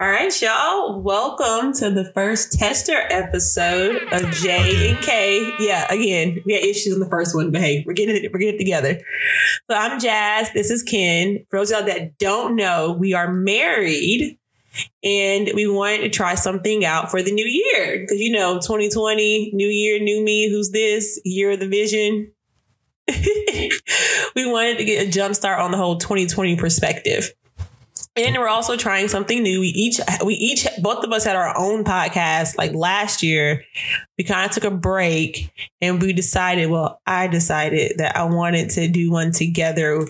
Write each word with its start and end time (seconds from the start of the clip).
All 0.00 0.08
right, 0.08 0.42
y'all. 0.42 1.00
Welcome 1.00 1.72
to 1.74 1.88
the 1.88 2.04
first 2.14 2.58
tester 2.58 3.06
episode 3.10 4.02
of 4.12 4.28
J 4.32 4.90
and 4.90 4.98
K. 4.98 5.52
Yeah, 5.60 5.86
again, 5.88 6.42
we 6.44 6.52
had 6.52 6.64
issues 6.64 6.94
in 6.94 6.98
the 6.98 7.08
first 7.08 7.32
one, 7.32 7.52
but 7.52 7.60
hey, 7.60 7.84
we're 7.86 7.92
getting 7.92 8.16
it, 8.16 8.32
we're 8.32 8.40
getting 8.40 8.56
it 8.56 8.58
together. 8.58 9.00
So 9.70 9.76
I'm 9.76 10.00
Jazz. 10.00 10.50
This 10.52 10.72
is 10.72 10.82
Ken. 10.82 11.46
For 11.48 11.60
those 11.60 11.70
y'all 11.70 11.84
that 11.84 12.18
don't 12.18 12.56
know, 12.56 12.96
we 12.98 13.14
are 13.14 13.32
married 13.32 14.36
and 15.04 15.52
we 15.54 15.68
wanted 15.68 16.00
to 16.00 16.08
try 16.08 16.34
something 16.34 16.84
out 16.84 17.08
for 17.08 17.22
the 17.22 17.30
new 17.30 17.46
year. 17.46 18.00
Because 18.00 18.18
you 18.18 18.32
know, 18.32 18.54
2020, 18.54 19.52
new 19.54 19.68
year, 19.68 20.00
new 20.00 20.24
me, 20.24 20.50
who's 20.50 20.72
this? 20.72 21.20
Year 21.24 21.52
of 21.52 21.60
the 21.60 21.68
vision. 21.68 22.32
we 24.34 24.50
wanted 24.50 24.76
to 24.78 24.84
get 24.84 25.06
a 25.06 25.10
jump 25.10 25.36
start 25.36 25.60
on 25.60 25.70
the 25.70 25.76
whole 25.76 25.98
2020 25.98 26.56
perspective. 26.56 27.32
And 28.16 28.36
we're 28.36 28.48
also 28.48 28.76
trying 28.76 29.08
something 29.08 29.42
new. 29.42 29.60
We 29.60 29.68
each, 29.68 29.98
we 30.24 30.34
each, 30.34 30.68
both 30.80 31.02
of 31.02 31.12
us 31.12 31.24
had 31.24 31.34
our 31.34 31.56
own 31.58 31.82
podcast. 31.82 32.56
Like 32.56 32.72
last 32.72 33.24
year, 33.24 33.64
we 34.16 34.22
kind 34.22 34.48
of 34.48 34.54
took 34.54 34.64
a 34.64 34.70
break 34.70 35.50
and 35.80 36.00
we 36.00 36.12
decided, 36.12 36.70
well, 36.70 37.00
I 37.06 37.26
decided 37.26 37.98
that 37.98 38.16
I 38.16 38.24
wanted 38.24 38.70
to 38.70 38.86
do 38.86 39.10
one 39.10 39.32
together 39.32 40.06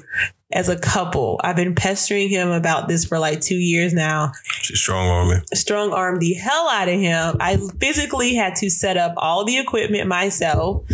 as 0.55 0.69
a 0.69 0.79
couple. 0.79 1.41
I've 1.43 1.57
been 1.57 1.75
pestering 1.75 2.29
him 2.29 2.49
about 2.49 2.87
this 2.87 3.05
for 3.05 3.19
like 3.19 3.41
two 3.41 3.57
years 3.57 3.93
now. 3.93 4.33
She 4.63 4.77
strong 4.77 5.09
arming. 5.09 5.43
Strong 5.53 5.93
armed 5.93 6.21
the 6.21 6.35
hell 6.35 6.69
out 6.69 6.89
of 6.89 6.99
him. 6.99 7.37
I 7.41 7.59
physically 7.81 8.35
had 8.35 8.55
to 8.57 8.71
set 8.71 8.97
up 8.97 9.15
all 9.17 9.45
the 9.45 9.59
equipment 9.59 10.07
myself, 10.07 10.85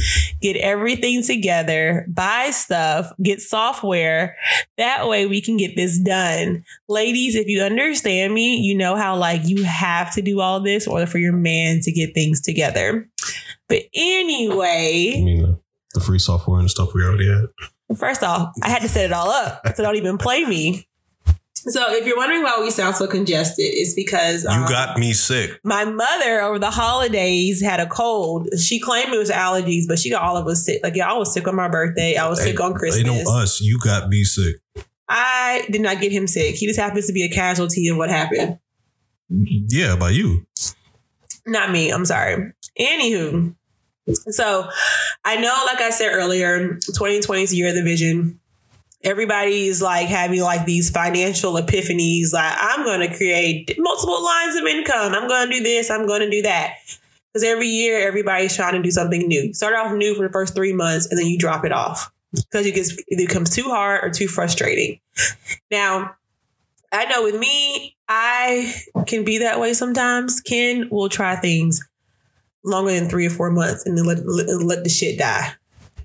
get 0.41 0.57
everything 0.57 1.23
together, 1.23 2.07
buy 2.09 2.51
stuff, 2.51 3.13
get 3.23 3.43
software. 3.43 4.37
That 4.79 5.09
way 5.09 5.27
we 5.27 5.43
can 5.43 5.59
get 5.59 5.77
this 5.77 5.99
done. 5.99 6.65
Ladies, 7.01 7.35
if 7.35 7.47
you 7.47 7.63
understand 7.63 8.35
me, 8.35 8.59
you 8.59 8.77
know 8.77 8.95
how 8.95 9.17
like 9.17 9.41
you 9.45 9.65
have 9.65 10.13
to 10.17 10.21
do 10.21 10.41
all 10.41 10.61
this 10.61 10.87
or 10.87 11.07
for 11.07 11.17
your 11.17 11.33
man 11.33 11.81
to 11.81 11.91
get 11.91 12.13
things 12.13 12.43
together. 12.43 13.09
But 13.71 13.85
anyway, 13.95 15.15
I 15.17 15.25
mean, 15.25 15.45
uh, 15.47 15.55
the 15.95 16.01
free 16.01 16.19
software 16.19 16.61
and 16.61 16.71
stuff 16.71 16.93
we 16.95 17.03
already 17.03 17.27
had. 17.27 17.47
First 17.97 18.23
off, 18.23 18.53
I 18.63 18.69
had 18.69 18.83
to 18.83 18.89
set 18.89 19.07
it 19.07 19.13
all 19.13 19.31
up, 19.31 19.63
so 19.75 19.83
don't 19.83 19.97
even 19.97 20.19
play 20.19 20.45
me. 20.45 20.87
So, 21.55 21.91
if 21.95 22.07
you're 22.07 22.19
wondering 22.19 22.43
why 22.43 22.59
we 22.61 22.71
sound 22.71 22.97
so 22.97 23.07
congested, 23.07 23.65
it's 23.67 23.95
because 23.95 24.45
You 24.45 24.51
um, 24.51 24.69
got 24.69 24.99
me 24.99 25.15
sick. 25.15 25.59
my 25.65 25.85
mother 25.87 26.43
over 26.43 26.59
the 26.59 26.71
holidays 26.71 27.63
had 27.63 27.81
a 27.81 27.87
cold. 27.87 28.49
She 28.59 28.79
claimed 28.79 29.13
it 29.13 29.19
was 29.19 29.31
allergies, 29.31 29.85
but 29.89 29.99
she 29.99 30.11
got 30.11 30.23
all 30.23 30.37
of 30.37 30.47
us 30.47 30.65
sick. 30.65 30.81
Like, 30.83 30.97
y'all 30.97 31.19
was 31.19 31.33
sick 31.33 31.47
on 31.49 31.57
my 31.57 31.69
birthday. 31.69 32.17
I 32.17 32.29
was 32.29 32.43
sick 32.43 32.61
on 32.61 32.75
Christmas. 32.75 33.03
They 33.03 33.25
know 33.25 33.31
us. 33.41 33.61
You 33.61 33.79
got 33.79 34.09
me 34.09 34.25
sick. 34.25 34.57
I 35.11 35.67
did 35.69 35.81
not 35.81 36.01
get 36.01 36.13
him 36.13 36.29
sick. 36.29 36.55
He 36.55 36.67
just 36.67 36.79
happens 36.79 37.09
to 37.09 37.13
be 37.13 37.25
a 37.25 37.29
casualty 37.29 37.89
of 37.89 37.97
what 37.97 38.11
happened. 38.11 38.61
Yeah, 39.29 39.97
by 39.97 40.11
you. 40.11 40.47
Not 41.47 41.73
me. 41.73 41.91
I'm 41.91 42.05
sorry. 42.05 42.53
Anywho, 42.79 43.57
so 44.15 44.69
I 45.25 45.37
know, 45.37 45.63
like 45.67 45.81
I 45.81 45.91
said 45.91 46.13
earlier, 46.13 46.75
2020 46.75 47.43
is 47.43 47.51
the 47.51 47.57
year 47.57 47.69
of 47.69 47.75
the 47.75 47.83
vision. 47.83 48.39
Everybody's 49.03 49.83
like 49.83 50.07
having 50.07 50.43
like 50.43 50.65
these 50.65 50.91
financial 50.91 51.55
epiphanies. 51.55 52.33
Like, 52.33 52.55
I'm 52.57 52.85
going 52.85 53.01
to 53.01 53.17
create 53.17 53.75
multiple 53.79 54.23
lines 54.23 54.57
of 54.57 54.65
income. 54.67 55.13
I'm 55.13 55.27
going 55.27 55.49
to 55.49 55.57
do 55.57 55.63
this. 55.65 55.91
I'm 55.91 56.07
going 56.07 56.21
to 56.21 56.31
do 56.31 56.43
that. 56.43 56.75
Because 57.33 57.45
every 57.45 57.69
year, 57.69 58.07
everybody's 58.07 58.55
trying 58.55 58.75
to 58.75 58.83
do 58.83 58.91
something 58.93 59.27
new. 59.27 59.53
Start 59.55 59.75
off 59.75 59.93
new 59.93 60.15
for 60.15 60.23
the 60.23 60.33
first 60.33 60.55
three 60.55 60.73
months 60.73 61.07
and 61.07 61.19
then 61.19 61.27
you 61.27 61.39
drop 61.39 61.65
it 61.65 61.73
off 61.73 62.13
because 62.33 62.67
it 62.67 62.75
gets 62.75 62.97
it 63.07 63.17
becomes 63.17 63.55
too 63.55 63.65
hard 63.65 64.05
or 64.05 64.11
too 64.11 64.29
frustrating. 64.29 65.01
Now, 65.71 66.17
I 66.93 67.05
know 67.07 67.23
with 67.23 67.39
me, 67.39 67.97
I 68.09 68.75
can 69.07 69.25
be 69.25 69.39
that 69.39 69.61
way 69.61 69.75
sometimes. 69.75 70.41
Ken 70.41 70.89
will 70.91 71.09
try 71.09 71.37
things 71.37 71.87
longer 72.65 72.93
than 72.93 73.09
three 73.09 73.27
or 73.27 73.31
four 73.31 73.51
months 73.51 73.87
and 73.87 73.97
then 73.97 74.05
let, 74.05 74.19
let, 74.27 74.49
let 74.63 74.85
the 74.85 74.91
shit 74.91 75.19
die. 75.19 75.53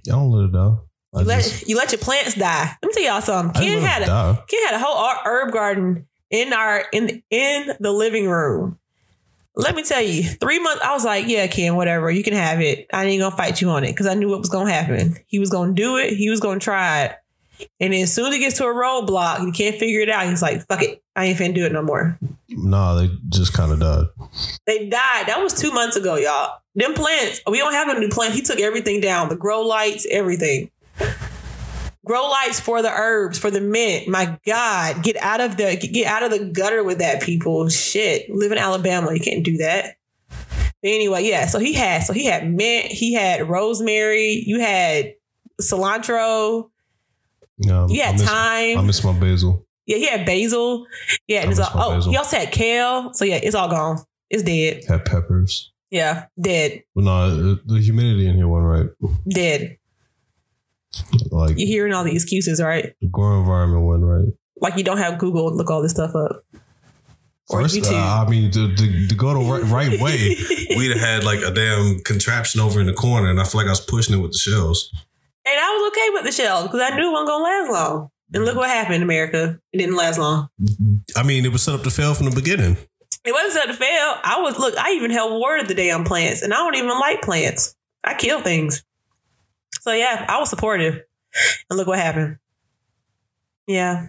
Y'all 0.05 0.29
don't 0.29 0.31
let 0.31 0.49
it. 0.49 0.79
I 1.15 1.19
You 1.21 1.25
let, 1.25 1.43
just, 1.43 1.67
you 1.67 1.77
let 1.77 1.91
your 1.91 1.99
plants 1.99 2.35
die. 2.35 2.77
Let 2.81 2.87
me 2.87 2.93
tell 2.93 3.03
y'all 3.03 3.21
something. 3.21 3.61
Ken 3.61 3.81
had 3.81 4.03
a 4.03 4.05
die. 4.05 4.43
Ken 4.47 4.63
had 4.65 4.75
a 4.75 4.79
whole 4.79 5.09
herb 5.25 5.53
garden 5.53 6.07
in 6.29 6.53
our 6.53 6.85
in 6.91 7.23
in 7.29 7.73
the 7.79 7.91
living 7.91 8.27
room. 8.27 8.79
Let 9.57 9.75
me 9.75 9.83
tell 9.83 10.01
you, 10.01 10.23
three 10.23 10.59
months. 10.59 10.83
I 10.83 10.93
was 10.93 11.05
like, 11.05 11.27
yeah, 11.27 11.47
Ken, 11.47 11.75
whatever, 11.75 12.11
you 12.11 12.23
can 12.23 12.33
have 12.33 12.61
it. 12.61 12.87
I 12.91 13.05
ain't 13.05 13.21
gonna 13.21 13.35
fight 13.35 13.61
you 13.61 13.69
on 13.69 13.83
it 13.83 13.91
because 13.91 14.07
I 14.07 14.13
knew 14.13 14.29
what 14.29 14.39
was 14.39 14.49
gonna 14.49 14.71
happen. 14.71 15.17
He 15.27 15.39
was 15.39 15.49
gonna 15.49 15.73
do 15.73 15.97
it. 15.97 16.13
He 16.13 16.29
was 16.29 16.39
gonna 16.39 16.59
try 16.59 17.03
it. 17.05 17.15
And 17.79 17.93
then 17.93 18.03
as 18.03 18.13
soon 18.13 18.27
as 18.27 18.33
he 18.33 18.39
gets 18.39 18.57
to 18.57 18.65
a 18.65 18.73
roadblock, 18.73 19.45
he 19.45 19.51
can't 19.51 19.77
figure 19.77 20.01
it 20.01 20.09
out. 20.09 20.27
He's 20.27 20.41
like, 20.41 20.67
fuck 20.67 20.83
it, 20.83 21.01
I 21.15 21.25
ain't 21.25 21.39
finna 21.39 21.55
do 21.55 21.65
it 21.65 21.71
no 21.71 21.81
more. 21.81 22.19
Nah, 22.49 22.95
they 22.95 23.09
just 23.29 23.53
kind 23.53 23.71
of 23.71 23.79
died. 23.79 24.05
They 24.65 24.89
died. 24.89 25.27
That 25.27 25.39
was 25.39 25.53
two 25.53 25.71
months 25.71 25.95
ago, 25.95 26.15
y'all. 26.15 26.59
Them 26.75 26.93
plants, 26.93 27.41
we 27.49 27.57
don't 27.57 27.73
have 27.73 27.87
a 27.95 27.99
new 27.99 28.09
plant. 28.09 28.33
He 28.33 28.41
took 28.41 28.59
everything 28.59 28.99
down 28.99 29.29
the 29.29 29.37
grow 29.37 29.61
lights, 29.61 30.05
everything. 30.11 30.69
Grow 32.05 32.29
lights 32.29 32.59
for 32.59 32.81
the 32.83 32.91
herbs, 32.91 33.37
for 33.39 33.49
the 33.51 33.59
mint. 33.59 34.07
My 34.07 34.37
God, 34.45 35.03
get 35.03 35.17
out 35.17 35.41
of 35.41 35.57
the 35.57 35.75
get 35.75 36.05
out 36.07 36.23
of 36.23 36.31
the 36.31 36.45
gutter 36.45 36.83
with 36.83 36.99
that, 36.99 37.21
people. 37.23 37.67
Shit, 37.69 38.29
live 38.29 38.51
in 38.51 38.57
Alabama, 38.59 39.11
you 39.13 39.19
can't 39.19 39.43
do 39.43 39.57
that. 39.57 39.95
But 40.29 40.91
anyway, 40.91 41.23
yeah. 41.23 41.47
So 41.47 41.57
he 41.59 41.73
had, 41.73 42.03
so 42.03 42.13
he 42.13 42.25
had 42.25 42.47
mint, 42.49 42.85
he 42.87 43.13
had 43.13 43.49
rosemary, 43.49 44.43
you 44.45 44.59
had 44.59 45.15
cilantro, 45.61 46.69
Yeah, 47.57 47.87
you 47.89 48.01
I 48.01 48.05
had 48.05 48.15
miss, 48.15 48.23
thyme. 48.27 48.77
I 48.77 48.81
miss 48.81 49.03
my 49.03 49.13
basil. 49.19 49.65
yeah, 49.87 49.97
he 49.97 50.05
had 50.07 50.25
basil. 50.25 50.85
Yeah, 51.27 51.41
and 51.41 51.51
it's 51.51 51.59
all, 51.59 51.71
oh, 51.73 51.95
basil. 51.95 52.11
he 52.11 52.17
also 52.17 52.37
had 52.37 52.51
kale. 52.51 53.13
So 53.13 53.25
yeah, 53.25 53.39
it's 53.41 53.55
all 53.55 53.69
gone. 53.69 53.97
It's 54.29 54.43
dead. 54.43 54.83
Had 54.87 55.05
peppers. 55.05 55.71
Yeah, 55.91 56.25
dead, 56.39 56.83
But 56.93 57.03
no, 57.05 57.55
the 57.55 57.79
humidity 57.79 58.27
in 58.27 58.35
here 58.35 58.47
wasn't 58.47 58.91
right. 59.01 59.11
dead. 59.29 59.77
Like 61.31 61.55
You're 61.57 61.67
hearing 61.67 61.93
all 61.93 62.03
the 62.03 62.13
excuses, 62.13 62.61
right? 62.61 62.93
the 63.01 63.07
grow 63.07 63.39
environment 63.39 63.83
wasn't 63.83 64.05
right. 64.05 64.33
Like 64.61 64.77
you 64.77 64.83
don't 64.83 64.97
have 64.97 65.17
Google 65.19 65.49
to 65.49 65.55
look 65.55 65.69
all 65.69 65.81
this 65.81 65.91
stuff 65.91 66.15
up. 66.15 66.43
Or 67.49 67.61
First, 67.61 67.85
uh, 67.85 67.95
I 67.95 68.27
mean, 68.27 68.49
to, 68.51 68.75
to, 68.75 69.07
to 69.07 69.15
go 69.15 69.33
the 69.33 69.51
right, 69.51 69.89
right 69.89 70.01
way, 70.01 70.35
we'd 70.77 70.89
have 70.91 70.99
had 70.99 71.23
like 71.23 71.41
a 71.41 71.51
damn 71.51 71.99
contraption 71.99 72.59
over 72.59 72.79
in 72.79 72.87
the 72.87 72.93
corner, 72.93 73.29
and 73.29 73.39
I 73.39 73.43
feel 73.43 73.61
like 73.61 73.67
I 73.67 73.71
was 73.71 73.85
pushing 73.85 74.15
it 74.15 74.21
with 74.21 74.31
the 74.31 74.39
shells. 74.39 74.89
And 75.45 75.53
I 75.59 75.69
was 75.69 75.91
okay 75.91 76.09
with 76.13 76.23
the 76.23 76.31
shells 76.31 76.63
because 76.63 76.81
I 76.81 76.95
knew 76.95 77.09
it 77.09 77.11
wasn't 77.11 77.27
gonna 77.27 77.43
last 77.43 77.71
long. 77.71 78.09
And 78.33 78.45
look 78.45 78.55
what 78.55 78.69
happened 78.69 79.03
America. 79.03 79.59
It 79.71 79.77
didn't 79.77 79.95
last 79.95 80.17
long. 80.17 80.49
I 81.15 81.21
mean, 81.21 81.45
it 81.45 81.51
was 81.51 81.61
set 81.61 81.75
up 81.75 81.83
to 81.83 81.91
fail 81.91 82.15
from 82.15 82.27
the 82.27 82.35
beginning. 82.35 82.77
It 83.23 83.31
wasn't 83.31 83.53
set 83.53 83.65
to 83.67 83.73
fail. 83.73 84.15
I 84.23 84.39
was 84.41 84.57
look, 84.57 84.75
I 84.77 84.93
even 84.93 85.11
held 85.11 85.39
water 85.39 85.63
the 85.63 85.75
damn 85.75 86.03
plants, 86.03 86.41
and 86.41 86.51
I 86.51 86.57
don't 86.57 86.75
even 86.75 86.99
like 86.99 87.21
plants. 87.21 87.75
I 88.03 88.15
kill 88.15 88.41
things. 88.41 88.83
So 89.85 89.91
yeah, 89.93 90.25
I 90.27 90.39
was 90.39 90.49
supportive. 90.49 90.99
And 91.69 91.77
look 91.77 91.85
what 91.87 91.99
happened. 91.99 92.37
Yeah. 93.67 94.07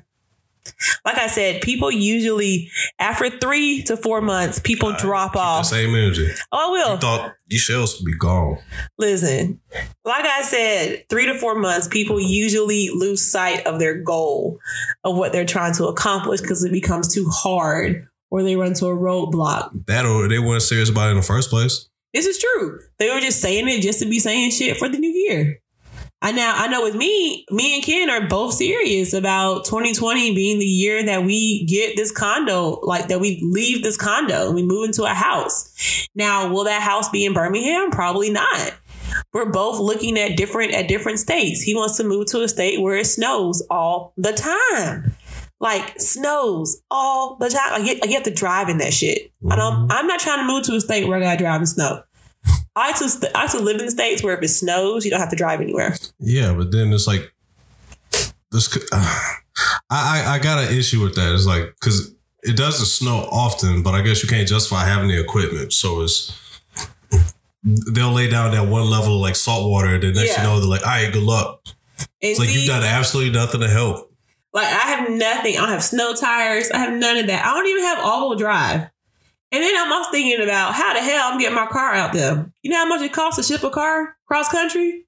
Like 1.04 1.18
I 1.18 1.26
said, 1.26 1.60
people 1.60 1.90
usually 1.90 2.70
after 2.98 3.28
three 3.28 3.82
to 3.82 3.94
four 3.96 4.22
months, 4.22 4.58
people 4.58 4.88
Uh, 4.88 4.96
drop 4.98 5.36
off. 5.36 5.66
same 5.66 5.94
energy. 5.94 6.28
Oh, 6.50 6.68
I 6.68 6.70
will. 6.70 6.94
You 6.94 6.98
thought 7.00 7.34
these 7.46 7.60
shells 7.60 7.94
would 8.00 8.06
be 8.06 8.16
gone. 8.16 8.56
Listen, 8.96 9.60
like 10.06 10.24
I 10.24 10.40
said, 10.42 11.04
three 11.10 11.26
to 11.26 11.38
four 11.38 11.56
months, 11.56 11.88
people 11.88 12.18
usually 12.18 12.88
lose 12.88 13.20
sight 13.30 13.66
of 13.66 13.78
their 13.78 14.00
goal 14.02 14.58
of 15.04 15.14
what 15.18 15.32
they're 15.32 15.44
trying 15.44 15.74
to 15.74 15.88
accomplish 15.88 16.40
because 16.40 16.64
it 16.64 16.72
becomes 16.72 17.12
too 17.14 17.28
hard 17.28 18.08
or 18.30 18.42
they 18.42 18.56
run 18.56 18.72
to 18.74 18.86
a 18.86 18.96
roadblock. 18.96 19.70
That 19.88 20.06
or 20.06 20.26
they 20.26 20.38
weren't 20.38 20.62
serious 20.62 20.88
about 20.88 21.08
it 21.08 21.10
in 21.10 21.16
the 21.18 21.22
first 21.22 21.50
place. 21.50 21.86
This 22.14 22.24
is 22.26 22.38
true. 22.38 22.80
They 22.98 23.10
were 23.10 23.20
just 23.20 23.42
saying 23.42 23.68
it 23.68 23.82
just 23.82 23.98
to 24.00 24.06
be 24.08 24.18
saying 24.18 24.52
shit 24.52 24.78
for 24.78 24.88
the 24.88 24.96
new 24.98 25.10
year. 25.12 25.60
I 26.26 26.32
now 26.32 26.54
I 26.56 26.66
know 26.66 26.82
with 26.82 26.96
me, 26.96 27.46
me 27.52 27.76
and 27.76 27.84
Ken 27.84 28.10
are 28.10 28.26
both 28.26 28.54
serious 28.54 29.12
about 29.12 29.64
2020 29.64 30.34
being 30.34 30.58
the 30.58 30.66
year 30.66 31.04
that 31.04 31.22
we 31.22 31.64
get 31.66 31.94
this 31.94 32.10
condo, 32.10 32.80
like 32.82 33.06
that 33.06 33.20
we 33.20 33.40
leave 33.44 33.84
this 33.84 33.96
condo 33.96 34.46
and 34.46 34.56
we 34.56 34.64
move 34.64 34.86
into 34.86 35.04
a 35.04 35.14
house. 35.14 36.08
Now, 36.16 36.52
will 36.52 36.64
that 36.64 36.82
house 36.82 37.08
be 37.10 37.24
in 37.24 37.32
Birmingham? 37.32 37.92
Probably 37.92 38.28
not. 38.30 38.74
We're 39.32 39.52
both 39.52 39.78
looking 39.78 40.18
at 40.18 40.36
different 40.36 40.74
at 40.74 40.88
different 40.88 41.20
states. 41.20 41.62
He 41.62 41.76
wants 41.76 41.96
to 41.98 42.02
move 42.02 42.26
to 42.32 42.42
a 42.42 42.48
state 42.48 42.80
where 42.80 42.96
it 42.96 43.06
snows 43.06 43.64
all 43.70 44.12
the 44.16 44.32
time. 44.32 45.14
Like 45.60 46.00
snows 46.00 46.82
all 46.90 47.36
the 47.36 47.50
time. 47.50 47.72
I 47.72 47.84
get, 47.84 48.04
you 48.04 48.14
have 48.14 48.24
to 48.24 48.34
drive 48.34 48.68
in 48.68 48.78
that 48.78 48.92
shit. 48.92 49.32
I 49.48 49.54
don't 49.54 49.72
mm-hmm. 49.74 49.92
I'm 49.92 50.08
not 50.08 50.18
trying 50.18 50.40
to 50.40 50.52
move 50.52 50.64
to 50.64 50.74
a 50.74 50.80
state 50.80 51.06
where 51.06 51.18
I 51.18 51.20
gotta 51.20 51.38
drive 51.38 51.60
in 51.60 51.68
snow. 51.68 52.02
I 52.74 52.90
like 52.90 52.96
to 52.96 53.30
I 53.36 53.42
like 53.42 53.50
to 53.52 53.58
live 53.60 53.78
in 53.80 53.86
the 53.86 53.90
states 53.90 54.22
where 54.22 54.36
if 54.36 54.42
it 54.42 54.48
snows, 54.48 55.04
you 55.04 55.10
don't 55.10 55.20
have 55.20 55.30
to 55.30 55.36
drive 55.36 55.60
anywhere. 55.60 55.94
Yeah, 56.18 56.52
but 56.52 56.72
then 56.72 56.92
it's 56.92 57.06
like 57.06 57.32
this. 58.50 58.68
could- 58.68 58.82
uh, 58.92 59.20
I 59.90 60.22
I, 60.26 60.34
I 60.34 60.38
got 60.38 60.58
an 60.70 60.76
issue 60.76 61.02
with 61.02 61.14
that. 61.16 61.32
It's 61.34 61.46
like 61.46 61.74
because 61.80 62.12
it 62.42 62.56
doesn't 62.56 62.86
snow 62.86 63.26
often, 63.32 63.82
but 63.82 63.94
I 63.94 64.02
guess 64.02 64.22
you 64.22 64.28
can't 64.28 64.46
justify 64.46 64.84
having 64.84 65.08
the 65.08 65.18
equipment. 65.20 65.72
So 65.72 66.02
it's 66.02 66.32
they'll 67.92 68.12
lay 68.12 68.28
down 68.28 68.52
that 68.52 68.68
one 68.68 68.88
level 68.88 69.16
of 69.16 69.20
like 69.20 69.36
salt 69.36 69.70
water, 69.70 69.94
and 69.94 70.02
then 70.02 70.12
next 70.14 70.36
Yeah. 70.36 70.42
you 70.42 70.48
know 70.48 70.60
they're 70.60 70.68
like, 70.68 70.82
"All 70.82 70.88
right, 70.88 71.12
good 71.12 71.22
luck." 71.22 71.60
And 71.98 72.06
It's 72.20 72.38
like 72.38 72.48
see, 72.48 72.58
you've 72.60 72.68
done 72.68 72.82
absolutely 72.82 73.32
nothing 73.32 73.60
to 73.62 73.68
help. 73.68 74.12
Like 74.52 74.66
I 74.66 74.86
have 74.96 75.10
nothing. 75.10 75.56
I 75.56 75.60
don't 75.60 75.68
have 75.70 75.82
snow 75.82 76.14
tires. 76.14 76.70
I 76.70 76.78
have 76.78 76.92
none 76.92 77.16
of 77.16 77.26
that. 77.26 77.44
I 77.44 77.54
don't 77.54 77.66
even 77.66 77.82
have 77.84 77.98
all 78.00 78.28
wheel 78.28 78.38
drive. 78.38 78.88
And 79.52 79.62
then 79.62 79.74
I'm 79.76 79.92
also 79.92 80.10
thinking 80.10 80.42
about 80.42 80.74
how 80.74 80.92
the 80.94 81.00
hell 81.00 81.30
I'm 81.32 81.38
getting 81.38 81.54
my 81.54 81.66
car 81.66 81.94
out 81.94 82.12
there. 82.12 82.50
You 82.62 82.70
know 82.70 82.78
how 82.78 82.86
much 82.88 83.00
it 83.02 83.12
costs 83.12 83.36
to 83.36 83.42
ship 83.54 83.62
a 83.64 83.70
car 83.70 84.16
cross 84.26 84.48
country? 84.50 85.06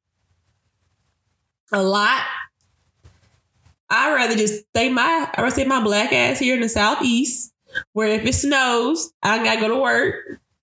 A 1.73 1.82
lot. 1.82 2.23
I'd 3.90 4.14
rather 4.14 4.37
just 4.37 4.64
stay 4.69 4.90
my 4.90 5.29
I'd 5.35 5.38
rather 5.43 5.50
stay 5.50 5.64
my 5.64 5.82
black 5.82 6.12
ass 6.12 6.38
here 6.38 6.55
in 6.55 6.61
the 6.61 6.69
southeast, 6.69 7.52
where 7.93 8.08
if 8.08 8.25
it 8.25 8.35
snows, 8.35 9.12
I 9.23 9.43
gotta 9.43 9.61
go 9.61 9.69
to 9.69 9.76
work. 9.81 10.14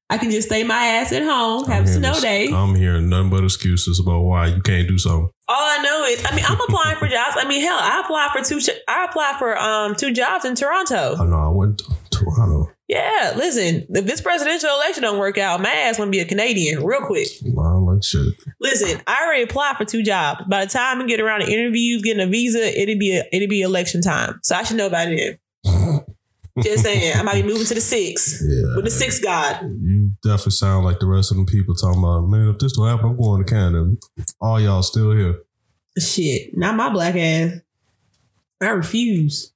I 0.10 0.20
can 0.20 0.30
just 0.30 0.48
stay 0.50 0.64
my 0.64 0.86
ass 0.86 1.12
at 1.12 1.24
home, 1.24 1.66
have 1.66 1.86
a 1.86 1.88
snow 1.88 2.14
this- 2.14 2.22
day. 2.22 2.48
I'm 2.54 2.76
hearing 2.76 3.10
nothing 3.10 3.32
but 3.32 3.44
excuses 3.44 4.00
about 4.00 4.22
why 4.22 4.46
you 4.48 4.62
can't 4.62 4.88
do 4.88 5.00
something. 5.00 5.30
All 5.48 5.56
I 5.80 5.80
know 5.84 6.04
is, 6.06 6.24
I 6.26 6.36
mean, 6.36 6.46
I'm 6.48 6.60
applying 6.62 6.98
for 6.98 7.08
jobs. 7.08 7.36
I 7.38 7.48
mean, 7.48 7.62
hell, 7.62 7.78
I 7.80 8.02
applied 8.02 8.30
for 8.32 8.44
two. 8.48 8.60
I 8.88 9.06
applied 9.06 9.36
for 9.40 9.58
um 9.58 9.96
two 9.96 10.14
jobs 10.14 10.46
in 10.46 10.56
Toronto. 10.56 11.16
I 11.20 11.26
know 11.26 11.38
I 11.38 11.50
went 11.50 11.80
to 11.80 11.86
Toronto. 12.12 12.72
Yeah, 12.88 13.34
listen, 13.36 13.88
if 13.90 14.06
this 14.06 14.22
presidential 14.22 14.70
election 14.70 15.02
don't 15.02 15.18
work 15.18 15.40
out, 15.40 15.60
my 15.60 15.72
ass 15.72 15.98
gonna 15.98 16.12
be 16.12 16.20
a 16.20 16.26
Canadian 16.26 16.84
real 16.84 17.02
quick. 17.02 17.28
I 17.44 17.62
like 17.78 18.04
shit. 18.04 18.28
Listen, 18.62 19.02
I 19.08 19.24
already 19.26 19.42
applied 19.44 19.78
for 19.78 19.86
two 19.86 20.04
jobs. 20.04 20.42
By 20.48 20.66
the 20.66 20.72
time 20.72 21.02
I 21.02 21.06
get 21.08 21.20
around 21.20 21.40
to 21.42 21.52
interviews, 21.52 22.04
getting 22.04 22.22
a 22.22 22.28
visa, 22.30 22.80
it'll 22.80 23.00
be 23.00 23.18
a, 23.18 23.24
it'll 23.34 23.48
be 23.50 23.62
election 23.62 24.02
time. 24.02 24.40
So 24.44 24.56
I 24.56 24.62
should 24.64 24.78
know 24.78 24.90
by 24.92 25.06
then. 25.06 25.40
Just 26.64 26.84
saying, 26.84 27.18
I 27.18 27.22
might 27.24 27.42
be 27.42 27.44
moving 27.44 27.66
to 27.66 27.74
the 27.74 27.82
six 27.82 28.42
Yeah. 28.48 28.76
with 28.76 28.86
the 28.86 28.92
six 28.92 29.20
god. 29.20 29.62
You 29.64 30.12
definitely 30.24 30.52
sound 30.52 30.86
like 30.86 31.00
the 31.00 31.08
rest 31.08 31.32
of 31.32 31.38
them 31.38 31.46
people 31.48 31.74
talking 31.76 32.00
about, 32.02 32.22
man, 32.30 32.48
if 32.50 32.60
this 32.60 32.78
don't 32.78 32.88
happen, 32.88 33.08
I'm 33.08 33.18
going 33.18 33.44
to 33.44 33.50
Canada. 33.52 33.96
All 34.40 34.62
y'all 34.62 34.84
still 34.84 35.12
here. 35.12 35.40
Shit, 36.00 36.56
not 36.56 36.76
my 36.76 36.90
black 36.94 37.16
ass. 37.16 37.54
I 38.62 38.68
refuse. 38.70 39.52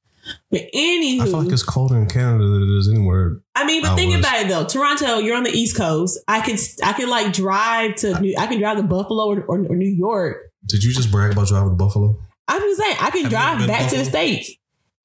But 0.52 0.62
anywho, 0.76 1.22
I 1.22 1.26
feel 1.26 1.44
like 1.44 1.52
it's 1.52 1.64
colder 1.64 1.98
in 1.98 2.08
Canada 2.08 2.46
than 2.48 2.64
it 2.64 2.78
is 2.78 2.88
anywhere. 2.90 3.42
I 3.56 3.66
mean, 3.66 3.81
but 3.81 3.92
I 3.92 3.96
think 3.96 4.12
was- 4.12 4.20
about 4.20 4.42
it 4.42 4.48
though. 4.48 4.66
Toronto, 4.66 5.18
you're 5.20 5.36
on 5.36 5.44
the 5.44 5.52
East 5.52 5.78
Coast. 5.78 6.20
I 6.28 6.42
can 6.42 6.58
I 6.84 6.94
can 6.94 7.10
like 7.10 7.34
drive 7.34 7.96
to 7.98 8.20
New, 8.20 8.34
I 8.38 8.48
can 8.48 8.60
drive 8.60 8.78
to 8.78 8.84
Buffalo 8.84 9.28
or, 9.28 9.42
or, 9.44 9.60
or 9.68 9.76
New 9.76 9.88
York. 9.90 10.38
Did 10.66 10.84
you 10.84 10.94
just 10.94 11.12
brag 11.12 11.31
about 11.31 11.48
driving 11.48 11.70
to 11.70 11.76
Buffalo? 11.76 12.20
I'm 12.48 12.62
just 12.62 12.81
saying 12.81 12.96
I 13.00 13.12
can 13.12 13.22
Have 13.24 13.30
drive 13.31 13.68
back 13.68 13.90
to 13.90 13.98
to 13.98 14.04
the 14.04 14.06
states. 14.06 14.52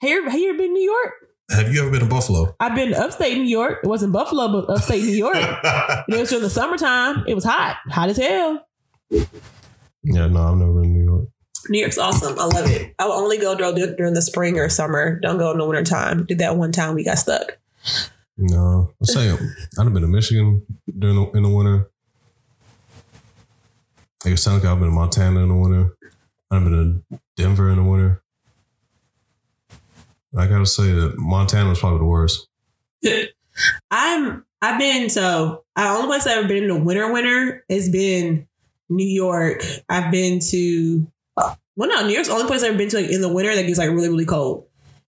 Have 0.00 0.10
you, 0.10 0.18
ever, 0.22 0.30
have 0.30 0.40
you 0.40 0.48
ever 0.50 0.58
been 0.58 0.68
to 0.68 0.72
New 0.72 0.90
York? 0.90 1.12
Have 1.50 1.72
you 1.72 1.80
ever 1.82 1.90
been 1.90 2.00
to 2.00 2.06
Buffalo? 2.06 2.54
I've 2.58 2.74
been 2.74 2.90
to 2.90 2.98
upstate 2.98 3.36
New 3.36 3.44
York. 3.44 3.80
It 3.82 3.86
wasn't 3.86 4.12
Buffalo, 4.14 4.48
but 4.48 4.70
upstate 4.72 5.04
New 5.04 5.10
York. 5.12 5.36
It 6.08 6.16
was 6.20 6.28
during 6.30 6.42
the 6.42 6.50
summertime. 6.50 7.24
It 7.26 7.34
was 7.34 7.44
hot, 7.44 7.76
hot 7.90 8.08
as 8.08 8.16
hell. 8.16 8.66
yeah, 9.10 10.26
no, 10.28 10.42
I've 10.42 10.56
never 10.56 10.72
been 10.80 10.94
to 10.94 11.00
New 11.68 11.80
York's 11.80 11.98
awesome. 11.98 12.38
I 12.38 12.44
love 12.44 12.70
it. 12.70 12.94
I 12.98 13.06
will 13.06 13.12
only 13.12 13.38
go 13.38 13.54
during, 13.54 13.96
during 13.96 14.14
the 14.14 14.22
spring 14.22 14.58
or 14.58 14.68
summer. 14.68 15.18
Don't 15.20 15.38
go 15.38 15.50
in 15.50 15.58
the 15.58 15.66
winter 15.66 15.84
time. 15.84 16.24
Did 16.26 16.38
that 16.38 16.56
one 16.56 16.72
time 16.72 16.94
we 16.94 17.04
got 17.04 17.18
stuck. 17.18 17.58
No, 18.36 18.92
I'm 19.00 19.06
saying 19.06 19.38
I've 19.78 19.92
been 19.92 20.02
to 20.02 20.08
Michigan 20.08 20.66
during 20.98 21.16
the, 21.16 21.30
in 21.36 21.42
the 21.42 21.48
winter. 21.48 21.88
Like 24.24 24.34
it 24.34 24.38
sounds 24.38 24.64
like 24.64 24.72
I've 24.72 24.78
been 24.78 24.88
to 24.88 24.94
Montana 24.94 25.40
in 25.40 25.48
the 25.48 25.54
winter. 25.54 25.96
I've 26.50 26.64
been 26.64 27.04
to 27.08 27.20
Denver 27.36 27.70
in 27.70 27.76
the 27.76 27.84
winter. 27.84 28.22
I 30.36 30.46
gotta 30.46 30.66
say 30.66 30.92
that 30.92 31.16
Montana 31.16 31.68
was 31.68 31.78
probably 31.78 31.98
the 31.98 32.04
worst. 32.06 32.48
I'm 33.90 34.44
I've 34.60 34.78
been 34.78 35.10
so 35.10 35.64
I 35.76 35.94
only 35.94 36.08
place 36.08 36.26
I've 36.26 36.38
ever 36.38 36.48
been 36.48 36.64
in 36.64 36.68
the 36.68 36.80
winter 36.80 37.12
winter 37.12 37.64
has 37.70 37.88
been 37.88 38.48
New 38.88 39.06
York. 39.06 39.62
I've 39.88 40.10
been 40.10 40.40
to 40.40 41.06
well 41.76 41.88
no, 41.88 42.06
New 42.06 42.14
York's 42.14 42.28
the 42.28 42.34
only 42.34 42.46
place 42.46 42.62
I've 42.62 42.70
ever 42.70 42.78
been 42.78 42.88
to 42.90 43.00
like, 43.00 43.10
in 43.10 43.20
the 43.20 43.32
winter 43.32 43.54
that 43.54 43.66
gets 43.66 43.78
like 43.78 43.90
really, 43.90 44.08
really 44.08 44.26
cold. 44.26 44.66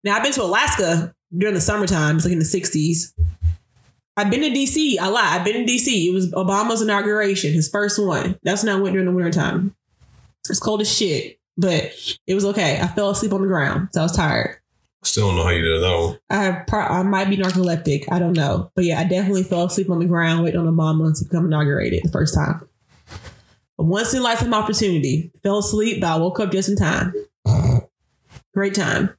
Now 0.03 0.15
I've 0.15 0.23
been 0.23 0.33
to 0.33 0.43
Alaska 0.43 1.13
during 1.35 1.55
the 1.55 1.61
summertime, 1.61 2.17
it's 2.17 2.25
like 2.25 2.33
in 2.33 2.39
the 2.39 2.45
sixties. 2.45 3.13
I've 4.17 4.29
been 4.29 4.41
to 4.41 4.49
DC 4.49 4.99
I 4.99 5.07
lot. 5.07 5.23
I've 5.23 5.45
been 5.45 5.65
to 5.65 5.71
DC. 5.71 6.07
It 6.07 6.13
was 6.13 6.31
Obama's 6.31 6.81
inauguration, 6.81 7.53
his 7.53 7.69
first 7.69 8.03
one. 8.03 8.37
That's 8.43 8.63
when 8.63 8.75
I 8.75 8.79
went 8.79 8.93
during 8.93 9.07
the 9.07 9.13
winter 9.13 9.31
time. 9.31 9.75
It's 10.49 10.59
cold 10.59 10.81
as 10.81 10.91
shit, 10.91 11.39
but 11.57 11.91
it 12.27 12.35
was 12.35 12.45
okay. 12.45 12.79
I 12.81 12.87
fell 12.87 13.11
asleep 13.11 13.33
on 13.33 13.41
the 13.41 13.47
ground, 13.47 13.89
so 13.93 14.01
I 14.01 14.03
was 14.03 14.15
tired. 14.15 14.57
Still 15.03 15.27
don't 15.27 15.37
know 15.37 15.43
how 15.43 15.49
you 15.49 15.63
did 15.63 15.81
that. 15.81 16.19
I 16.29 16.43
have 16.43 16.67
pro- 16.67 16.81
I 16.81 17.01
might 17.03 17.29
be 17.29 17.37
narcoleptic. 17.37 18.05
I 18.11 18.19
don't 18.19 18.33
know. 18.33 18.71
But 18.75 18.85
yeah, 18.85 18.99
I 18.99 19.03
definitely 19.03 19.43
fell 19.43 19.65
asleep 19.65 19.89
on 19.89 19.99
the 19.99 20.05
ground 20.05 20.43
waiting 20.43 20.59
on 20.59 20.67
Obama 20.67 21.17
to 21.17 21.25
become 21.25 21.45
inaugurated 21.45 22.03
the 22.03 22.11
first 22.11 22.35
time. 22.35 22.67
Once 23.85 24.13
in 24.13 24.21
lifetime 24.23 24.53
opportunity. 24.53 25.31
Fell 25.43 25.59
asleep, 25.59 26.01
but 26.01 26.07
I 26.11 26.15
woke 26.17 26.39
up 26.39 26.51
just 26.51 26.69
in 26.69 26.75
time. 26.75 27.13
Great 28.53 28.73
time. 28.75 29.15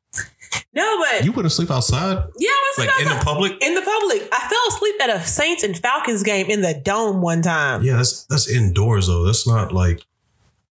No, 0.75 1.03
but 1.05 1.25
You 1.25 1.32
wouldn't 1.32 1.53
sleep 1.53 1.70
outside, 1.70 2.17
yeah, 2.38 2.50
I 2.50 2.73
was 2.76 2.87
like 2.87 3.00
in 3.03 3.09
the 3.09 3.25
public. 3.25 3.53
in 3.62 3.75
the 3.75 3.81
public. 3.82 4.29
I 4.32 4.49
fell 4.49 4.69
asleep 4.76 4.94
at 5.03 5.11
a 5.11 5.20
Saints 5.26 5.62
and 5.62 5.76
Falcons 5.76 6.23
game 6.23 6.47
in 6.50 6.61
the 6.62 6.75
dome 6.75 7.20
one 7.23 7.43
time. 7.43 7.82
Yeah, 7.82 7.97
that's 7.97 8.25
that's 8.26 8.49
indoors 8.49 9.06
though. 9.06 9.25
That's 9.25 9.47
not 9.47 9.73
like 9.73 10.03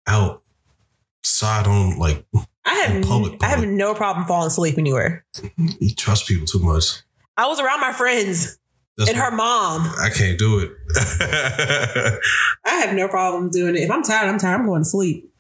outside 0.07 1.67
on 1.67 1.97
like 1.97 2.25
I 2.65 2.73
have 2.75 2.95
In 2.97 3.03
public, 3.03 3.41
I 3.43 3.47
have 3.47 3.65
no 3.65 3.93
problem 3.93 4.25
falling 4.27 4.47
asleep 4.47 4.77
anywhere. 4.77 5.25
you 5.57 5.93
trust 5.95 6.27
people 6.27 6.45
too 6.45 6.59
much. 6.59 7.01
I 7.37 7.47
was 7.47 7.59
around 7.59 7.79
my 7.81 7.93
friends 7.93 8.58
That's 8.99 9.09
and 9.11 9.17
her 9.19 9.31
mom. 9.31 9.91
I 9.99 10.09
can't 10.13 10.37
do 10.37 10.59
it. 10.59 10.71
I 12.65 12.69
have 12.85 12.93
no 12.95 13.07
problem 13.07 13.49
doing 13.49 13.75
it. 13.75 13.79
If 13.83 13.89
I'm 13.91 14.03
tired, 14.03 14.27
I'm 14.29 14.37
tired. 14.37 14.59
I'm 14.59 14.65
going 14.67 14.81
to 14.83 14.89
sleep. 14.89 15.31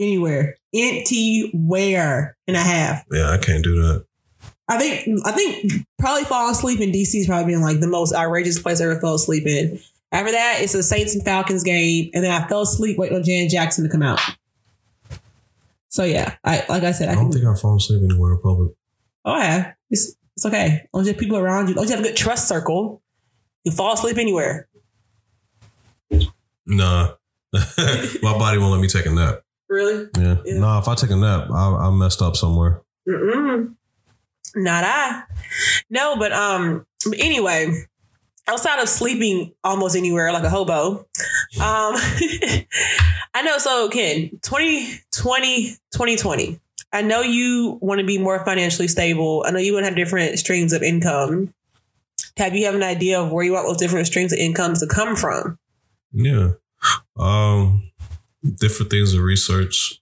Anywhere. 0.00 0.56
Anywhere. 0.74 2.36
And 2.46 2.56
I 2.56 2.60
have. 2.62 3.04
yeah, 3.12 3.30
I 3.30 3.38
can't 3.38 3.62
do 3.64 3.74
that. 3.82 4.04
I 4.68 4.78
think 4.78 5.08
I 5.24 5.32
think 5.32 5.86
probably 5.98 6.24
falling 6.24 6.50
asleep 6.52 6.80
in 6.80 6.90
DC 6.90 7.14
is 7.14 7.26
probably 7.26 7.52
been 7.54 7.62
like 7.62 7.80
the 7.80 7.86
most 7.86 8.12
outrageous 8.14 8.60
place 8.60 8.80
I 8.80 8.84
ever 8.84 9.00
fell 9.00 9.14
asleep 9.14 9.46
in. 9.46 9.78
After 10.12 10.32
that, 10.32 10.58
it's 10.60 10.74
a 10.74 10.82
Saints 10.82 11.14
and 11.14 11.24
Falcons 11.24 11.62
game, 11.62 12.10
and 12.12 12.22
then 12.24 12.30
I 12.30 12.46
fell 12.48 12.62
asleep 12.62 12.98
waiting 12.98 13.16
on 13.16 13.22
Janet 13.24 13.50
Jackson 13.50 13.84
to 13.84 13.90
come 13.90 14.02
out. 14.02 14.20
So 15.88 16.04
yeah, 16.04 16.36
I 16.44 16.64
like 16.68 16.82
I 16.82 16.92
said, 16.92 17.08
I 17.08 17.12
I 17.12 17.14
don't 17.14 17.24
can. 17.30 17.32
think 17.40 17.44
I've 17.46 17.60
fallen 17.60 17.78
asleep 17.78 18.02
anywhere 18.02 18.32
in 18.32 18.40
public. 18.40 18.72
Oh, 19.24 19.32
I 19.32 19.44
have. 19.44 19.74
It's 19.90 20.14
it's 20.38 20.46
okay. 20.46 20.66
As 20.84 20.88
long 20.92 21.00
as 21.00 21.06
you 21.08 21.12
have 21.14 21.20
people 21.20 21.36
around 21.36 21.66
you, 21.66 21.72
as 21.72 21.76
long 21.76 21.84
as 21.86 21.90
you 21.90 21.96
have 21.96 22.04
a 22.04 22.08
good 22.08 22.16
trust 22.16 22.46
circle, 22.46 23.02
you 23.64 23.72
fall 23.72 23.92
asleep 23.94 24.18
anywhere. 24.18 24.68
Nah, 26.64 27.14
my 27.52 28.38
body 28.38 28.58
won't 28.58 28.70
let 28.72 28.80
me 28.80 28.86
take 28.86 29.06
a 29.06 29.10
nap. 29.10 29.40
Really? 29.68 30.06
Yeah, 30.16 30.36
Yeah. 30.44 30.58
nah. 30.60 30.78
If 30.78 30.86
I 30.86 30.94
take 30.94 31.10
a 31.10 31.16
nap, 31.16 31.50
I, 31.50 31.88
I 31.88 31.90
messed 31.90 32.22
up 32.22 32.36
somewhere. 32.36 32.82
Mm-mm. 33.08 33.74
Not 34.54 34.84
I. 34.86 35.22
No, 35.90 36.16
but 36.16 36.32
um. 36.32 36.86
But 37.04 37.18
anyway, 37.18 37.82
outside 38.46 38.80
of 38.80 38.88
sleeping 38.88 39.52
almost 39.64 39.96
anywhere 39.96 40.32
like 40.32 40.44
a 40.44 40.50
hobo, 40.50 40.98
um, 41.00 41.06
I 43.34 43.42
know. 43.44 43.58
So 43.58 43.88
Ken, 43.88 44.30
2020, 44.42 45.70
2020. 45.92 46.60
I 46.92 47.02
know 47.02 47.20
you 47.20 47.78
want 47.82 48.00
to 48.00 48.06
be 48.06 48.18
more 48.18 48.44
financially 48.44 48.88
stable. 48.88 49.44
I 49.46 49.50
know 49.50 49.58
you 49.58 49.74
want 49.74 49.84
to 49.84 49.88
have 49.88 49.96
different 49.96 50.38
streams 50.38 50.72
of 50.72 50.82
income. 50.82 51.52
Have 52.38 52.54
you 52.54 52.66
have 52.66 52.74
an 52.74 52.82
idea 52.82 53.20
of 53.20 53.30
where 53.30 53.44
you 53.44 53.52
want 53.52 53.66
those 53.66 53.76
different 53.76 54.06
streams 54.06 54.32
of 54.32 54.38
incomes 54.38 54.80
to 54.80 54.86
come 54.86 55.16
from? 55.16 55.58
Yeah, 56.12 56.52
um, 57.18 57.90
different 58.56 58.90
things 58.90 59.12
to 59.12 59.20
research, 59.20 60.00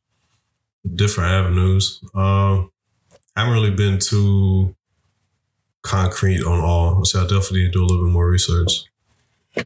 different 0.94 1.30
avenues. 1.30 2.00
Um, 2.14 2.70
I 3.34 3.40
haven't 3.40 3.54
really 3.54 3.70
been 3.74 3.98
too 3.98 4.76
concrete 5.82 6.42
on 6.42 6.60
all, 6.60 7.04
so 7.04 7.20
I 7.20 7.22
definitely 7.22 7.62
need 7.62 7.72
to 7.72 7.78
do 7.78 7.84
a 7.84 7.86
little 7.86 8.04
bit 8.04 8.12
more 8.12 8.30
research. 8.30 8.84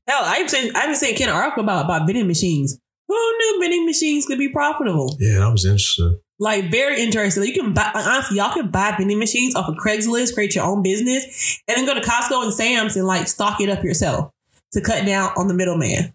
Hell, 0.07 0.23
I 0.25 0.37
even 0.37 0.49
seen 0.49 0.77
I 0.77 0.85
even 0.85 0.95
seen 0.95 1.17
Ken 1.17 1.29
article 1.29 1.65
about 1.65 1.85
about 1.85 2.07
vending 2.07 2.29
machines. 2.29 2.79
Who 3.09 3.15
knew 3.15 3.59
vending 3.61 3.87
machines 3.87 4.27
could 4.27 4.39
be 4.39 4.49
profitable? 4.49 5.17
Yeah, 5.19 5.41
that 5.41 5.51
was 5.51 5.65
interesting. 5.65 6.21
Like 6.41 6.71
very 6.71 7.03
interesting. 7.03 7.45
You 7.45 7.53
can 7.53 7.75
buy 7.75 7.91
honestly, 7.95 8.39
y'all 8.39 8.53
can 8.53 8.71
buy 8.71 8.95
vending 8.97 9.19
machines 9.19 9.55
off 9.55 9.69
of 9.69 9.75
Craigslist, 9.75 10.33
create 10.33 10.55
your 10.55 10.65
own 10.65 10.83
business, 10.83 11.61
and 11.69 11.77
then 11.77 11.85
go 11.85 11.93
to 11.95 12.01
Costco 12.01 12.43
and 12.43 12.53
Sam's 12.53 12.97
and 12.97 13.07
like 13.07 13.29
stock 13.29 13.61
it 13.61 13.69
up 13.69 13.85
yourself 13.85 14.33
to 14.73 14.81
cut 14.81 15.05
down 15.05 15.33
on 15.37 15.49
the 15.49 15.55
middleman. 15.55 16.15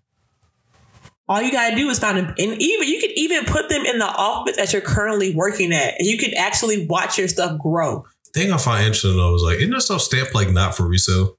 All 1.29 1.41
you 1.41 1.51
gotta 1.51 1.75
do 1.75 1.89
is 1.89 1.99
find 1.99 2.17
them, 2.17 2.27
and 2.39 2.61
even 2.61 2.87
you 2.87 2.99
can 2.99 3.11
even 3.15 3.45
put 3.45 3.69
them 3.69 3.85
in 3.85 3.99
the 3.99 4.05
office 4.05 4.57
that 4.57 4.73
you're 4.73 4.81
currently 4.81 5.33
working 5.35 5.71
at, 5.71 5.93
and 5.99 6.07
you 6.07 6.17
can 6.17 6.33
actually 6.35 6.87
watch 6.87 7.19
your 7.19 7.27
stuff 7.27 7.59
grow. 7.59 8.03
thing 8.33 8.51
I 8.51 8.57
find 8.57 8.83
interesting 8.83 9.17
though 9.17 9.35
is 9.35 9.43
like, 9.43 9.57
isn't 9.57 9.69
that 9.69 9.81
stuff 9.81 10.01
stamped 10.01 10.33
like 10.33 10.49
not 10.49 10.75
for 10.75 10.87
resale? 10.87 11.37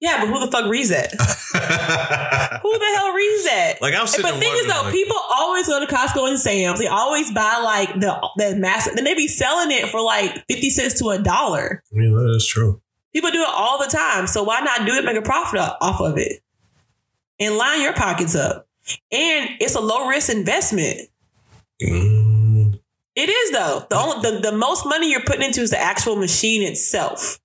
Yeah, 0.00 0.20
but 0.20 0.28
who 0.28 0.40
the 0.44 0.50
fuck 0.50 0.70
reads 0.70 0.88
that? 0.90 1.10
Who 2.62 2.78
the 2.78 2.92
hell 2.96 3.12
reads 3.12 3.44
that? 3.44 3.74
like 3.80 3.94
I'm 3.94 4.06
But 4.06 4.34
thing 4.40 4.52
is 4.56 4.66
though, 4.66 4.82
like, 4.82 4.92
people 4.92 5.16
always 5.32 5.66
go 5.66 5.84
to 5.84 5.86
Costco 5.92 6.28
and 6.28 6.38
Sam's. 6.38 6.78
They 6.78 6.86
always 6.86 7.30
buy 7.32 7.60
like 7.62 7.94
the 8.00 8.28
the 8.36 8.56
massive. 8.56 8.94
Then 8.94 9.04
they 9.04 9.14
be 9.14 9.28
selling 9.28 9.70
it 9.70 9.88
for 9.88 10.00
like 10.02 10.44
fifty 10.48 10.70
cents 10.70 10.98
to 11.00 11.08
a 11.10 11.18
dollar. 11.18 11.82
yeah, 11.92 12.10
that 12.10 12.34
is 12.36 12.46
true. 12.46 12.80
People 13.12 13.30
do 13.30 13.40
it 13.42 13.48
all 13.50 13.78
the 13.78 13.86
time. 13.90 14.26
So 14.26 14.42
why 14.42 14.60
not 14.60 14.86
do 14.86 14.92
it? 14.94 15.04
Make 15.04 15.16
a 15.16 15.22
profit 15.22 15.58
off 15.60 16.00
of 16.00 16.18
it, 16.18 16.42
and 17.40 17.56
line 17.56 17.82
your 17.82 17.94
pockets 17.94 18.34
up. 18.34 18.66
And 19.10 19.50
it's 19.60 19.74
a 19.74 19.80
low 19.80 20.06
risk 20.08 20.28
investment. 20.30 21.00
Mm, 21.82 22.78
It 23.14 23.28
is 23.28 23.52
though. 23.52 23.86
The 23.88 23.96
only 23.96 24.30
the, 24.30 24.50
the 24.50 24.56
most 24.56 24.86
money 24.86 25.10
you're 25.10 25.20
putting 25.22 25.42
into 25.42 25.60
is 25.60 25.70
the 25.70 25.80
actual 25.80 26.16
machine 26.16 26.62
itself. 26.62 27.38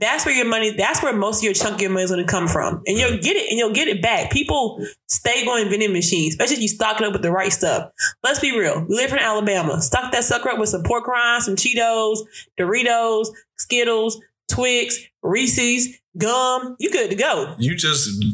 That's 0.00 0.24
where 0.24 0.34
your 0.34 0.46
money. 0.46 0.70
That's 0.70 1.02
where 1.02 1.12
most 1.12 1.38
of 1.38 1.44
your 1.44 1.54
chunk 1.54 1.76
of 1.76 1.80
your 1.80 1.90
money 1.90 2.04
is 2.04 2.10
going 2.10 2.24
to 2.24 2.30
come 2.30 2.46
from, 2.46 2.82
and 2.86 2.96
you'll 2.96 3.18
get 3.18 3.36
it, 3.36 3.50
and 3.50 3.58
you'll 3.58 3.72
get 3.72 3.88
it 3.88 4.00
back. 4.00 4.30
People 4.30 4.84
stay 5.06 5.44
going 5.44 5.68
vending 5.68 5.92
machines, 5.92 6.34
especially 6.34 6.56
if 6.56 6.62
you 6.62 6.68
stock 6.68 7.00
it 7.00 7.06
up 7.06 7.12
with 7.12 7.22
the 7.22 7.32
right 7.32 7.52
stuff. 7.52 7.90
Let's 8.22 8.38
be 8.38 8.56
real. 8.56 8.84
We 8.88 8.94
live 8.94 9.12
in 9.12 9.18
Alabama. 9.18 9.82
Stock 9.82 10.12
that 10.12 10.24
sucker 10.24 10.50
up 10.50 10.58
with 10.58 10.68
some 10.68 10.84
pork 10.84 11.06
rinds, 11.08 11.46
some 11.46 11.56
Cheetos, 11.56 12.20
Doritos, 12.58 13.28
Skittles, 13.56 14.20
Twix, 14.48 15.00
Reese's, 15.22 15.98
gum. 16.16 16.76
You 16.78 16.92
good 16.92 17.10
to 17.10 17.16
go. 17.16 17.54
You 17.58 17.74
just 17.74 18.24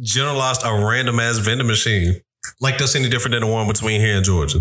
generalized 0.00 0.62
a 0.64 0.72
random 0.72 1.18
ass 1.18 1.38
vending 1.38 1.66
machine. 1.66 2.20
Like 2.60 2.78
that's 2.78 2.94
any 2.94 3.08
different 3.08 3.32
than 3.32 3.40
the 3.40 3.48
one 3.48 3.66
between 3.66 4.00
here 4.00 4.16
and 4.16 4.24
Georgia. 4.24 4.60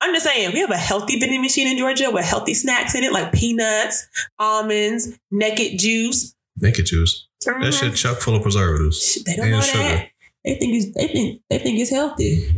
I'm 0.00 0.14
just 0.14 0.24
saying, 0.26 0.52
we 0.52 0.60
have 0.60 0.70
a 0.70 0.76
healthy 0.76 1.18
vending 1.18 1.42
machine 1.42 1.66
in 1.66 1.76
Georgia 1.78 2.10
with 2.10 2.24
healthy 2.24 2.54
snacks 2.54 2.94
in 2.94 3.02
it, 3.04 3.12
like 3.12 3.32
peanuts, 3.32 4.06
almonds, 4.38 5.18
naked 5.30 5.78
juice. 5.78 6.34
Naked 6.56 6.86
juice. 6.86 7.26
That 7.44 7.56
Mhm. 7.56 7.72
shit 7.80 7.94
chock 7.96 8.18
full 8.18 8.36
of 8.36 8.42
preservatives. 8.42 9.22
They 9.24 9.36
don't 9.36 9.50
know 9.50 9.60
sugar. 9.60 9.78
that. 9.78 10.08
They 10.44 10.54
think 10.54 10.74
it's 10.76 10.94
they 10.96 11.08
think 11.08 11.42
they 11.50 11.58
think 11.58 11.78
it's 11.80 11.90
healthy. 11.90 12.48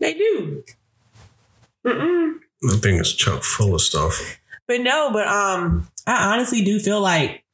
They 0.00 0.14
do. 0.14 0.62
Mm-mm. 1.86 2.34
I 2.68 2.76
think 2.76 3.00
it's 3.00 3.12
chock 3.14 3.42
full 3.42 3.74
of 3.74 3.80
stuff. 3.80 4.38
But 4.66 4.80
no, 4.82 5.10
but 5.12 5.26
um, 5.26 5.88
I 6.06 6.32
honestly 6.34 6.62
do 6.62 6.78
feel 6.78 7.00
like 7.00 7.44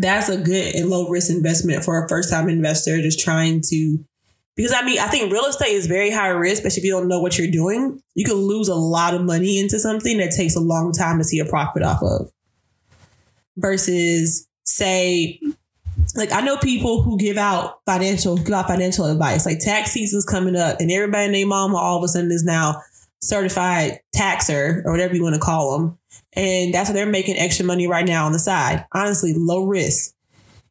that's 0.00 0.28
a 0.28 0.36
good 0.38 0.74
and 0.74 0.88
low 0.90 1.08
risk 1.08 1.30
investment 1.30 1.84
for 1.84 2.02
a 2.04 2.08
first 2.08 2.30
time 2.30 2.48
investor 2.48 3.00
just 3.00 3.20
trying 3.20 3.60
to. 3.68 4.04
Because 4.56 4.72
I 4.72 4.84
mean, 4.84 4.98
I 4.98 5.08
think 5.08 5.32
real 5.32 5.46
estate 5.46 5.72
is 5.72 5.86
very 5.86 6.10
high 6.10 6.28
risk, 6.28 6.58
especially 6.58 6.80
if 6.80 6.84
you 6.84 6.92
don't 6.92 7.08
know 7.08 7.20
what 7.20 7.38
you're 7.38 7.50
doing. 7.50 8.00
You 8.14 8.24
can 8.24 8.36
lose 8.36 8.68
a 8.68 8.74
lot 8.74 9.14
of 9.14 9.22
money 9.22 9.58
into 9.58 9.78
something 9.80 10.18
that 10.18 10.32
takes 10.32 10.54
a 10.54 10.60
long 10.60 10.92
time 10.92 11.18
to 11.18 11.24
see 11.24 11.40
a 11.40 11.44
profit 11.44 11.82
off 11.82 12.02
of. 12.02 12.30
Versus, 13.56 14.46
say, 14.64 15.40
like 16.16 16.32
I 16.32 16.40
know 16.40 16.56
people 16.56 17.02
who 17.02 17.18
give 17.18 17.36
out 17.36 17.80
financial 17.86 18.36
give 18.36 18.52
out 18.52 18.68
financial 18.68 19.06
advice. 19.06 19.46
Like 19.46 19.58
tax 19.58 19.90
season's 19.90 20.24
coming 20.24 20.56
up, 20.56 20.80
and 20.80 20.90
everybody 20.90 21.26
and 21.26 21.34
their 21.34 21.46
mama 21.46 21.76
all 21.76 21.98
of 21.98 22.04
a 22.04 22.08
sudden 22.08 22.30
is 22.30 22.44
now 22.44 22.80
certified 23.20 24.00
taxer 24.12 24.82
or 24.84 24.92
whatever 24.92 25.14
you 25.14 25.22
want 25.22 25.34
to 25.34 25.40
call 25.40 25.78
them, 25.78 25.98
and 26.34 26.72
that's 26.74 26.90
why 26.90 26.94
they're 26.94 27.06
making 27.06 27.38
extra 27.38 27.64
money 27.64 27.86
right 27.86 28.06
now 28.06 28.26
on 28.26 28.32
the 28.32 28.38
side. 28.38 28.86
Honestly, 28.92 29.34
low 29.36 29.64
risk. 29.64 30.13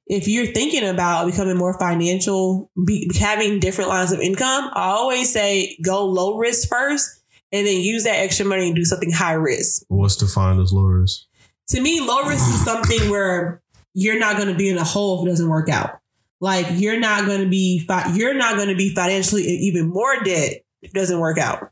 If 0.08 0.28
you're 0.28 0.48
thinking 0.48 0.84
about 0.88 1.26
becoming 1.26 1.58
more 1.58 1.78
financial, 1.80 2.70
be, 2.86 3.10
having 3.20 3.60
different 3.60 3.90
lines 3.90 4.12
of 4.12 4.20
income, 4.20 4.70
I 4.74 4.90
always 4.90 5.32
say 5.32 5.78
go 5.84 6.06
low 6.06 6.38
risk 6.38 6.68
first, 6.68 7.10
and 7.52 7.66
then 7.66 7.80
use 7.80 8.04
that 8.04 8.16
extra 8.16 8.46
money 8.46 8.68
and 8.68 8.76
do 8.76 8.84
something 8.84 9.12
high 9.12 9.34
risk 9.34 9.84
What's 9.88 10.16
defined 10.18 10.60
as 10.60 10.74
low 10.74 10.84
risk? 10.84 11.26
to 11.70 11.80
me, 11.80 12.02
low 12.02 12.24
risk 12.24 12.50
is 12.50 12.66
something 12.66 13.10
where 13.10 13.62
you're 13.94 14.20
not 14.20 14.36
going 14.36 14.50
to 14.50 14.56
be 14.56 14.70
in 14.70 14.78
a 14.78 14.84
hole 14.84 15.22
if 15.22 15.28
it 15.28 15.30
doesn't 15.30 15.48
work 15.50 15.70
out. 15.70 16.00
Like 16.42 16.66
you're 16.72 17.00
not 17.00 17.26
going 17.26 17.40
to 17.40 17.48
be 17.48 17.80
fi- 17.80 18.14
you're 18.16 18.34
not 18.34 18.58
going 18.58 18.68
to 18.68 18.76
be 18.76 18.94
financially 18.94 19.44
even 19.44 19.88
more 19.88 20.20
debt 20.24 20.64
if 20.82 20.92
it 20.92 20.94
doesn't 20.94 21.20
work 21.20 21.38
out. 21.38 21.70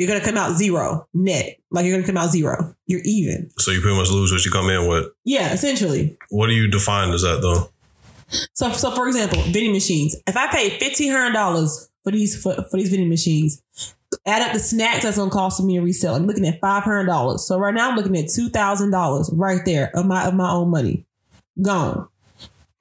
You're 0.00 0.18
to 0.18 0.24
come 0.24 0.38
out 0.38 0.56
zero 0.56 1.06
net. 1.12 1.58
Like 1.70 1.84
you're 1.84 2.00
to 2.00 2.06
come 2.06 2.16
out 2.16 2.30
zero. 2.30 2.74
You're 2.86 3.02
even. 3.04 3.50
So 3.58 3.70
you 3.70 3.82
pretty 3.82 3.98
much 3.98 4.08
lose 4.08 4.32
what 4.32 4.42
you 4.46 4.50
come 4.50 4.70
in 4.70 4.88
with. 4.88 5.08
Yeah, 5.26 5.52
essentially. 5.52 6.16
What 6.30 6.46
do 6.46 6.54
you 6.54 6.70
define 6.70 7.12
as 7.12 7.20
that 7.20 7.42
though? 7.42 7.70
So, 8.54 8.72
so 8.72 8.92
for 8.92 9.06
example, 9.08 9.42
vending 9.42 9.72
machines. 9.72 10.16
If 10.26 10.38
I 10.38 10.50
pay 10.50 10.78
fifteen 10.78 11.12
hundred 11.12 11.34
dollars 11.34 11.90
for 12.02 12.12
these 12.12 12.42
for, 12.42 12.54
for 12.70 12.78
these 12.78 12.88
vending 12.88 13.10
machines, 13.10 13.62
add 14.24 14.40
up 14.40 14.54
the 14.54 14.58
snacks 14.58 15.02
that's 15.02 15.18
gonna 15.18 15.30
cost 15.30 15.62
me 15.62 15.76
to 15.76 15.82
resell. 15.82 16.14
I'm 16.14 16.26
looking 16.26 16.46
at 16.46 16.62
five 16.62 16.84
hundred 16.84 17.04
dollars. 17.04 17.44
So 17.44 17.58
right 17.58 17.74
now 17.74 17.90
I'm 17.90 17.96
looking 17.96 18.16
at 18.16 18.30
two 18.30 18.48
thousand 18.48 18.92
dollars 18.92 19.28
right 19.30 19.60
there 19.66 19.94
of 19.94 20.06
my 20.06 20.24
of 20.24 20.32
my 20.32 20.50
own 20.50 20.70
money 20.70 21.04
gone. 21.60 22.08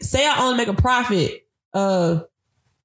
Say 0.01 0.25
I 0.25 0.41
only 0.41 0.55
make 0.55 0.69
a 0.69 0.73
profit 0.81 1.45
of 1.73 2.27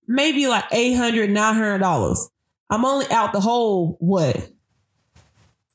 maybe 0.09 0.49
like 0.49 0.65
eight 0.73 0.95
hundred, 0.95 1.31
nine 1.31 1.55
hundred 1.55 1.79
dollars. 1.79 2.31
I'm 2.75 2.85
only 2.85 3.07
out 3.11 3.33
the 3.33 3.41
whole 3.41 3.97
what? 4.01 4.49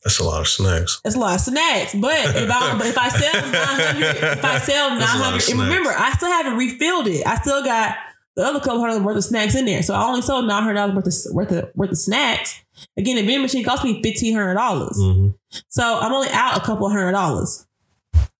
That's 0.04 0.20
a 0.20 0.24
lot 0.24 0.42
of 0.42 0.48
snacks. 0.48 1.02
It's 1.04 1.16
a 1.16 1.20
lot 1.20 1.36
of 1.36 1.42
snacks, 1.42 1.94
but 1.94 2.14
if 2.14 2.50
I 2.50 2.80
if 2.88 2.98
I 2.98 3.10
sell 3.10 3.34
nine 3.52 3.54
hundred, 3.54 4.16
if 4.38 4.46
I 4.46 4.58
sell 4.60 4.90
nine 4.92 5.00
That's 5.00 5.14
a 5.16 5.18
lot 5.20 5.34
of 5.36 5.42
hundred, 5.42 5.50
and 5.50 5.60
remember, 5.60 5.90
I 5.98 6.12
still 6.14 6.30
haven't 6.30 6.56
refilled 6.58 7.08
it. 7.08 7.28
I 7.28 7.36
still 7.36 7.64
got 7.64 7.98
the 8.38 8.44
other 8.46 8.60
couple 8.60 8.80
hundred 8.80 9.04
worth 9.04 9.18
of 9.18 9.24
snacks 9.26 9.56
in 9.56 9.66
there, 9.66 9.84
so 9.84 9.94
I 9.94 10.04
only 10.08 10.22
sold 10.22 10.46
nine 10.48 10.64
hundred 10.64 10.76
dollars 10.76 10.96
worth 10.96 11.08
of 11.08 11.36
worth 11.36 11.52
of 11.52 11.70
worth 11.76 11.92
of 11.92 11.98
snacks. 11.98 12.62
Again, 12.96 13.18
the 13.18 13.24
vending 13.24 13.42
machine 13.42 13.66
cost 13.66 13.84
me 13.84 14.02
fifteen 14.02 14.36
hundred 14.36 14.54
dollars, 14.54 14.98
Mm-hmm. 14.98 15.30
so 15.68 16.00
I'm 16.00 16.14
only 16.14 16.30
out 16.32 16.56
a 16.56 16.62
couple 16.62 16.88
hundred 16.90 17.12
dollars. 17.12 17.66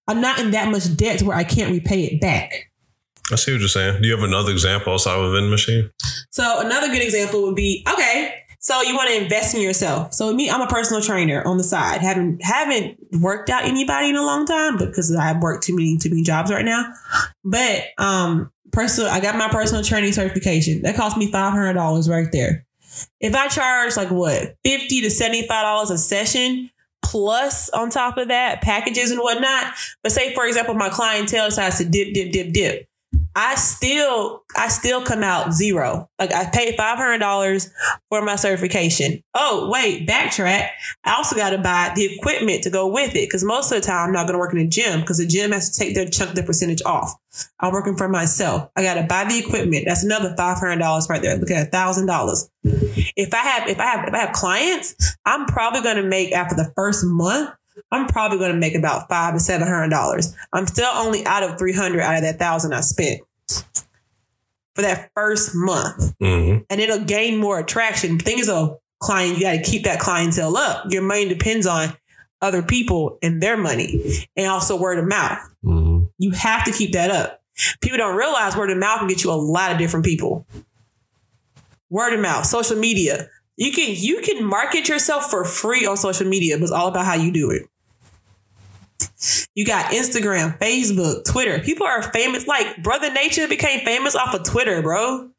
I'm 0.08 0.22
not 0.22 0.40
in 0.40 0.52
that 0.52 0.72
much 0.72 0.96
debt 0.96 1.20
to 1.20 1.26
where 1.26 1.36
I 1.38 1.44
can't 1.44 1.72
repay 1.72 2.06
it 2.06 2.22
back. 2.22 2.72
I 3.32 3.36
see 3.36 3.52
what 3.52 3.60
you're 3.60 3.68
saying. 3.70 4.02
Do 4.02 4.08
you 4.08 4.16
have 4.16 4.24
another 4.24 4.52
example 4.52 4.94
outside 4.94 5.20
of 5.20 5.26
a 5.26 5.32
vending 5.32 5.52
machine? 5.52 5.92
So 6.32 6.62
another 6.62 6.88
good 6.88 7.04
example 7.04 7.44
would 7.44 7.56
be 7.56 7.86
okay. 7.92 8.39
So 8.62 8.82
you 8.82 8.94
want 8.94 9.10
to 9.10 9.24
invest 9.24 9.56
in 9.56 9.62
yourself. 9.62 10.14
So 10.14 10.34
me, 10.34 10.50
I'm 10.50 10.62
a 10.62 10.68
personal 10.68 11.02
trainer 11.02 11.42
on 11.48 11.58
the 11.58 11.64
side. 11.64 12.02
Haven't 12.02 12.44
haven't 12.44 12.98
worked 13.20 13.50
out 13.50 13.64
anybody 13.64 14.10
in 14.10 14.18
a 14.18 14.22
long 14.24 14.46
time 14.46 14.78
because 14.78 15.16
I've 15.16 15.42
worked 15.42 15.64
too 15.64 15.76
many 15.76 15.98
too 15.98 16.10
many 16.10 16.24
jobs 16.24 16.52
right 16.52 16.66
now. 16.66 16.92
But 17.46 17.86
um, 17.98 18.52
personal, 18.74 19.10
I 19.10 19.22
got 19.22 19.38
my 19.38 19.48
personal 19.48 19.82
training 19.82 20.12
certification. 20.12 20.82
That 20.82 20.98
cost 20.98 21.16
me 21.16 21.32
five 21.32 21.54
hundred 21.54 21.74
dollars 21.74 22.10
right 22.10 22.28
there. 22.34 22.66
If 23.22 23.34
I 23.34 23.48
charge 23.48 23.96
like 23.96 24.12
what 24.12 24.58
fifty 24.66 25.02
to 25.02 25.10
seventy 25.10 25.48
five 25.48 25.64
dollars 25.64 25.90
a 25.90 25.98
session, 25.98 26.70
plus 27.02 27.70
on 27.70 27.90
top 27.90 28.18
of 28.18 28.28
that 28.28 28.62
packages 28.62 29.12
and 29.12 29.22
whatnot. 29.22 29.74
But 30.04 30.12
say 30.12 30.34
for 30.36 30.46
example, 30.46 30.74
my 30.74 30.90
clientele 30.90 31.48
decides 31.48 31.78
to 31.78 31.86
dip, 31.86 32.14
dip, 32.14 32.34
dip, 32.34 32.52
dip. 32.52 32.89
I 33.36 33.56
still 33.56 34.44
I 34.58 34.70
still 34.70 35.04
come 35.04 35.24
out 35.24 35.54
zero. 35.54 36.10
Like 36.18 36.34
I 36.34 36.50
paid 36.50 36.76
five 36.76 36.98
hundred 36.98 37.20
dollars 37.20 37.70
for 38.10 38.22
my 38.22 38.36
certification. 38.36 39.22
Oh 39.34 39.70
wait, 39.72 40.08
backtrack. 40.08 40.70
I 41.04 41.14
also 41.16 41.36
got 41.36 41.52
to 41.52 41.58
buy 41.58 41.92
the 41.96 42.06
equipment 42.06 42.64
to 42.64 42.70
go 42.70 42.88
with 42.88 43.12
it 43.12 43.28
because 43.28 43.44
most 43.44 43.72
of 43.72 43.82
the 43.82 43.86
time 43.88 44.08
I'm 44.08 44.14
not 44.14 44.24
going 44.24 44.34
to 44.34 44.40
work 44.40 44.54
in 44.54 44.60
a 44.60 44.68
gym 44.68 45.02
because 45.02 45.20
the 45.20 45.28
gym 45.28 45.52
has 45.52 45.70
to 45.70 45.80
take 45.80 45.96
their 45.96 46.08
chunk 46.08 46.32
their 46.34 46.46
percentage 46.46 46.82
off. 46.86 47.14
I'm 47.60 47.72
working 47.72 47.96
for 47.96 48.10
myself. 48.10 48.70
I 48.76 48.84
got 48.84 48.96
to 48.96 49.04
buy 49.04 49.26
the 49.26 49.38
equipment. 49.38 49.86
That's 49.88 50.04
another 50.04 50.34
five 50.36 50.58
hundred 50.58 50.80
dollars 50.80 51.08
right 51.10 51.22
there. 51.22 51.38
Look 51.38 51.52
at 51.52 51.68
a 51.68 51.70
thousand 51.70 52.08
dollars. 52.08 52.50
If 52.64 53.34
I 53.34 53.38
have 53.38 53.70
if 53.70 53.80
I 53.80 53.86
have 53.86 54.08
if 54.08 54.14
I 54.14 54.18
have 54.18 54.34
clients, 54.34 55.18
I'm 55.26 55.46
probably 55.46 55.82
going 55.82 55.98
to 55.98 56.04
make 56.04 56.32
after 56.32 56.56
the 56.56 56.72
first 56.76 57.04
month. 57.06 57.52
I'm 57.92 58.08
probably 58.08 58.38
going 58.38 58.52
to 58.52 58.58
make 58.58 58.76
about 58.76 59.10
five 59.10 59.34
to 59.34 59.40
seven 59.40 59.68
hundred 59.68 59.90
dollars. 59.90 60.36
I'm 60.54 60.66
still 60.68 60.90
only 60.94 61.26
out 61.26 61.44
of 61.44 61.58
three 61.58 61.74
hundred 61.74 62.02
out 62.02 62.16
of 62.16 62.22
that 62.24 62.40
thousand 62.40 62.74
I 62.74 62.82
spent 62.82 63.22
for 64.76 64.82
that 64.82 65.10
first 65.16 65.52
month, 65.56 66.16
Mm-hmm. 66.20 66.64
and 66.70 66.82
it'll 66.82 67.04
gain 67.06 67.38
more 67.38 67.60
attraction. 67.60 68.18
The 68.18 68.24
thing 68.24 68.40
is, 68.40 68.48
though, 68.48 68.80
client, 69.00 69.38
you 69.38 69.44
got 69.44 69.54
to 69.54 69.62
keep 69.62 69.84
that 69.84 70.00
clientele 70.00 70.56
up. 70.58 70.86
Your 70.92 71.02
money 71.02 71.28
depends 71.28 71.66
on 71.66 71.96
other 72.42 72.62
people 72.62 73.18
and 73.22 73.42
their 73.42 73.58
money, 73.58 74.26
and 74.38 74.48
also 74.48 74.80
word 74.80 75.00
of 75.00 75.06
mouth. 75.06 75.40
Mm-hmm. 75.64 76.06
You 76.18 76.32
have 76.32 76.64
to 76.66 76.72
keep 76.72 76.94
that 76.94 77.12
up. 77.12 77.42
People 77.82 77.98
don't 77.98 78.16
realize 78.16 78.56
word 78.56 78.70
of 78.72 78.78
mouth 78.78 79.00
can 79.00 79.08
get 79.10 79.24
you 79.24 79.32
a 79.32 79.34
lot 79.34 79.72
of 79.74 79.78
different 79.78 80.06
people. 80.06 80.46
Word 81.90 82.14
of 82.14 82.20
mouth, 82.22 82.46
social 82.46 82.78
media. 82.78 83.30
You 83.60 83.74
can 83.74 83.94
you 83.94 84.22
can 84.22 84.46
market 84.46 84.88
yourself 84.88 85.30
for 85.30 85.44
free 85.44 85.86
on 85.86 85.98
social 85.98 86.26
media, 86.26 86.58
but 86.58 86.64
it's 86.64 86.72
all 86.72 86.88
about 86.88 87.06
how 87.06 87.16
you 87.16 87.30
do 87.30 87.52
it. 87.52 87.64
You 89.54 89.66
got 89.66 89.92
Instagram, 89.92 90.58
Facebook, 90.60 91.26
Twitter. 91.26 91.60
People 91.60 91.86
are 91.86 92.02
famous. 92.02 92.48
Like 92.48 92.82
Brother 92.82 93.12
Nature 93.12 93.50
became 93.50 93.82
famous 93.84 94.16
off 94.16 94.34
of 94.34 94.46
Twitter, 94.46 94.82
bro. 94.82 95.30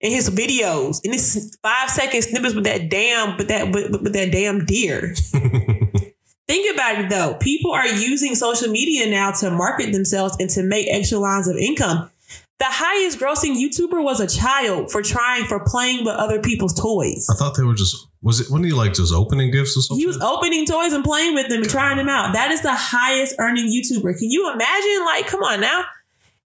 In 0.00 0.12
his 0.12 0.30
videos, 0.30 1.00
in 1.04 1.12
his 1.12 1.58
five 1.62 1.90
second 1.90 2.22
snippets 2.22 2.54
with 2.54 2.64
that 2.64 2.88
damn, 2.88 3.36
with 3.36 3.48
that 3.48 3.70
with, 3.70 3.90
with 4.00 4.14
that 4.14 4.32
damn 4.32 4.64
deer. 4.64 5.14
Think 6.48 6.74
about 6.74 7.00
it 7.00 7.10
though. 7.10 7.34
People 7.34 7.72
are 7.72 7.86
using 7.86 8.34
social 8.34 8.70
media 8.70 9.10
now 9.10 9.30
to 9.32 9.50
market 9.50 9.92
themselves 9.92 10.38
and 10.40 10.48
to 10.50 10.62
make 10.62 10.86
extra 10.90 11.18
lines 11.18 11.48
of 11.48 11.56
income. 11.56 12.10
The 12.64 12.70
highest 12.70 13.18
grossing 13.18 13.56
YouTuber 13.56 14.02
was 14.02 14.20
a 14.20 14.26
child 14.26 14.90
for 14.90 15.02
trying 15.02 15.44
for 15.44 15.62
playing 15.66 16.06
with 16.06 16.14
other 16.14 16.40
people's 16.40 16.72
toys. 16.72 17.28
I 17.30 17.34
thought 17.34 17.58
they 17.58 17.62
were 17.62 17.74
just 17.74 17.94
was 18.22 18.40
it 18.40 18.50
wasn't 18.50 18.64
he 18.64 18.72
like 18.72 18.94
just 18.94 19.12
opening 19.12 19.50
gifts 19.50 19.76
or 19.76 19.82
something? 19.82 20.00
He 20.00 20.06
was 20.06 20.18
opening 20.22 20.64
toys 20.64 20.94
and 20.94 21.04
playing 21.04 21.34
with 21.34 21.50
them 21.50 21.60
and 21.60 21.68
trying 21.68 21.98
them 21.98 22.08
out. 22.08 22.32
That 22.32 22.52
is 22.52 22.62
the 22.62 22.74
highest 22.74 23.34
earning 23.38 23.66
YouTuber. 23.66 24.18
Can 24.18 24.30
you 24.30 24.50
imagine? 24.50 25.04
Like, 25.04 25.26
come 25.26 25.42
on 25.42 25.60
now. 25.60 25.84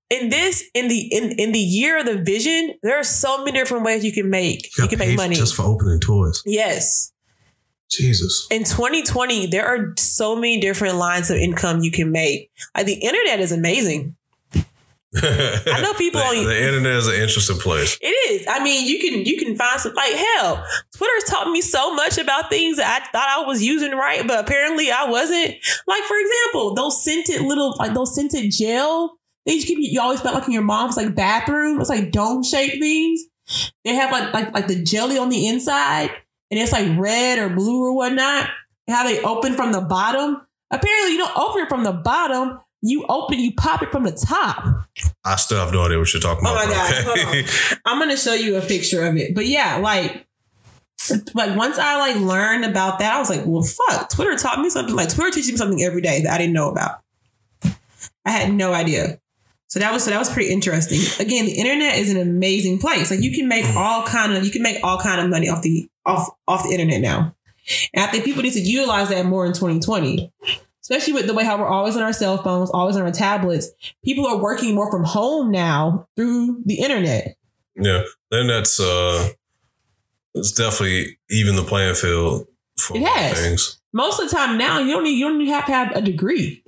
In 0.09 0.27
this, 0.27 0.65
in 0.73 0.89
the 0.89 0.99
in, 0.99 1.39
in 1.39 1.53
the 1.53 1.59
year 1.59 1.99
of 1.99 2.05
the 2.05 2.17
vision, 2.17 2.73
there 2.83 2.99
are 2.99 3.03
so 3.03 3.45
many 3.45 3.57
different 3.57 3.85
ways 3.85 4.03
you 4.03 4.11
can 4.11 4.29
make 4.29 4.77
you, 4.77 4.83
got 4.83 4.89
can 4.89 4.99
make 4.99 5.15
money. 5.15 5.35
just 5.35 5.55
for 5.55 5.61
opening 5.61 6.01
toys. 6.01 6.43
yes. 6.45 7.13
Jesus. 7.89 8.45
in 8.51 8.65
2020, 8.65 9.47
there 9.47 9.65
are 9.65 9.93
so 9.97 10.35
many 10.35 10.59
different 10.59 10.97
lines 10.97 11.31
of 11.31 11.37
income 11.37 11.79
you 11.79 11.91
can 11.91 12.11
make. 12.11 12.51
Like 12.75 12.85
the 12.87 12.93
internet 12.95 13.39
is 13.39 13.53
amazing. 13.53 14.17
I 15.15 15.79
know 15.81 15.93
people 15.95 16.21
the, 16.21 16.27
on- 16.27 16.45
the 16.45 16.67
internet 16.67 16.93
is 16.93 17.07
an 17.07 17.15
interesting 17.15 17.57
place. 17.57 17.97
It 18.01 18.07
is. 18.31 18.45
I 18.47 18.63
mean, 18.63 18.87
you 18.87 18.99
can 18.99 19.25
you 19.25 19.37
can 19.37 19.55
find 19.55 19.79
some 19.81 19.93
like 19.95 20.13
hell. 20.13 20.63
Twitter's 20.95 21.23
taught 21.29 21.49
me 21.49 21.61
so 21.61 21.95
much 21.95 22.17
about 22.17 22.49
things 22.49 22.77
that 22.77 23.01
I 23.01 23.11
thought 23.11 23.43
I 23.43 23.47
was 23.47 23.63
using 23.63 23.91
right, 23.91 24.25
but 24.27 24.39
apparently 24.39 24.91
I 24.91 25.05
wasn't. 25.09 25.55
Like 25.87 26.03
for 26.03 26.15
example, 26.17 26.75
those 26.75 27.03
scented 27.03 27.41
little 27.41 27.75
like 27.79 27.93
those 27.93 28.13
scented 28.13 28.51
gel 28.51 29.17
things 29.47 29.67
you, 29.67 29.77
you 29.79 29.99
always 29.99 30.21
felt 30.21 30.35
like 30.35 30.45
in 30.45 30.53
your 30.53 30.61
mom's 30.61 30.95
like 30.97 31.15
bathroom. 31.15 31.79
It's 31.81 31.89
like 31.89 32.11
dome 32.11 32.43
shaped 32.43 32.79
things. 32.79 33.23
They 33.83 33.95
have 33.95 34.11
like 34.11 34.31
like 34.31 34.53
like 34.53 34.67
the 34.67 34.83
jelly 34.83 35.17
on 35.17 35.29
the 35.29 35.47
inside, 35.47 36.11
and 36.51 36.59
it's 36.59 36.71
like 36.71 36.87
red 36.99 37.39
or 37.39 37.49
blue 37.49 37.83
or 37.83 37.95
whatnot. 37.95 38.49
And 38.87 38.95
how 38.95 39.03
they 39.03 39.21
open 39.21 39.53
from 39.53 39.71
the 39.71 39.81
bottom. 39.81 40.41
Apparently, 40.71 41.13
you 41.13 41.17
don't 41.17 41.35
open 41.37 41.63
it 41.63 41.69
from 41.69 41.83
the 41.83 41.93
bottom. 41.93 42.59
You 42.81 43.05
open, 43.09 43.39
you 43.39 43.53
pop 43.53 43.81
it 43.81 43.91
from 43.91 44.03
the 44.03 44.11
top. 44.11 44.63
I 45.25 45.35
still 45.35 45.59
have 45.59 45.73
no 45.73 45.83
idea 45.83 45.99
what 45.99 46.13
you're 46.13 46.21
talking 46.21 46.47
oh 46.47 46.51
about. 46.51 46.67
Oh 46.67 46.71
about. 46.71 47.05
my 47.05 47.23
God, 47.23 47.35
okay. 47.35 47.77
I'm 47.85 47.99
gonna 47.99 48.17
show 48.17 48.33
you 48.33 48.55
a 48.55 48.61
picture 48.61 49.05
of 49.05 49.17
it. 49.17 49.35
But 49.35 49.47
yeah, 49.47 49.77
like 49.77 50.25
like 51.33 51.55
once 51.57 51.77
I 51.77 51.97
like 51.97 52.15
learned 52.17 52.65
about 52.65 52.99
that, 52.99 53.15
I 53.15 53.19
was 53.19 53.29
like, 53.29 53.41
well 53.45 53.63
fuck, 53.63 54.09
Twitter 54.09 54.35
taught 54.37 54.59
me 54.59 54.69
something. 54.69 54.95
Like 54.95 55.13
Twitter 55.13 55.31
teaches 55.31 55.51
me 55.51 55.57
something 55.57 55.83
every 55.83 56.01
day 56.01 56.21
that 56.21 56.33
I 56.33 56.37
didn't 56.37 56.53
know 56.53 56.69
about. 56.69 57.01
I 58.25 58.31
had 58.31 58.53
no 58.53 58.73
idea. 58.73 59.19
So 59.67 59.79
that 59.79 59.93
was 59.93 60.03
so 60.03 60.11
that 60.11 60.17
was 60.17 60.31
pretty 60.31 60.51
interesting. 60.51 60.99
Again, 61.23 61.45
the 61.45 61.53
internet 61.53 61.97
is 61.97 62.09
an 62.09 62.19
amazing 62.19 62.79
place. 62.79 63.11
Like 63.11 63.21
you 63.21 63.31
can 63.31 63.47
make 63.47 63.65
mm. 63.65 63.75
all 63.75 64.03
kind 64.03 64.33
of 64.33 64.43
you 64.43 64.51
can 64.51 64.63
make 64.63 64.83
all 64.83 64.99
kind 64.99 65.21
of 65.21 65.29
money 65.29 65.47
off 65.47 65.61
the 65.61 65.89
off 66.05 66.29
off 66.47 66.63
the 66.63 66.71
internet 66.71 67.01
now. 67.01 67.35
And 67.93 68.03
I 68.03 68.07
think 68.07 68.25
people 68.25 68.41
need 68.41 68.53
to 68.53 68.61
utilize 68.61 69.09
that 69.09 69.25
more 69.25 69.45
in 69.45 69.53
2020. 69.53 70.31
Especially 70.89 71.13
with 71.13 71.27
the 71.27 71.33
way 71.35 71.43
how 71.43 71.57
we're 71.57 71.67
always 71.67 71.95
on 71.95 72.01
our 72.01 72.11
cell 72.13 72.41
phones, 72.41 72.69
always 72.71 72.95
on 72.95 73.03
our 73.03 73.11
tablets. 73.11 73.69
People 74.03 74.25
are 74.25 74.41
working 74.41 74.73
more 74.73 74.89
from 74.89 75.03
home 75.03 75.51
now 75.51 76.07
through 76.15 76.63
the 76.65 76.79
internet. 76.79 77.35
yeah, 77.75 78.01
then 78.31 78.47
that's 78.47 78.79
uh, 78.79 79.29
it's 80.33 80.51
definitely 80.51 81.19
even 81.29 81.55
the 81.55 81.63
playing 81.63 81.93
field 81.95 82.47
for 82.79 82.95
It 82.97 83.01
a 83.01 83.03
lot 83.03 83.15
of 83.17 83.21
has. 83.21 83.39
things. 83.41 83.79
Most 83.93 84.19
of 84.19 84.29
the 84.29 84.35
time 84.35 84.57
now, 84.57 84.79
you 84.79 84.91
don't 84.93 85.03
need 85.03 85.11
you 85.17 85.27
don't 85.27 85.39
even 85.41 85.53
have 85.53 85.65
to 85.67 85.71
have 85.71 85.91
a 85.95 86.01
degree 86.01 86.63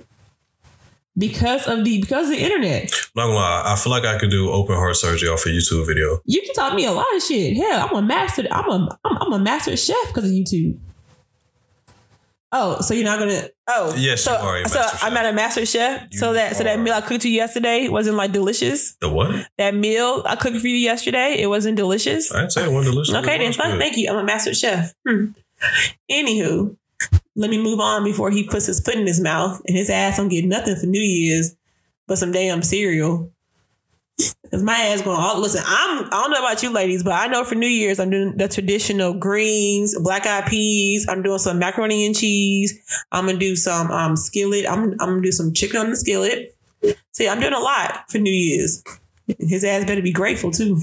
because 1.17 1.67
of 1.67 1.83
the 1.83 1.99
because 2.01 2.29
of 2.29 2.35
the 2.35 2.43
internet. 2.43 2.91
I'm 2.93 3.11
not 3.15 3.25
gonna 3.27 3.33
lie, 3.35 3.63
I 3.73 3.75
feel 3.75 3.91
like 3.91 4.05
I 4.05 4.17
could 4.19 4.29
do 4.31 4.51
open 4.51 4.75
heart 4.75 4.95
surgery 4.97 5.29
off 5.29 5.45
a 5.45 5.49
YouTube 5.49 5.85
video. 5.87 6.19
You 6.25 6.41
can 6.41 6.53
taught 6.53 6.75
me 6.75 6.85
a 6.85 6.91
lot 6.91 7.07
of 7.15 7.23
shit. 7.23 7.57
Hell, 7.57 7.87
I'm 7.89 7.95
a 7.95 8.01
master. 8.03 8.43
I'm 8.51 8.69
a 8.69 8.99
I'm, 9.03 9.17
I'm 9.17 9.33
a 9.33 9.39
master 9.39 9.75
chef 9.75 9.95
because 10.07 10.25
of 10.25 10.31
YouTube. 10.31 10.77
Oh, 12.51 12.81
so 12.81 12.93
you're 12.93 13.05
not 13.05 13.19
gonna? 13.19 13.47
Oh, 13.73 13.93
Yes, 13.97 14.23
So, 14.23 14.31
you 14.31 14.37
are 14.37 14.67
so 14.67 14.79
master 14.79 15.05
I'm 15.05 15.11
chef. 15.11 15.13
not 15.13 15.25
a 15.25 15.33
master 15.33 15.65
chef. 15.65 16.07
so 16.13 16.27
You 16.29 16.33
that 16.35 16.55
so 16.55 16.63
that 16.63 16.79
meal 16.79 16.93
I 16.93 17.01
cooked 17.01 17.23
you 17.25 17.31
yesterday 17.31 17.87
wasn't 17.87 18.17
like 18.17 18.31
delicious. 18.31 18.95
The 18.95 19.09
what? 19.09 19.47
That 19.57 19.73
meal 19.75 20.23
I 20.25 20.35
cooked 20.35 20.57
for 20.57 20.67
you 20.67 20.75
yesterday, 20.77 21.37
it 21.39 21.47
wasn't 21.47 21.77
delicious. 21.77 22.33
I 22.33 22.41
didn't 22.41 22.51
say 22.53 22.63
it 22.65 22.71
wasn't 22.71 22.93
delicious. 22.95 23.15
Okay, 23.15 23.37
then 23.37 23.53
fine. 23.53 23.77
Thank 23.79 23.97
you. 23.97 24.09
I'm 24.09 24.17
a 24.17 24.23
master 24.23 24.53
chef. 24.53 24.93
Hmm. 25.07 25.27
Anywho, 26.09 26.75
let 27.35 27.49
me 27.49 27.61
move 27.61 27.79
on 27.79 28.03
before 28.03 28.29
he 28.31 28.43
puts 28.43 28.65
his 28.65 28.79
foot 28.79 28.95
in 28.95 29.07
his 29.07 29.19
mouth 29.19 29.61
and 29.67 29.77
his 29.77 29.89
ass 29.89 30.17
don't 30.17 30.27
get 30.29 30.45
nothing 30.45 30.75
for 30.75 30.85
New 30.87 30.99
Year's 31.01 31.55
but 32.07 32.17
some 32.17 32.31
damn 32.31 32.61
cereal. 32.63 33.31
Cause 34.51 34.63
my 34.63 34.73
ass 34.73 35.01
going. 35.01 35.17
Oh, 35.17 35.39
listen, 35.39 35.63
I'm. 35.65 36.03
I 36.07 36.09
don't 36.09 36.31
know 36.31 36.39
about 36.39 36.61
you 36.61 36.71
ladies, 36.71 37.03
but 37.03 37.13
I 37.13 37.27
know 37.27 37.45
for 37.45 37.55
New 37.55 37.67
Year's 37.67 38.01
I'm 38.01 38.09
doing 38.09 38.35
the 38.35 38.49
traditional 38.49 39.13
greens, 39.13 39.97
black 39.97 40.25
eyed 40.25 40.47
peas. 40.47 41.07
I'm 41.07 41.23
doing 41.23 41.39
some 41.39 41.57
macaroni 41.57 42.05
and 42.05 42.13
cheese. 42.13 42.77
I'm 43.13 43.27
gonna 43.27 43.37
do 43.37 43.55
some 43.55 43.89
um 43.91 44.17
skillet. 44.17 44.65
I'm. 44.69 44.91
I'm 44.91 44.97
gonna 44.97 45.21
do 45.21 45.31
some 45.31 45.53
chicken 45.53 45.77
on 45.77 45.89
the 45.89 45.95
skillet. 45.95 46.53
See, 47.13 47.29
I'm 47.29 47.39
doing 47.39 47.53
a 47.53 47.59
lot 47.59 48.11
for 48.11 48.17
New 48.17 48.29
Year's. 48.29 48.83
His 49.39 49.63
ass 49.63 49.85
better 49.85 50.01
be 50.01 50.11
grateful 50.11 50.51
too. 50.51 50.81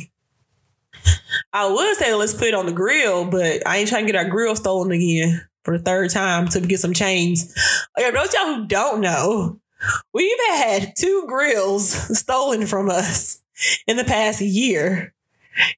I 1.52 1.70
would 1.70 1.96
say 1.96 2.14
let's 2.14 2.32
put 2.32 2.48
it 2.48 2.54
on 2.54 2.64
the 2.64 2.72
grill, 2.72 3.26
but 3.26 3.66
I 3.66 3.76
ain't 3.76 3.88
trying 3.90 4.06
to 4.06 4.12
get 4.12 4.18
our 4.18 4.30
grill 4.30 4.56
stolen 4.56 4.92
again 4.92 5.46
for 5.64 5.76
the 5.76 5.84
third 5.84 6.10
time 6.10 6.48
to 6.48 6.60
get 6.62 6.80
some 6.80 6.94
chains. 6.94 7.54
Okay, 7.98 8.10
those 8.12 8.32
y'all 8.32 8.54
who 8.54 8.66
don't 8.66 9.02
know, 9.02 9.60
we've 10.14 10.40
had 10.48 10.94
two 10.96 11.26
grills 11.28 11.90
stolen 12.18 12.66
from 12.66 12.88
us 12.88 13.37
in 13.86 13.96
the 13.96 14.04
past 14.04 14.40
year. 14.40 15.14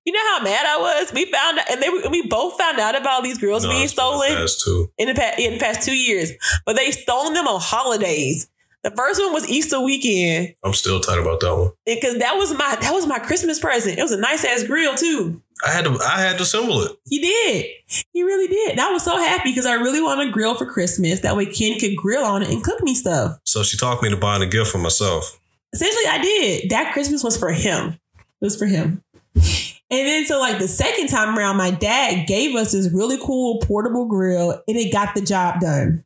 You 0.04 0.12
know 0.12 0.20
how 0.36 0.42
mad 0.44 0.66
I 0.66 0.76
was? 0.78 1.12
We 1.14 1.24
found 1.32 1.58
out, 1.58 1.70
and 1.70 1.82
they, 1.82 1.88
we 2.10 2.26
both 2.26 2.58
found 2.58 2.78
out 2.78 2.94
about 3.00 3.22
these 3.22 3.38
grills 3.38 3.64
No, 3.64 3.70
being 3.70 3.82
the 3.84 3.88
stolen 3.88 4.46
two. 4.62 4.90
in 4.98 5.08
the 5.08 5.14
past 5.14 5.38
in 5.38 5.54
the 5.54 5.58
past 5.58 5.82
two 5.86 5.94
years, 5.96 6.32
but 6.66 6.76
they 6.76 6.90
stolen 6.90 7.32
them 7.32 7.46
on 7.48 7.60
holidays. 7.60 8.48
The 8.82 8.90
first 8.92 9.20
one 9.20 9.32
was 9.34 9.46
Easter 9.48 9.78
weekend 9.80 10.54
I'm 10.64 10.72
still 10.72 11.00
tight 11.00 11.18
about 11.18 11.40
that 11.40 11.54
one. 11.54 11.70
because 11.84 12.18
that 12.18 12.34
was 12.36 12.52
my 12.52 12.76
that 12.80 12.92
was 12.92 13.06
my 13.06 13.18
Christmas 13.18 13.58
present. 13.58 13.98
It 13.98 14.02
was 14.02 14.12
a 14.12 14.20
nice 14.20 14.44
ass 14.44 14.64
grill 14.64 14.94
too. 14.96 15.40
I 15.66 15.70
had 15.70 15.84
to. 15.86 15.98
I 16.02 16.20
had 16.20 16.36
to 16.38 16.42
assemble 16.44 16.82
it. 16.82 16.92
He 17.06 17.18
did. 17.20 17.66
He 18.12 18.22
really 18.22 18.48
did. 18.48 18.72
And 18.72 18.80
I 18.80 18.90
was 18.92 19.02
so 19.04 19.16
happy 19.18 19.50
because 19.50 19.66
I 19.66 19.74
really 19.74 20.00
want 20.02 20.20
a 20.26 20.30
grill 20.30 20.54
for 20.54 20.64
Christmas. 20.66 21.20
That 21.20 21.36
way 21.36 21.46
Ken 21.46 21.78
could 21.78 21.96
grill 21.96 22.24
on 22.24 22.42
it 22.42 22.50
and 22.50 22.62
cook 22.64 22.82
me 22.82 22.94
stuff. 22.94 23.38
So 23.44 23.62
she 23.62 23.76
talked 23.78 24.02
me 24.02 24.10
to 24.10 24.16
buying 24.16 24.42
a 24.42 24.46
gift 24.46 24.70
for 24.70 24.78
myself. 24.78 25.39
Essentially, 25.72 26.06
I 26.08 26.20
did. 26.20 26.70
That 26.70 26.92
Christmas 26.92 27.22
was 27.22 27.36
for 27.36 27.52
him. 27.52 27.98
It 28.16 28.44
was 28.44 28.56
for 28.56 28.66
him. 28.66 29.02
And 29.92 30.06
then 30.06 30.24
so 30.24 30.38
like 30.38 30.58
the 30.58 30.68
second 30.68 31.08
time 31.08 31.36
around, 31.36 31.56
my 31.56 31.70
dad 31.70 32.26
gave 32.26 32.54
us 32.54 32.72
this 32.72 32.92
really 32.92 33.18
cool 33.18 33.58
portable 33.60 34.06
grill 34.06 34.52
and 34.68 34.76
it 34.76 34.92
got 34.92 35.14
the 35.14 35.20
job 35.20 35.60
done. 35.60 36.04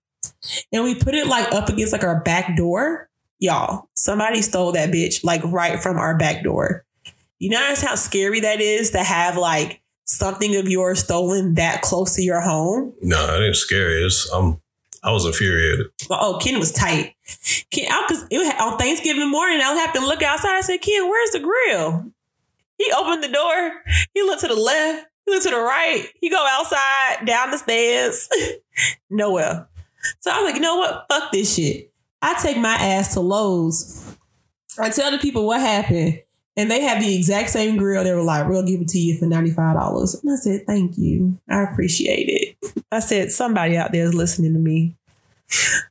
And 0.73 0.85
we 0.85 0.95
put 0.95 1.15
it 1.15 1.27
like 1.27 1.53
up 1.53 1.69
against 1.69 1.93
like 1.93 2.05
our 2.05 2.23
back 2.23 2.57
door. 2.57 3.09
Y'all, 3.41 3.89
somebody 3.95 4.41
stole 4.41 4.73
that 4.73 4.91
bitch 4.91 5.23
like 5.23 5.43
right 5.45 5.83
from 5.83 5.99
our 5.99 6.17
back 6.17 6.43
door. 6.43 6.85
You 7.39 7.51
notice 7.51 7.83
how 7.83 7.95
scary 7.95 8.41
that 8.41 8.61
is 8.61 8.91
to 8.93 9.03
have 9.03 9.37
like 9.37 9.83
something 10.07 10.57
of 10.57 10.67
yours 10.67 11.05
stolen 11.05 11.55
that 11.55 11.83
close 11.83 12.15
to 12.17 12.23
your 12.23 12.41
home? 12.41 12.95
No, 13.03 13.35
it 13.35 13.47
ain't 13.47 13.57
scary. 13.57 14.03
It's, 14.03 14.31
I'm. 14.33 14.61
I 15.05 15.13
was 15.13 15.27
infuriated. 15.27 15.89
Oh, 16.11 16.39
Ken 16.43 16.59
was 16.59 16.73
tight. 16.73 17.15
Ken, 17.71 17.87
because 18.09 18.23
on 18.59 18.79
Thanksgiving 18.79 19.31
morning, 19.31 19.61
I 19.61 19.75
happened 19.75 20.03
to 20.03 20.09
look 20.09 20.23
outside. 20.23 20.57
I 20.57 20.61
said, 20.63 20.81
Ken, 20.81 21.09
where's 21.09 21.31
the 21.31 21.41
grill? 21.41 22.11
He 22.79 22.91
opened 22.97 23.23
the 23.23 23.29
door. 23.29 23.83
He 24.15 24.23
looked 24.23 24.41
to 24.41 24.49
the 24.49 24.57
left. 24.57 25.07
He 25.27 25.31
looked 25.31 25.45
to 25.45 25.51
the 25.51 25.61
right. 25.61 26.09
He 26.21 26.31
go 26.31 26.45
outside, 26.49 27.27
down 27.27 27.51
the 27.51 27.59
stairs, 27.59 28.29
nowhere. 29.11 29.69
So 30.21 30.31
I 30.31 30.41
was 30.41 30.45
like, 30.47 30.55
you 30.57 30.61
know 30.61 30.77
what? 30.77 31.07
Fuck 31.09 31.33
this 31.33 31.55
shit. 31.55 31.93
I 32.23 32.41
take 32.43 32.57
my 32.57 32.75
ass 32.75 33.15
to 33.15 33.21
Lowe's. 33.21 34.17
I 34.79 34.89
tell 34.89 35.11
the 35.11 35.19
people 35.19 35.47
what 35.47 35.61
happened, 35.61 36.23
and 36.57 36.71
they 36.71 36.81
have 36.83 37.03
the 37.03 37.15
exact 37.15 37.51
same 37.51 37.77
grill. 37.77 38.05
They 38.05 38.15
were 38.15 38.23
like, 38.23 38.49
"We'll 38.49 38.65
give 38.65 38.81
it 38.81 38.89
to 38.89 38.99
you 38.99 39.17
for 39.19 39.27
ninety 39.27 39.51
five 39.51 39.77
dollars." 39.77 40.15
And 40.15 40.33
I 40.33 40.37
said, 40.37 40.67
"Thank 40.67 40.97
you. 40.97 41.39
I 41.49 41.63
appreciate 41.63 42.27
it." 42.29 42.75
I 42.93 43.01
said, 43.01 43.33
"Somebody 43.33 43.77
out 43.77 43.93
there 43.93 44.05
is 44.05 44.15
listening 44.15 44.53
to 44.55 44.59
me." 44.59 44.97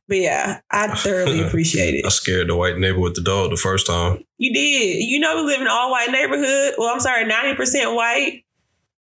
But 0.08 0.18
yeah, 0.18 0.60
I 0.70 0.94
thoroughly 0.94 1.40
appreciate 1.46 1.94
it. 1.94 2.04
I 2.04 2.08
scared 2.10 2.48
the 2.48 2.56
white 2.56 2.78
neighbor 2.78 3.00
with 3.00 3.14
the 3.14 3.22
dog 3.22 3.50
the 3.50 3.56
first 3.56 3.86
time. 3.86 4.24
You 4.38 4.52
did. 4.52 5.04
You 5.04 5.20
know, 5.20 5.36
we 5.36 5.42
live 5.42 5.60
in 5.60 5.66
an 5.66 5.72
all 5.72 5.90
white 5.90 6.10
neighborhood. 6.10 6.74
Well, 6.76 6.92
I'm 6.92 7.00
sorry, 7.00 7.24
90% 7.24 7.94
white. 7.94 8.44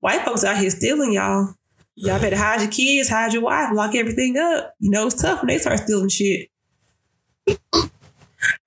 White 0.00 0.22
folks 0.22 0.44
out 0.44 0.58
here 0.58 0.70
stealing, 0.70 1.12
y'all. 1.12 1.54
Y'all 1.94 2.20
better 2.20 2.36
hide 2.36 2.62
your 2.62 2.70
kids, 2.70 3.08
hide 3.08 3.32
your 3.32 3.42
wife, 3.42 3.70
lock 3.74 3.94
everything 3.94 4.36
up. 4.38 4.74
You 4.78 4.90
know, 4.90 5.06
it's 5.06 5.20
tough 5.20 5.42
when 5.42 5.48
they 5.48 5.58
start 5.58 5.80
stealing 5.80 6.08
shit. 6.08 6.48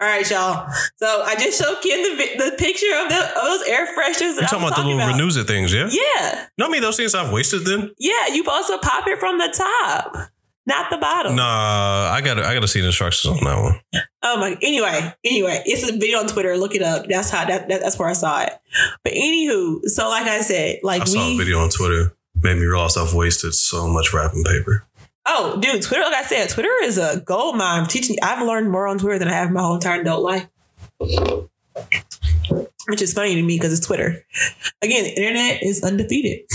All 0.04 0.10
right, 0.10 0.30
y'all. 0.30 0.70
So 0.98 1.24
I 1.24 1.36
just 1.36 1.62
showed 1.62 1.82
Ken 1.82 2.04
the, 2.04 2.50
the 2.50 2.56
picture 2.58 2.94
of, 3.02 3.08
the, 3.08 3.40
of 3.40 3.46
those 3.46 3.64
air 3.70 3.88
fresheners. 3.96 4.36
You're 4.36 4.42
talking 4.42 4.68
about 4.68 4.76
the 4.76 4.84
little 4.84 5.00
about. 5.00 5.48
things, 5.48 5.74
yeah? 5.74 5.88
Yeah. 5.90 6.48
No, 6.58 6.66
I 6.66 6.70
mean 6.70 6.82
those 6.82 6.98
things 6.98 7.16
I've 7.16 7.32
wasted 7.32 7.64
then. 7.64 7.90
Yeah. 8.00 8.28
You 8.28 8.44
supposed 8.44 8.68
to 8.68 8.80
pop 8.80 9.08
it 9.08 9.18
from 9.18 9.38
the 9.38 9.48
top, 9.48 10.30
not 10.66 10.90
the 10.90 10.98
bottom. 10.98 11.38
Nah, 11.38 12.10
I 12.12 12.20
got 12.20 12.34
to 12.34 12.46
I 12.46 12.54
got 12.54 12.64
to 12.64 12.68
see 12.68 12.82
the 12.82 12.88
instructions 12.88 13.32
on 13.32 13.46
that 13.46 13.64
one. 13.64 13.80
Oh 14.24 14.38
my. 14.42 14.58
Anyway, 14.62 15.14
anyway, 15.24 15.64
it's 15.66 15.90
a 15.90 15.94
video 15.94 16.20
on 16.20 16.28
Twitter. 16.28 16.58
Look 16.58 16.76
it 16.76 16.82
up. 16.82 17.06
That's 17.08 17.30
how 17.30 17.46
that, 17.46 17.70
that 17.70 17.80
that's 17.80 17.98
where 17.98 18.10
I 18.10 18.14
saw 18.14 18.44
it. 18.44 18.52
But 19.06 19.14
anywho, 19.14 19.86
so 19.86 20.10
like 20.10 20.28
I 20.28 20.42
said, 20.42 20.80
like 20.84 21.04
I 21.04 21.06
we. 21.06 21.12
saw 21.12 21.30
a 21.30 21.38
video 21.38 21.60
on 21.60 21.70
Twitter. 21.70 22.14
Made 22.42 22.58
me 22.58 22.66
realize 22.66 22.98
I've 22.98 23.14
wasted 23.14 23.54
so 23.54 23.88
much 23.88 24.14
wrapping 24.14 24.44
paper. 24.44 24.86
Oh, 25.26 25.58
dude, 25.60 25.82
Twitter. 25.82 26.04
Like 26.04 26.14
I 26.14 26.24
said, 26.24 26.50
Twitter 26.50 26.72
is 26.84 26.98
a 26.98 27.22
gold 27.22 27.56
mine. 27.56 27.88
Teaching. 27.88 28.18
I've 28.22 28.46
learned 28.46 28.70
more 28.72 28.88
on 28.88 28.98
Twitter 28.98 29.20
than 29.20 29.30
I 29.30 29.34
have 29.34 29.52
my 29.52 29.62
whole 29.62 29.76
entire 29.76 30.02
adult 30.02 30.22
life. 30.22 30.48
Which 32.88 33.02
is 33.02 33.14
funny 33.14 33.36
to 33.36 33.42
me 33.42 33.58
because 33.58 33.72
it's 33.72 33.86
Twitter. 33.86 34.26
Again, 34.82 35.06
the 35.06 35.16
internet 35.16 35.64
is 35.64 35.84
undefeated. 35.84 36.46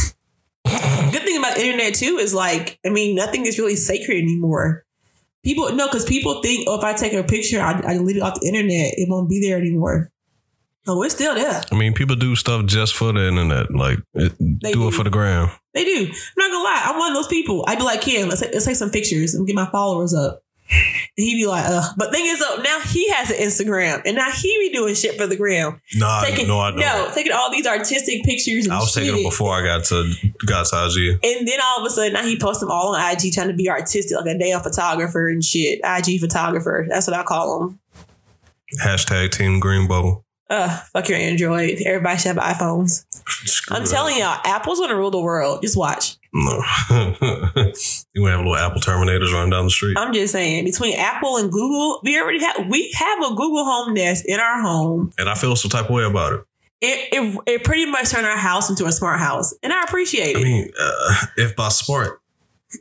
Good 0.64 1.22
thing 1.22 1.38
about 1.38 1.56
the 1.56 1.64
internet 1.64 1.94
too 1.94 2.18
is 2.18 2.34
like, 2.34 2.78
I 2.84 2.90
mean, 2.90 3.14
nothing 3.14 3.46
is 3.46 3.58
really 3.58 3.76
sacred 3.76 4.18
anymore. 4.18 4.84
People 5.42 5.72
no, 5.74 5.86
because 5.86 6.04
people 6.04 6.42
think, 6.42 6.68
oh, 6.68 6.76
if 6.76 6.84
I 6.84 6.92
take 6.92 7.14
a 7.14 7.22
picture, 7.22 7.60
I, 7.60 7.80
I 7.86 7.94
delete 7.94 8.16
it 8.16 8.22
off 8.22 8.38
the 8.40 8.46
internet, 8.46 8.94
it 8.98 9.08
won't 9.08 9.30
be 9.30 9.40
there 9.40 9.56
anymore. 9.56 10.10
Oh, 10.88 11.02
it's 11.02 11.14
still 11.14 11.34
there. 11.34 11.60
I 11.70 11.74
mean, 11.74 11.92
people 11.92 12.16
do 12.16 12.34
stuff 12.34 12.64
just 12.66 12.94
for 12.96 13.12
the 13.12 13.28
internet. 13.28 13.70
Like, 13.70 13.98
it, 14.14 14.32
They 14.38 14.72
do 14.72 14.80
do. 14.80 14.88
it 14.88 14.94
for 14.94 15.04
the 15.04 15.10
gram. 15.10 15.50
They 15.74 15.84
do. 15.84 16.06
I'm 16.06 16.12
not 16.36 16.50
gonna 16.50 16.64
lie. 16.64 16.82
I'm 16.86 16.98
one 16.98 17.12
of 17.12 17.14
those 17.16 17.28
people. 17.28 17.64
I'd 17.68 17.78
be 17.78 17.84
like, 17.84 18.00
Ken, 18.00 18.28
let's, 18.28 18.40
let's 18.40 18.64
take 18.64 18.76
some 18.76 18.90
pictures 18.90 19.34
and 19.34 19.46
get 19.46 19.54
my 19.54 19.66
followers 19.70 20.14
up. 20.14 20.42
And 20.70 21.24
he'd 21.26 21.36
be 21.36 21.46
like, 21.46 21.64
Ugh. 21.66 21.94
but 21.96 22.12
thing 22.12 22.26
is 22.26 22.38
though, 22.40 22.60
now 22.62 22.78
he 22.80 23.08
has 23.10 23.30
an 23.30 23.36
Instagram, 23.38 24.02
and 24.04 24.16
now 24.16 24.30
he 24.30 24.48
be 24.68 24.70
doing 24.76 24.94
shit 24.94 25.16
for 25.18 25.26
the 25.26 25.34
gram. 25.36 25.80
No, 25.96 26.06
I, 26.06 26.24
taking, 26.28 26.46
no, 26.46 26.58
I 26.60 26.70
don't. 26.70 26.80
no, 26.80 27.10
taking 27.14 27.32
all 27.32 27.50
these 27.50 27.66
artistic 27.66 28.22
pictures. 28.24 28.64
And 28.66 28.74
I 28.74 28.78
was 28.78 28.92
taking 28.94 29.14
them 29.14 29.22
before 29.24 29.54
I 29.54 29.64
got 29.64 29.84
to 29.86 30.12
got 30.46 30.66
to 30.66 30.86
IG. 30.86 31.18
And 31.24 31.48
then 31.48 31.58
all 31.64 31.80
of 31.80 31.86
a 31.86 31.90
sudden, 31.90 32.12
now 32.12 32.22
he 32.22 32.38
posts 32.38 32.60
them 32.60 32.70
all 32.70 32.94
on 32.94 33.12
IG, 33.12 33.32
trying 33.32 33.48
to 33.48 33.54
be 33.54 33.70
artistic, 33.70 34.16
like 34.16 34.26
a 34.26 34.38
damn 34.38 34.60
photographer 34.62 35.28
and 35.28 35.42
shit. 35.42 35.80
IG 35.84 36.20
photographer. 36.20 36.86
That's 36.88 37.06
what 37.06 37.16
I 37.16 37.22
call 37.22 37.62
him. 37.62 37.78
Hashtag 38.82 39.30
Team 39.30 39.60
Green 39.60 39.88
Bubble. 39.88 40.24
Ugh, 40.50 40.80
fuck 40.92 41.08
your 41.08 41.18
Android. 41.18 41.78
Everybody 41.84 42.18
should 42.18 42.36
have 42.36 42.56
iPhones. 42.56 43.04
Screw 43.28 43.76
I'm 43.76 43.84
telling 43.86 44.16
y'all, 44.16 44.40
Apple's 44.44 44.80
gonna 44.80 44.96
rule 44.96 45.10
the 45.10 45.20
world. 45.20 45.60
Just 45.62 45.76
watch. 45.76 46.16
No. 46.32 46.62
you 46.90 48.22
gonna 48.22 48.30
have 48.30 48.38
little 48.38 48.56
Apple 48.56 48.80
Terminators 48.80 49.32
running 49.32 49.50
down 49.50 49.64
the 49.64 49.70
street. 49.70 49.96
I'm 49.98 50.12
just 50.12 50.32
saying, 50.32 50.64
between 50.64 50.96
Apple 50.96 51.36
and 51.36 51.52
Google, 51.52 52.00
we 52.02 52.18
already 52.18 52.40
have 52.40 52.66
we 52.68 52.90
have 52.96 53.18
a 53.20 53.28
Google 53.34 53.64
Home 53.64 53.94
Nest 53.94 54.24
in 54.26 54.40
our 54.40 54.62
home. 54.62 55.12
And 55.18 55.28
I 55.28 55.34
feel 55.34 55.54
some 55.56 55.70
type 55.70 55.86
of 55.86 55.90
way 55.90 56.04
about 56.04 56.32
it. 56.32 56.40
It 56.80 57.08
it, 57.12 57.40
it 57.46 57.64
pretty 57.64 57.86
much 57.86 58.10
turned 58.10 58.26
our 58.26 58.36
house 58.38 58.70
into 58.70 58.86
a 58.86 58.92
smart 58.92 59.18
house, 59.18 59.52
and 59.62 59.72
I 59.72 59.82
appreciate 59.82 60.36
I 60.36 60.40
it. 60.40 60.44
mean, 60.44 60.70
uh, 60.80 61.14
if 61.36 61.56
by 61.56 61.68
smart, 61.70 62.22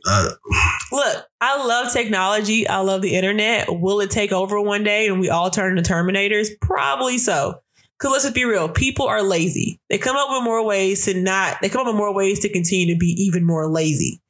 uh, 0.06 0.30
Look, 0.92 1.26
I 1.40 1.66
love 1.66 1.92
technology. 1.92 2.66
I 2.66 2.78
love 2.78 3.02
the 3.02 3.14
internet. 3.14 3.68
Will 3.68 4.00
it 4.00 4.10
take 4.10 4.32
over 4.32 4.60
one 4.60 4.84
day 4.84 5.08
and 5.08 5.20
we 5.20 5.30
all 5.30 5.50
turn 5.50 5.76
into 5.76 5.90
Terminators? 5.90 6.48
Probably 6.60 7.18
so. 7.18 7.60
Because 7.98 8.12
let's 8.12 8.24
just 8.24 8.34
be 8.34 8.44
real, 8.44 8.68
people 8.68 9.06
are 9.06 9.22
lazy. 9.22 9.80
They 9.90 9.98
come 9.98 10.16
up 10.16 10.28
with 10.30 10.44
more 10.44 10.64
ways 10.64 11.04
to 11.06 11.20
not, 11.20 11.58
they 11.60 11.68
come 11.68 11.80
up 11.80 11.88
with 11.88 11.96
more 11.96 12.14
ways 12.14 12.38
to 12.40 12.48
continue 12.48 12.94
to 12.94 12.98
be 12.98 13.08
even 13.18 13.44
more 13.44 13.68
lazy. 13.68 14.20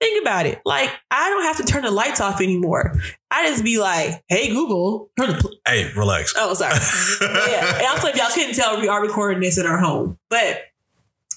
Think 0.00 0.22
about 0.22 0.46
it. 0.46 0.60
Like, 0.64 0.90
I 1.10 1.28
don't 1.28 1.42
have 1.44 1.58
to 1.58 1.64
turn 1.64 1.84
the 1.84 1.90
lights 1.90 2.20
off 2.20 2.40
anymore. 2.40 2.98
I 3.30 3.48
just 3.48 3.62
be 3.62 3.78
like, 3.78 4.24
hey, 4.28 4.48
Google, 4.48 5.10
turn 5.18 5.28
the. 5.28 5.36
Pl- 5.36 5.58
hey, 5.68 5.92
relax. 5.94 6.32
oh, 6.36 6.54
sorry. 6.54 6.74
yeah. 7.50 7.76
And 7.76 7.86
also, 7.86 8.08
if 8.08 8.16
y'all 8.16 8.30
couldn't 8.32 8.54
tell, 8.54 8.80
we 8.80 8.88
are 8.88 9.02
recording 9.02 9.40
this 9.40 9.58
in 9.58 9.66
our 9.66 9.78
home. 9.78 10.18
But 10.30 10.62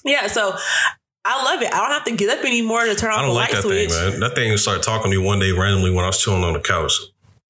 yeah, 0.02 0.28
so 0.28 0.56
I 1.24 1.42
love 1.44 1.62
it. 1.62 1.72
I 1.72 1.78
don't 1.78 1.90
have 1.90 2.04
to 2.04 2.16
get 2.16 2.38
up 2.38 2.44
anymore 2.44 2.84
to 2.84 2.94
turn 2.94 3.10
off 3.10 3.18
I 3.18 3.22
the 3.22 3.26
don't 3.28 3.34
light 3.36 3.52
like 3.52 3.62
that 3.62 3.62
switch. 3.62 3.90
thing, 3.90 4.10
man. 4.10 4.20
That 4.20 4.34
thing 4.34 4.56
started 4.58 4.82
talking 4.82 5.10
to 5.10 5.18
me 5.18 5.24
one 5.24 5.38
day 5.38 5.52
randomly 5.52 5.90
when 5.90 6.04
I 6.04 6.08
was 6.08 6.20
chilling 6.20 6.44
on 6.44 6.52
the 6.52 6.60
couch. 6.60 6.92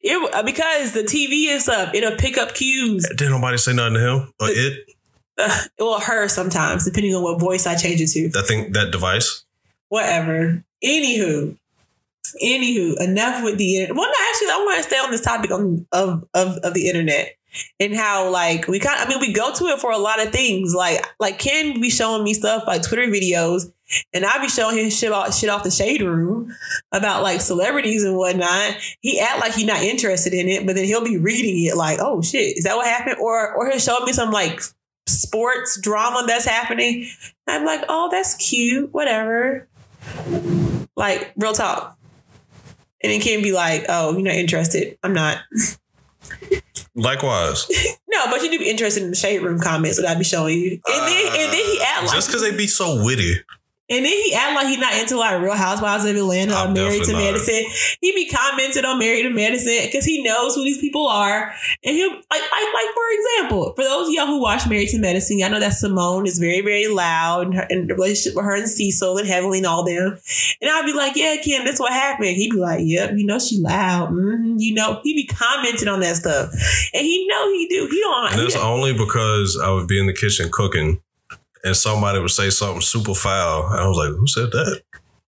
It, 0.00 0.34
uh, 0.34 0.42
because 0.42 0.92
the 0.92 1.02
TV 1.02 1.48
is 1.48 1.68
up, 1.68 1.94
it'll 1.94 2.16
pick 2.16 2.36
up 2.38 2.54
cues. 2.54 3.08
Didn't 3.08 3.32
nobody 3.32 3.56
say 3.56 3.72
nothing 3.72 3.94
to 3.94 4.00
him 4.00 4.32
or 4.40 4.48
it? 4.50 4.90
Uh, 5.36 5.62
well, 5.78 5.98
her 5.98 6.28
sometimes, 6.28 6.84
depending 6.84 7.14
on 7.14 7.22
what 7.22 7.40
voice 7.40 7.66
I 7.66 7.74
change 7.74 8.00
it 8.00 8.08
to. 8.10 8.28
That 8.28 8.46
thing, 8.46 8.72
that 8.72 8.92
device. 8.92 9.44
Whatever. 9.88 10.62
Anywho, 10.84 11.56
anywho, 12.42 13.00
enough 13.00 13.42
with 13.42 13.58
the 13.58 13.76
internet. 13.76 13.96
Well, 13.96 14.06
no, 14.06 14.14
actually, 14.30 14.48
I 14.48 14.64
want 14.64 14.76
to 14.76 14.88
stay 14.88 14.96
on 14.98 15.10
this 15.10 15.22
topic 15.22 15.50
on, 15.50 15.86
of, 15.90 16.24
of 16.34 16.58
of 16.58 16.74
the 16.74 16.86
internet 16.88 17.34
and 17.80 17.94
how 17.94 18.30
like 18.30 18.68
we 18.68 18.78
kind. 18.78 19.00
of, 19.00 19.06
I 19.06 19.08
mean, 19.08 19.20
we 19.20 19.32
go 19.32 19.52
to 19.52 19.64
it 19.66 19.80
for 19.80 19.90
a 19.90 19.98
lot 19.98 20.24
of 20.24 20.32
things. 20.32 20.74
Like 20.74 21.04
like 21.18 21.38
Ken 21.38 21.80
be 21.80 21.90
showing 21.90 22.24
me 22.24 22.34
stuff 22.34 22.64
like 22.66 22.82
Twitter 22.82 23.06
videos, 23.06 23.72
and 24.12 24.24
I 24.24 24.40
be 24.40 24.48
showing 24.48 24.78
him 24.78 24.90
shit 24.90 25.12
off 25.12 25.34
shit 25.34 25.50
off 25.50 25.64
the 25.64 25.70
shade 25.70 26.02
room 26.02 26.54
about 26.92 27.22
like 27.22 27.40
celebrities 27.40 28.04
and 28.04 28.16
whatnot. 28.16 28.76
He 29.00 29.20
act 29.20 29.40
like 29.40 29.54
he's 29.54 29.66
not 29.66 29.82
interested 29.82 30.32
in 30.32 30.48
it, 30.48 30.66
but 30.66 30.74
then 30.74 30.84
he'll 30.84 31.04
be 31.04 31.18
reading 31.18 31.64
it 31.64 31.76
like, 31.76 31.98
oh 32.00 32.22
shit, 32.22 32.58
is 32.58 32.64
that 32.64 32.76
what 32.76 32.86
happened? 32.86 33.16
Or 33.20 33.54
or 33.54 33.70
he'll 33.70 33.78
show 33.78 33.98
me 34.00 34.12
some 34.12 34.30
like 34.30 34.60
sports 35.06 35.80
drama 35.80 36.24
that's 36.26 36.46
happening. 36.46 37.08
I'm 37.46 37.64
like, 37.64 37.84
oh, 37.88 38.08
that's 38.10 38.36
cute, 38.36 38.92
whatever. 38.92 39.68
Like 40.96 41.32
real 41.36 41.52
talk. 41.52 41.98
And 43.02 43.12
it 43.12 43.22
can 43.22 43.42
be 43.42 43.52
like, 43.52 43.84
oh, 43.88 44.12
you're 44.12 44.22
not 44.22 44.34
interested. 44.34 44.98
I'm 45.02 45.12
not. 45.12 45.38
Likewise. 46.94 47.66
No, 48.14 48.26
but 48.30 48.42
you 48.42 48.50
do 48.52 48.60
be 48.60 48.70
interested 48.70 49.02
in 49.02 49.10
the 49.10 49.16
shade 49.16 49.42
room 49.42 49.58
comments 49.58 50.00
that 50.00 50.08
I'd 50.08 50.18
be 50.18 50.24
showing 50.24 50.56
you. 50.56 50.70
And 50.86 51.02
then 51.08 51.26
and 51.26 51.52
then 51.52 51.64
he 51.66 51.82
act 51.84 52.06
like 52.06 52.14
Just 52.14 52.28
because 52.28 52.42
they'd 52.42 52.56
be 52.56 52.68
so 52.68 53.04
witty. 53.04 53.34
And 53.90 54.02
then 54.02 54.12
he 54.12 54.32
act 54.34 54.54
like 54.54 54.66
he's 54.68 54.78
not 54.78 54.94
into 54.94 55.18
like 55.18 55.42
Real 55.42 55.54
Housewives 55.54 56.06
of 56.06 56.16
Atlanta 56.16 56.58
or 56.58 56.72
Married 56.72 57.04
to 57.04 57.12
not. 57.12 57.18
Medicine. 57.18 57.64
He 58.00 58.12
be 58.14 58.30
commenting 58.30 58.82
on 58.84 58.98
Married 58.98 59.24
to 59.24 59.30
Medicine 59.30 59.80
because 59.84 60.06
he 60.06 60.22
knows 60.22 60.54
who 60.54 60.64
these 60.64 60.78
people 60.78 61.06
are. 61.06 61.52
And 61.84 61.94
he'll 61.94 62.10
like, 62.10 62.22
like 62.30 62.74
like 62.74 62.94
for 62.94 63.04
example, 63.12 63.74
for 63.76 63.84
those 63.84 64.08
of 64.08 64.14
y'all 64.14 64.26
who 64.26 64.40
watch 64.40 64.66
Married 64.66 64.88
to 64.90 64.98
Medicine, 64.98 65.38
y'all 65.38 65.50
know 65.50 65.60
that 65.60 65.74
Simone 65.74 66.26
is 66.26 66.38
very 66.38 66.62
very 66.62 66.88
loud 66.88 67.48
and, 67.48 67.54
her, 67.56 67.66
and 67.68 67.90
the 67.90 67.94
relationship 67.94 68.36
with 68.36 68.46
her 68.46 68.54
and 68.54 68.68
Cecil 68.68 69.18
and 69.18 69.28
Heavenly 69.28 69.58
and 69.58 69.66
all 69.66 69.84
them. 69.84 70.18
And 70.62 70.70
I'll 70.70 70.86
be 70.86 70.94
like, 70.94 71.14
yeah, 71.14 71.36
Ken, 71.44 71.66
that's 71.66 71.78
what 71.80 71.92
happened. 71.92 72.36
He'd 72.36 72.52
be 72.52 72.56
like, 72.56 72.80
yep, 72.82 73.10
you 73.14 73.26
know 73.26 73.38
she 73.38 73.58
loud. 73.60 74.08
hmm 74.08 74.56
You 74.56 74.72
know, 74.72 75.00
he 75.04 75.14
be 75.14 75.26
commenting 75.26 75.88
on 75.88 76.00
that 76.00 76.16
stuff, 76.16 76.50
and 76.94 77.04
he 77.04 77.26
know 77.28 77.52
he 77.52 77.68
do. 77.68 77.86
He 77.90 78.00
don't. 78.00 78.32
And 78.32 78.36
he 78.36 78.42
that's 78.44 78.56
only 78.56 78.94
because 78.94 79.60
I 79.62 79.70
would 79.70 79.88
be 79.88 80.00
in 80.00 80.06
the 80.06 80.14
kitchen 80.14 80.48
cooking 80.50 81.02
and 81.64 81.76
somebody 81.76 82.20
would 82.20 82.30
say 82.30 82.50
something 82.50 82.80
super 82.82 83.14
foul. 83.14 83.66
And 83.70 83.80
I 83.80 83.88
was 83.88 83.96
like, 83.96 84.10
who 84.10 84.26
said 84.26 84.50
that? 84.52 84.82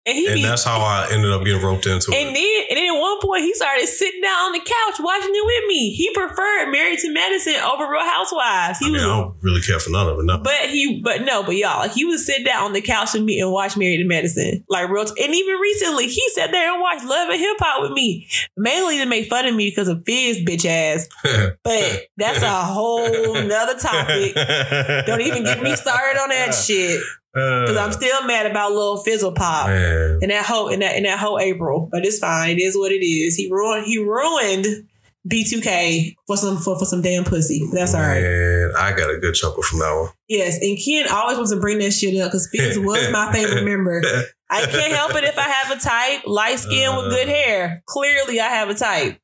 And 0.07 0.17
he 0.17 0.27
And 0.27 0.35
be, 0.37 0.43
that's 0.43 0.65
how 0.65 0.81
I 0.81 1.09
ended 1.11 1.33
up 1.33 1.45
getting 1.45 1.63
roped 1.63 1.87
into 1.87 2.13
And 2.13 2.29
it. 2.31 2.35
then, 2.35 2.65
and 2.71 2.77
then 2.79 2.95
at 2.95 3.01
one 3.01 3.21
point, 3.21 3.43
he 3.43 3.55
started 3.55 3.87
sitting 3.87 4.21
down 4.21 4.47
on 4.47 4.53
the 4.53 4.61
couch 4.61 4.97
watching 5.01 5.31
it 5.35 5.45
with 5.47 5.65
me. 5.69 5.95
He 5.95 6.13
preferred 6.13 6.71
Married 6.71 6.99
to 7.01 7.13
Medicine 7.13 7.57
over 7.57 7.89
Real 7.91 8.03
Housewives. 8.05 8.79
He 8.81 8.87
I 8.87 8.89
mean, 8.89 8.95
was, 8.95 9.03
I 9.03 9.07
don't 9.07 9.37
really 9.43 9.61
care 9.63 9.79
for 9.79 9.91
none 9.91 10.09
of 10.09 10.19
it. 10.19 10.25
No. 10.25 10.39
but 10.39 10.69
he, 10.69 11.01
but 11.03 11.23
no, 11.23 11.43
but 11.43 11.57
y'all, 11.57 11.79
like 11.81 11.93
he 11.93 12.05
would 12.05 12.21
sit 12.21 12.45
down 12.45 12.65
on 12.65 12.73
the 12.75 12.81
couch 12.83 13.15
with 13.15 13.23
me 13.23 13.41
and 13.41 13.51
watch 13.51 13.77
Married 13.77 13.99
to 13.99 14.05
Medicine, 14.07 14.65
like 14.69 14.89
real. 14.91 15.03
and 15.03 15.35
even 15.35 15.55
recently, 15.57 16.07
he 16.09 16.23
sat 16.35 16.51
there 16.51 16.73
and 16.73 16.81
watched 16.83 17.05
Love 17.05 17.31
and 17.31 17.39
Hip 17.41 17.57
Hop 17.61 17.83
with 17.83 17.93
me, 17.93 18.29
mainly 18.57 18.99
to 18.99 19.07
make 19.07 19.29
fun 19.29 19.47
of 19.47 19.55
me 19.55 19.71
because 19.71 19.89
of 19.89 20.03
Fizz 20.05 20.41
bitch 20.45 20.67
ass. 20.67 21.09
But 21.65 22.09
that's 22.17 22.43
a 22.43 22.51
whole 22.51 23.09
nother 23.35 23.79
topic. 23.79 24.35
Don't 25.07 25.21
even 25.23 25.45
get 25.45 25.63
me 25.63 25.75
started 25.77 26.21
on 26.21 26.29
that 26.29 26.53
shit 26.55 27.01
because 27.35 27.77
I'm 27.77 27.91
uh. 27.91 27.93
still 27.93 28.27
mad 28.27 28.47
about 28.47 28.73
Lil 28.73 28.99
Fizzle 28.99 29.33
Pop. 29.33 29.67
Man. 29.67 30.21
in 30.23 30.29
that 30.29 30.45
whole 30.45 30.69
in 30.69 30.81
that 30.81 30.97
in 30.97 31.03
that 31.03 31.19
whole 31.19 31.39
Apryl. 31.39 31.91
But 31.91 32.07
it's 32.07 32.19
fine. 32.19 32.51
It 32.51 32.61
is 32.61 32.77
what 32.77 32.93
it 32.93 33.05
is. 33.05 33.35
He 33.37 33.51
ruined 33.51 33.87
he 33.87 33.99
ruined 33.99 34.89
B2K 35.29 36.15
for 36.27 36.37
some 36.37 36.59
for, 36.59 36.79
for 36.79 36.85
some 36.85 37.03
damn 37.03 37.25
pussy. 37.25 37.69
That's 37.73 37.95
all 37.95 38.01
right. 38.01 38.23
Man, 38.23 38.73
I 38.79 38.93
got 38.93 39.11
a 39.11 39.19
good 39.19 39.35
chuckle 39.35 39.63
from 39.63 39.81
that 39.81 39.93
one. 39.93 40.11
Yes, 40.29 40.59
and 40.63 40.79
Ken 40.79 41.07
always 41.11 41.37
wants 41.37 41.53
to 41.53 41.59
bring 41.59 41.79
that 41.79 41.93
shit 41.93 42.21
up 42.21 42.31
because 42.31 42.49
Fizz 42.53 42.79
was 42.79 43.11
my 43.11 43.33
favorite 43.33 43.65
member. 43.65 44.03
I 44.51 44.67
can't 44.67 44.93
help 44.93 45.15
it 45.17 45.25
if 45.25 45.37
I 45.37 45.49
have 45.49 45.77
a 45.77 45.81
type, 45.81 46.27
light 46.27 46.59
skin 46.59 46.95
with 46.97 47.11
good 47.11 47.29
uh. 47.29 47.33
hair. 47.33 47.83
Clearly, 47.87 48.41
I 48.41 48.49
have 48.49 48.69
a 48.69 48.75
type. 48.75 49.19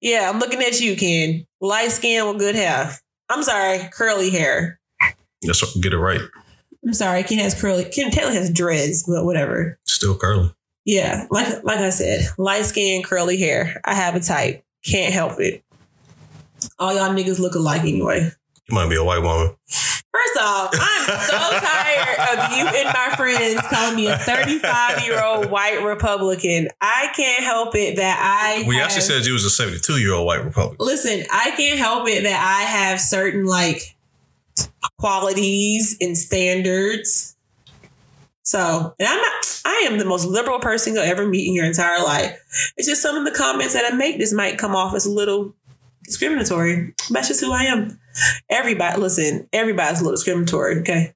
Yeah, 0.00 0.30
I'm 0.30 0.38
looking 0.38 0.60
at 0.60 0.80
you, 0.80 0.96
Ken. 0.96 1.46
Light 1.60 1.90
skin 1.90 2.28
with 2.28 2.38
good 2.38 2.54
hair. 2.54 2.92
I'm 3.30 3.42
sorry, 3.42 3.88
curly 3.90 4.30
hair. 4.30 4.78
That's 5.42 5.62
what, 5.62 5.82
get 5.82 5.94
it 5.94 5.98
right. 5.98 6.20
I'm 6.84 6.92
sorry, 6.94 7.22
Ken 7.22 7.38
has 7.38 7.58
curly. 7.58 7.84
Ken 7.84 8.10
Taylor 8.10 8.32
has 8.32 8.50
dreads, 8.52 9.04
but 9.06 9.24
whatever. 9.24 9.78
Still 9.84 10.16
curly. 10.16 10.54
Yeah, 10.84 11.26
like 11.30 11.64
like 11.64 11.78
I 11.78 11.90
said, 11.90 12.26
light 12.36 12.66
skin, 12.66 13.02
curly 13.02 13.38
hair. 13.38 13.80
I 13.84 13.94
have 13.94 14.14
a 14.14 14.20
type. 14.20 14.62
Can't 14.84 15.14
help 15.14 15.40
it. 15.40 15.64
All 16.78 16.94
y'all 16.94 17.14
niggas 17.14 17.38
look 17.38 17.54
alike 17.54 17.80
anyway. 17.82 18.30
You 18.68 18.74
might 18.74 18.88
be 18.90 18.96
a 18.96 19.04
white 19.04 19.22
woman. 19.22 19.54
First 19.66 20.38
off, 20.40 20.70
I'm 20.72 21.20
so 21.20 21.36
tired 21.60 22.38
of 22.38 22.52
you 22.56 22.66
and 22.66 22.86
my 22.94 23.14
friends 23.16 23.60
calling 23.68 23.96
me 23.96 24.06
a 24.06 24.16
35 24.16 25.04
year 25.04 25.22
old 25.22 25.50
white 25.50 25.82
Republican. 25.82 26.68
I 26.80 27.10
can't 27.16 27.42
help 27.42 27.74
it 27.74 27.96
that 27.96 28.18
I. 28.20 28.66
We 28.68 28.76
have- 28.76 28.84
actually 28.86 29.02
said 29.02 29.26
you 29.26 29.32
was 29.32 29.44
a 29.44 29.50
72 29.50 29.98
year 29.98 30.12
old 30.14 30.26
white 30.26 30.44
Republican. 30.44 30.84
Listen, 30.86 31.24
I 31.32 31.52
can't 31.56 31.78
help 31.78 32.08
it 32.08 32.22
that 32.24 32.40
I 32.40 32.62
have 32.62 33.00
certain 33.00 33.44
like 33.46 33.93
qualities 35.04 35.98
and 36.00 36.16
standards. 36.16 37.36
So, 38.42 38.94
and 38.98 39.06
I'm 39.06 39.20
not, 39.20 39.60
I 39.66 39.86
am 39.86 39.98
the 39.98 40.06
most 40.06 40.24
liberal 40.24 40.60
person 40.60 40.94
you'll 40.94 41.02
ever 41.02 41.28
meet 41.28 41.46
in 41.46 41.52
your 41.52 41.66
entire 41.66 42.02
life. 42.02 42.40
It's 42.78 42.88
just 42.88 43.02
some 43.02 43.14
of 43.14 43.26
the 43.26 43.38
comments 43.38 43.74
that 43.74 43.84
I 43.84 43.94
make, 43.94 44.16
this 44.16 44.32
might 44.32 44.56
come 44.56 44.74
off 44.74 44.94
as 44.94 45.04
a 45.04 45.10
little 45.10 45.54
discriminatory. 46.04 46.94
That's 47.10 47.28
just 47.28 47.42
who 47.42 47.52
I 47.52 47.64
am. 47.64 48.00
Everybody, 48.48 48.98
listen, 48.98 49.46
everybody's 49.52 50.00
a 50.00 50.04
little 50.04 50.16
discriminatory, 50.16 50.78
okay? 50.78 51.12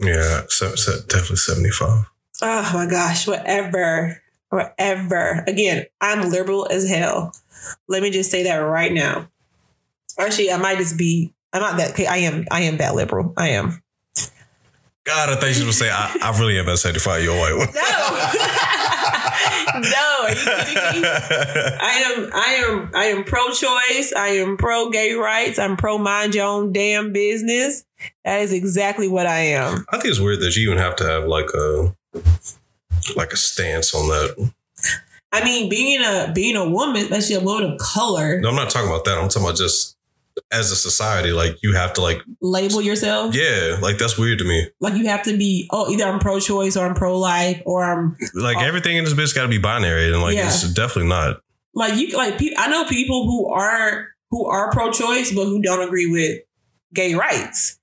Yeah, 0.00 0.42
se- 0.48 0.74
se- 0.74 1.06
definitely 1.06 1.36
75. 1.36 2.06
Oh 2.42 2.70
my 2.74 2.86
gosh, 2.90 3.28
whatever. 3.28 4.20
Whatever. 4.48 5.44
Again, 5.46 5.86
I'm 6.00 6.28
liberal 6.28 6.66
as 6.72 6.88
hell. 6.88 7.36
Let 7.86 8.02
me 8.02 8.10
just 8.10 8.32
say 8.32 8.42
that 8.42 8.56
right 8.56 8.92
now. 8.92 9.28
Actually, 10.18 10.50
I 10.50 10.56
might 10.56 10.78
just 10.78 10.98
be 10.98 11.32
I'm 11.52 11.60
not 11.60 11.76
that 11.78 11.98
I 12.08 12.18
am 12.18 12.46
I 12.50 12.60
am 12.62 12.76
that 12.78 12.94
liberal. 12.94 13.32
I 13.36 13.48
am. 13.50 13.82
God, 15.04 15.30
I 15.30 15.36
thought 15.36 15.56
you 15.58 15.64
would 15.64 15.74
say, 15.74 15.88
I, 15.90 16.14
I 16.22 16.38
really 16.38 16.58
am 16.58 16.66
that 16.66 16.76
75 16.76 17.22
year 17.22 17.30
old 17.30 17.40
white 17.40 17.52
woman. 17.54 17.68
No. 17.74 17.80
no, 19.80 20.22
are 20.22 20.28
you 20.28 20.34
kidding 20.74 21.02
me? 21.02 21.08
I 21.08 22.02
am 22.06 22.30
I 22.34 22.46
am 22.66 22.90
I 22.94 23.04
am 23.06 23.24
pro 23.24 23.48
choice. 23.48 24.12
I 24.14 24.28
am 24.38 24.56
pro 24.58 24.90
gay 24.90 25.14
rights. 25.14 25.58
I'm 25.58 25.76
pro 25.78 25.96
mind 25.96 26.34
your 26.34 26.46
own 26.46 26.72
damn 26.72 27.12
business. 27.12 27.84
That 28.24 28.40
is 28.42 28.52
exactly 28.52 29.08
what 29.08 29.26
I 29.26 29.38
am. 29.38 29.86
I 29.90 29.96
think 29.96 30.10
it's 30.10 30.20
weird 30.20 30.40
that 30.40 30.54
you 30.56 30.66
even 30.70 30.78
have 30.78 30.96
to 30.96 31.04
have 31.04 31.24
like 31.24 31.48
a 31.54 31.94
like 33.16 33.32
a 33.32 33.36
stance 33.36 33.94
on 33.94 34.08
that. 34.08 34.50
I 35.32 35.44
mean, 35.44 35.68
being 35.68 36.00
a 36.02 36.32
being 36.34 36.56
a 36.56 36.68
woman, 36.68 37.02
especially 37.02 37.36
a 37.36 37.40
woman 37.40 37.72
of 37.72 37.78
color, 37.78 38.40
No, 38.40 38.48
I'm 38.50 38.56
not 38.56 38.70
talking 38.70 38.88
about 38.88 39.04
that. 39.06 39.18
I'm 39.18 39.28
talking 39.28 39.44
about 39.44 39.56
just 39.56 39.96
as 40.50 40.70
a 40.72 40.76
society, 40.76 41.30
like 41.32 41.56
you 41.62 41.74
have 41.74 41.92
to 41.94 42.00
like 42.00 42.22
label 42.40 42.80
yourself 42.80 43.34
yeah, 43.34 43.76
like 43.82 43.98
that's 43.98 44.16
weird 44.16 44.38
to 44.38 44.44
me. 44.44 44.66
like 44.80 44.94
you 44.94 45.06
have 45.06 45.22
to 45.24 45.36
be. 45.36 45.68
Oh, 45.70 45.90
either 45.90 46.04
I'm 46.04 46.18
pro-choice 46.18 46.76
or 46.76 46.86
I'm 46.86 46.94
pro-life 46.94 47.60
or 47.66 47.84
I'm 47.84 48.16
Like 48.34 48.56
Oh. 48.56 48.60
everything 48.64 48.96
in 48.96 49.04
this 49.04 49.12
bitch 49.14 49.34
got 49.34 49.42
to 49.42 49.48
be 49.48 49.58
binary, 49.58 50.12
and 50.12 50.22
like 50.22 50.34
Yeah. 50.36 50.46
it's 50.48 50.62
definitely 50.72 51.08
not. 51.10 51.40
like 51.74 51.94
you. 51.96 52.16
Like 52.16 52.38
pe- 52.38 52.54
I 52.56 52.68
know 52.68 52.84
people 52.86 53.24
who 53.26 53.52
are 53.52 54.08
who 54.30 54.46
are 54.46 54.70
pro-choice 54.72 55.32
but 55.32 55.44
who 55.44 55.60
don't 55.62 55.86
agree 55.86 56.10
with 56.10 56.40
gay 56.94 57.14
rights. 57.14 57.78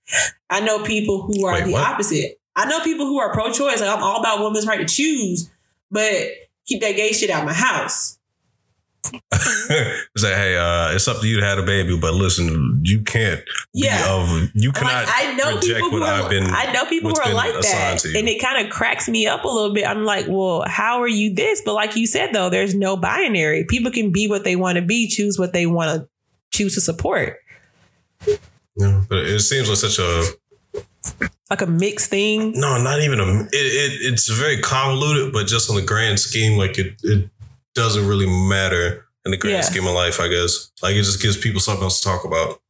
I 0.50 0.60
know 0.62 0.84
people 0.84 1.22
who 1.24 1.46
are 1.46 1.54
Wait, 1.54 1.66
the 1.66 1.72
what? 1.72 1.84
opposite. 1.88 2.40
I 2.56 2.66
know 2.66 2.80
people 2.82 3.06
who 3.06 3.20
are 3.20 3.32
pro-choice. 3.34 3.80
Like 3.82 3.90
I'm 3.96 4.02
all 4.04 4.20
about 4.20 4.40
women's 4.44 4.66
right 4.66 4.80
to 4.80 4.86
choose, 4.92 5.50
but 5.92 6.12
keep 6.66 6.82
that 6.82 6.96
gay 6.96 7.12
shit 7.12 7.30
out 7.30 7.42
of 7.42 7.46
my 7.48 7.54
house. 7.54 8.18
It's 9.32 10.24
like, 10.24 10.34
hey, 10.36 10.58
uh, 10.58 10.94
it's 10.94 11.08
up 11.08 11.22
to 11.22 11.28
you 11.28 11.40
to 11.40 11.46
have 11.46 11.58
a 11.58 11.64
baby, 11.64 11.98
but 11.98 12.14
listen, 12.14 12.82
you 12.84 13.02
can't. 13.02 13.42
Yeah. 13.74 13.98
Be 13.98 14.10
of, 14.10 14.50
you 14.56 14.70
Like, 14.70 14.76
cannot. 14.78 15.06
I 15.08 15.34
know 15.36 15.56
reject 15.56 15.66
people 15.76 15.90
who 15.92 16.00
what 16.02 16.10
are, 16.10 16.24
I've 16.24 16.30
been- 16.30 16.44
I 16.46 16.72
know 16.72 16.86
people 16.86 17.12
who 17.12 17.20
are 17.22 17.34
like 17.34 17.54
that, 17.54 17.60
assigned 17.66 18.00
to 18.00 18.10
you. 18.10 18.20
and 18.20 18.28
it 18.30 18.42
kind 18.42 18.66
of 18.66 18.72
cracks 18.72 19.08
me 19.10 19.28
up 19.28 19.44
a 19.44 19.48
little 19.48 19.74
bit. 19.74 19.86
I'm 19.88 20.04
like, 20.06 20.26
well, 20.28 20.64
how 20.68 21.02
are 21.02 21.08
you 21.08 21.34
this? 21.34 21.62
But 21.66 21.74
like 21.74 21.96
you 21.96 22.08
said, 22.08 22.34
though, 22.34 22.50
there's 22.50 22.76
no 22.76 22.98
binary. 22.98 23.66
People 23.66 23.92
can 23.92 24.12
be 24.12 24.28
what 24.28 24.44
they 24.44 24.56
want 24.56 24.78
to 24.78 24.82
be, 24.82 25.08
choose 25.08 25.38
what 25.40 25.54
they 25.54 25.66
want 25.66 25.92
to 26.02 26.08
choose 26.52 26.76
to 26.76 26.82
support, 26.82 27.38
Yeah, 28.78 29.04
but 29.10 29.20
it 29.20 29.40
seems 29.42 29.68
like 29.70 29.78
such 29.78 30.00
a 30.00 30.24
like 31.50 31.62
a 31.62 31.68
mixed 31.68 32.10
thing. 32.10 32.54
no, 32.56 32.82
not 32.82 33.02
even 33.02 33.20
a. 33.20 33.24
It, 33.24 33.50
it 33.54 34.14
it's 34.14 34.28
very 34.30 34.60
convoluted, 34.62 35.32
but 35.34 35.48
just 35.48 35.70
on 35.70 35.76
the 35.76 35.82
grand 35.82 36.20
scheme, 36.20 36.58
like 36.58 36.78
it 36.80 36.96
it 37.04 37.30
doesn't 37.76 38.08
really 38.08 38.28
matter 38.28 39.06
in 39.26 39.32
the 39.32 39.38
grand 39.38 39.58
Yeah. 39.58 39.62
scheme 39.62 39.86
of 39.86 39.94
life. 39.94 40.20
I 40.20 40.28
guess 40.28 40.72
like 40.82 40.96
it 40.96 41.04
just 41.04 41.22
gives 41.22 41.38
people 41.38 41.62
something 41.62 41.84
else 41.84 42.00
to 42.02 42.08
talk 42.08 42.26
about. 42.26 42.62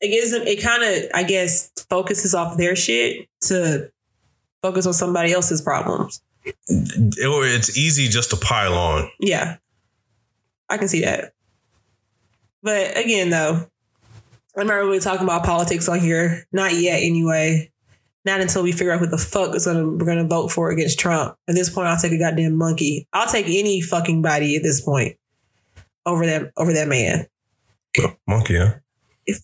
It 0.00 0.08
gives 0.08 0.32
them. 0.32 0.46
It 0.46 0.60
kind 0.60 0.82
of, 0.82 1.10
I 1.14 1.22
guess, 1.22 1.70
focuses 1.88 2.34
off 2.34 2.56
their 2.56 2.74
shit 2.74 3.28
to 3.42 3.90
focus 4.62 4.84
on 4.86 4.92
somebody 4.92 5.32
else's 5.32 5.62
problems. 5.62 6.20
Or 6.68 7.46
it's 7.46 7.76
easy 7.78 8.08
just 8.08 8.30
to 8.30 8.36
pile 8.36 8.74
on. 8.74 9.10
Yeah, 9.20 9.56
I 10.68 10.76
can 10.78 10.88
see 10.88 11.02
that. 11.02 11.32
But 12.62 12.96
again, 12.96 13.30
though, 13.30 13.66
I'm 14.56 14.66
not 14.66 14.74
really 14.74 15.00
talking 15.00 15.24
about 15.24 15.44
politics 15.44 15.88
on 15.88 16.00
here. 16.00 16.46
Not 16.52 16.74
yet, 16.74 17.02
anyway. 17.02 17.70
Not 18.24 18.40
until 18.40 18.62
we 18.62 18.72
figure 18.72 18.92
out 18.92 19.00
who 19.00 19.06
the 19.06 19.16
fuck 19.18 19.54
is 19.54 19.64
gonna 19.66 19.88
we're 19.88 20.04
gonna 20.04 20.26
vote 20.26 20.48
for 20.52 20.70
against 20.70 20.98
Trump. 20.98 21.36
At 21.48 21.54
this 21.54 21.70
point, 21.70 21.88
I'll 21.88 21.96
take 21.96 22.12
a 22.12 22.18
goddamn 22.18 22.56
monkey. 22.56 23.06
I'll 23.12 23.26
take 23.30 23.46
any 23.46 23.80
fucking 23.80 24.20
body 24.22 24.56
at 24.56 24.62
this 24.62 24.80
point 24.80 25.16
over 26.04 26.26
that 26.26 26.52
over 26.56 26.72
that 26.74 26.88
man. 26.88 27.26
Monkey, 28.26 28.56
huh? 28.58 28.74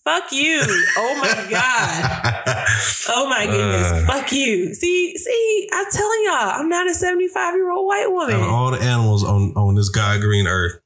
Fuck 0.03 0.31
you! 0.33 0.59
Oh 0.97 1.17
my 1.21 1.47
god! 1.49 2.65
Oh 3.09 3.29
my 3.29 3.45
goodness! 3.45 3.87
Uh. 3.91 4.05
Fuck 4.05 4.31
you! 4.33 4.73
See, 4.73 5.17
see, 5.17 5.69
I'm 5.71 5.85
telling 5.91 6.23
y'all, 6.25 6.59
I'm 6.59 6.67
not 6.69 6.87
a 6.89 6.93
75 6.93 7.55
year 7.55 7.71
old 7.71 7.87
white 7.87 8.07
woman. 8.09 8.35
all 8.41 8.71
the 8.71 8.79
animals 8.81 9.23
on 9.23 9.53
on 9.55 9.75
this 9.75 9.87
guy 9.89 10.17
green 10.19 10.45
earth, 10.45 10.79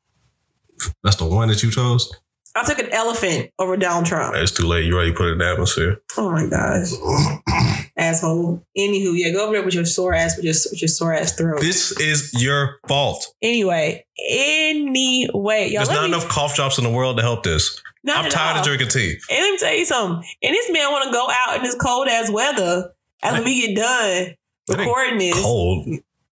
that's 1.04 1.16
the 1.18 1.26
one 1.26 1.48
that 1.50 1.64
you 1.64 1.72
chose. 1.72 2.14
I 2.56 2.64
took 2.64 2.80
an 2.80 2.92
elephant 2.92 3.52
over 3.60 3.78
Donald 3.78 4.06
Trump. 4.06 4.36
It's 4.36 4.52
too 4.52 4.68
late. 4.68 4.86
You 4.86 4.96
already 4.96 5.14
put 5.14 5.28
it 5.30 5.32
in 5.34 5.38
the 5.38 5.50
atmosphere. 5.50 5.98
Oh 6.18 6.32
my 6.32 6.48
gosh. 6.48 6.92
Asshole. 7.98 8.66
Anywho, 8.78 9.14
yeah, 9.16 9.32
go 9.32 9.46
over 9.46 9.54
there 9.54 9.64
with 9.64 9.74
your 9.74 9.86
sore 9.86 10.14
ass, 10.14 10.36
with 10.36 10.46
your, 10.46 10.54
with 10.72 10.82
your 10.82 10.88
sore 10.90 11.14
ass 11.14 11.36
throat. 11.36 11.62
This 11.62 11.92
is 12.00 12.34
your 12.42 12.80
fault. 12.88 13.26
Anyway, 13.42 14.06
anyway, 14.30 15.70
y'all. 15.70 15.86
There's 15.86 15.90
not 15.90 16.02
me- 16.02 16.08
enough 16.10 16.28
cough 16.28 16.56
drops 16.56 16.78
in 16.78 16.84
the 16.84 16.90
world 16.90 17.18
to 17.18 17.24
help 17.24 17.44
this. 17.44 17.82
I'm 18.08 18.30
tired 18.32 18.54
all. 18.54 18.60
of 18.60 18.66
drinking 18.66 18.88
tea. 18.90 19.18
And 19.30 19.40
let 19.40 19.52
me 19.52 19.58
tell 19.58 19.76
you 19.76 19.86
something. 19.86 20.28
And 20.42 20.54
this 20.54 20.72
man 20.72 20.92
want 20.92 21.06
to 21.06 21.12
go 21.12 21.28
out 21.30 21.58
in 21.58 21.64
this 21.64 21.76
cold 21.76 22.08
ass 22.08 22.32
weather 22.32 22.92
after 23.22 23.44
we 23.44 23.68
get 23.68 23.76
done 23.76 24.36
recording 24.68 25.20
this. 25.20 25.40
Cold. 25.40 25.88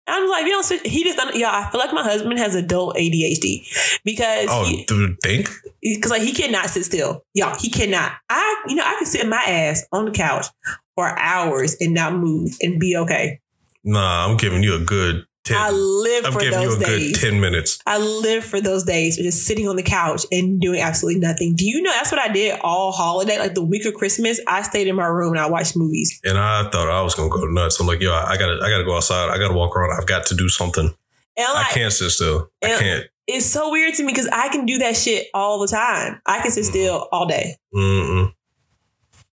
I'm 0.08 0.28
like, 0.28 0.44
you 0.46 0.52
know, 0.52 0.62
so 0.62 0.78
he 0.78 1.04
just, 1.04 1.18
yeah, 1.36 1.50
I 1.50 1.70
feel 1.70 1.78
like 1.80 1.92
my 1.92 2.02
husband 2.02 2.38
has 2.38 2.54
adult 2.54 2.96
ADHD 2.96 4.00
because 4.04 4.46
Oh, 4.50 4.64
he, 4.64 4.84
do 4.86 4.96
you 5.00 5.16
think? 5.22 5.50
because 5.82 6.10
like 6.10 6.22
he 6.22 6.32
cannot 6.32 6.66
sit 6.70 6.84
still. 6.84 7.24
Y'all, 7.34 7.56
he 7.58 7.70
cannot. 7.70 8.12
I, 8.28 8.64
you 8.68 8.74
know, 8.74 8.84
I 8.84 8.94
can 8.94 9.06
sit 9.06 9.22
in 9.22 9.28
my 9.28 9.42
ass 9.46 9.84
on 9.92 10.06
the 10.06 10.10
couch 10.10 10.46
for 10.94 11.06
hours 11.18 11.76
and 11.80 11.94
not 11.94 12.14
move 12.14 12.56
and 12.62 12.80
be 12.80 12.96
okay. 12.96 13.40
Nah, 13.84 14.26
I'm 14.28 14.36
giving 14.36 14.62
you 14.62 14.74
a 14.74 14.80
good 14.80 15.24
10. 15.48 15.56
I 15.56 15.70
live 15.70 16.24
I'm 16.26 16.32
for 16.32 16.40
giving 16.40 16.60
you 16.60 16.68
those 16.68 16.76
a 16.82 16.84
days. 16.86 17.18
good 17.20 17.30
10 17.32 17.40
minutes. 17.40 17.78
I 17.86 17.98
live 17.98 18.44
for 18.44 18.60
those 18.60 18.84
days 18.84 19.18
of 19.18 19.24
just 19.24 19.44
sitting 19.46 19.66
on 19.68 19.76
the 19.76 19.82
couch 19.82 20.24
and 20.30 20.60
doing 20.60 20.80
absolutely 20.80 21.20
nothing. 21.20 21.54
Do 21.56 21.64
you 21.66 21.82
know 21.82 21.90
that's 21.92 22.10
what 22.12 22.20
I 22.20 22.28
did 22.32 22.58
all 22.60 22.92
holiday? 22.92 23.38
Like 23.38 23.54
the 23.54 23.64
week 23.64 23.84
of 23.86 23.94
Christmas, 23.94 24.40
I 24.46 24.62
stayed 24.62 24.86
in 24.86 24.96
my 24.96 25.06
room 25.06 25.32
and 25.32 25.40
I 25.40 25.48
watched 25.48 25.76
movies. 25.76 26.20
And 26.24 26.38
I 26.38 26.68
thought 26.70 26.88
I 26.88 27.02
was 27.02 27.14
going 27.14 27.30
to 27.30 27.36
go 27.36 27.44
nuts. 27.46 27.80
I'm 27.80 27.86
like, 27.86 28.00
yo, 28.00 28.12
I 28.12 28.36
got 28.36 28.46
to 28.46 28.60
I 28.64 28.70
gotta 28.70 28.84
go 28.84 28.96
outside. 28.96 29.30
I 29.30 29.38
got 29.38 29.48
to 29.48 29.54
walk 29.54 29.76
around. 29.76 29.98
I've 29.98 30.06
got 30.06 30.26
to 30.26 30.34
do 30.36 30.48
something. 30.48 30.86
And 30.86 31.46
I 31.56 31.64
can't 31.70 31.92
sit 31.92 32.10
still. 32.10 32.50
I 32.64 32.68
can't. 32.78 33.04
it's 33.28 33.46
so 33.46 33.70
weird 33.70 33.94
to 33.94 34.02
me 34.04 34.12
because 34.12 34.26
I 34.32 34.48
can 34.48 34.66
do 34.66 34.78
that 34.78 34.96
shit 34.96 35.26
all 35.34 35.60
the 35.60 35.68
time. 35.68 36.20
I 36.26 36.40
can 36.40 36.50
sit 36.50 36.64
Mm-hmm. 36.64 36.70
still 36.70 37.08
all 37.12 37.26
day. 37.26 37.56
Mm-mm, 37.74 38.32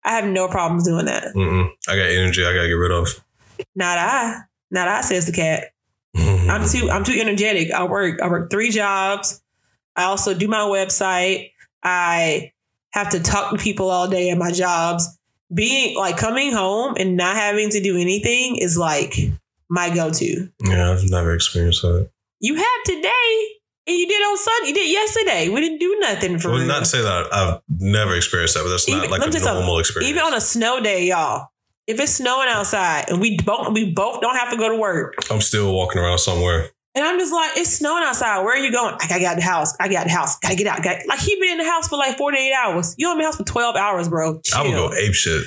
I 0.04 0.10
have 0.10 0.24
no 0.26 0.48
problems 0.48 0.84
doing 0.84 1.04
that. 1.06 1.32
mm-mm. 1.34 1.70
I 1.88 1.94
got 1.96 2.08
energy 2.10 2.44
I 2.44 2.52
got 2.54 2.62
to 2.62 2.68
get 2.68 2.72
rid 2.74 2.90
of. 2.90 3.08
Not 3.76 3.98
I. 3.98 4.38
Not 4.72 4.88
I, 4.88 5.00
says 5.02 5.26
the 5.26 5.32
cat. 5.32 5.71
I'm 6.16 6.66
too 6.68 6.90
I'm 6.90 7.04
too 7.04 7.18
energetic. 7.18 7.70
I 7.72 7.84
work 7.84 8.20
I 8.20 8.28
work 8.28 8.50
three 8.50 8.70
jobs. 8.70 9.40
I 9.96 10.04
also 10.04 10.34
do 10.34 10.48
my 10.48 10.60
website. 10.60 11.50
I 11.82 12.52
have 12.90 13.10
to 13.10 13.20
talk 13.20 13.52
to 13.52 13.58
people 13.58 13.90
all 13.90 14.08
day 14.08 14.30
at 14.30 14.38
my 14.38 14.52
jobs. 14.52 15.18
Being 15.52 15.96
like 15.96 16.16
coming 16.16 16.52
home 16.52 16.94
and 16.98 17.16
not 17.16 17.36
having 17.36 17.70
to 17.70 17.80
do 17.82 17.96
anything 17.98 18.56
is 18.56 18.78
like 18.78 19.14
my 19.68 19.94
go-to. 19.94 20.48
Yeah, 20.64 20.90
I've 20.92 21.08
never 21.10 21.34
experienced 21.34 21.82
that. 21.82 22.08
You 22.40 22.54
have 22.56 22.82
today 22.84 23.48
and 23.86 23.96
you 23.96 24.06
did 24.08 24.22
on 24.22 24.38
Sunday. 24.38 24.68
You 24.68 24.74
did 24.74 24.90
yesterday. 24.92 25.48
We 25.50 25.60
didn't 25.60 25.78
do 25.78 25.98
nothing 26.00 26.38
for 26.38 26.48
Well, 26.50 26.58
real. 26.58 26.66
not 26.68 26.80
to 26.80 26.84
say 26.86 27.02
that 27.02 27.32
I've 27.34 27.60
never 27.78 28.14
experienced 28.16 28.54
that, 28.54 28.62
but 28.64 28.70
that's 28.70 28.88
not 28.88 28.98
Even- 28.98 29.10
like 29.10 29.20
let 29.20 29.28
a 29.28 29.32
me 29.32 29.40
tell 29.40 29.54
you 29.54 29.60
normal 29.60 29.78
experience. 29.78 30.10
Even 30.10 30.22
on 30.22 30.34
a 30.34 30.40
snow 30.40 30.80
day, 30.80 31.06
y'all. 31.08 31.48
If 31.86 31.98
it's 31.98 32.12
snowing 32.12 32.48
outside 32.48 33.06
and 33.08 33.20
we 33.20 33.38
both 33.38 33.72
we 33.72 33.90
both 33.90 34.20
don't 34.20 34.36
have 34.36 34.50
to 34.50 34.56
go 34.56 34.68
to 34.68 34.76
work, 34.76 35.14
I'm 35.30 35.40
still 35.40 35.74
walking 35.74 36.00
around 36.00 36.18
somewhere. 36.18 36.70
And 36.94 37.04
I'm 37.04 37.18
just 37.18 37.32
like, 37.32 37.56
it's 37.56 37.70
snowing 37.70 38.04
outside. 38.04 38.44
Where 38.44 38.54
are 38.54 38.58
you 38.58 38.70
going? 38.70 38.94
I 39.00 39.08
gotta 39.08 39.20
get 39.20 39.32
out 39.32 39.36
the 39.36 39.42
house. 39.42 39.74
I 39.80 39.88
got 39.88 40.04
the 40.04 40.12
house. 40.12 40.38
Gotta 40.40 40.56
get 40.56 40.66
out. 40.66 40.82
Gotta, 40.82 41.02
like 41.08 41.20
he 41.20 41.34
been 41.40 41.52
in 41.52 41.58
the 41.58 41.64
house 41.64 41.88
for 41.88 41.96
like 41.96 42.18
48 42.18 42.52
hours. 42.52 42.94
You 42.98 43.10
in 43.12 43.18
the 43.18 43.24
house 43.24 43.36
for 43.36 43.44
12 43.44 43.76
hours, 43.76 44.08
bro. 44.08 44.40
Chill. 44.40 44.58
I 44.58 44.62
would 44.62 44.72
go 44.72 44.92
ape 44.94 45.14
shit. 45.14 45.46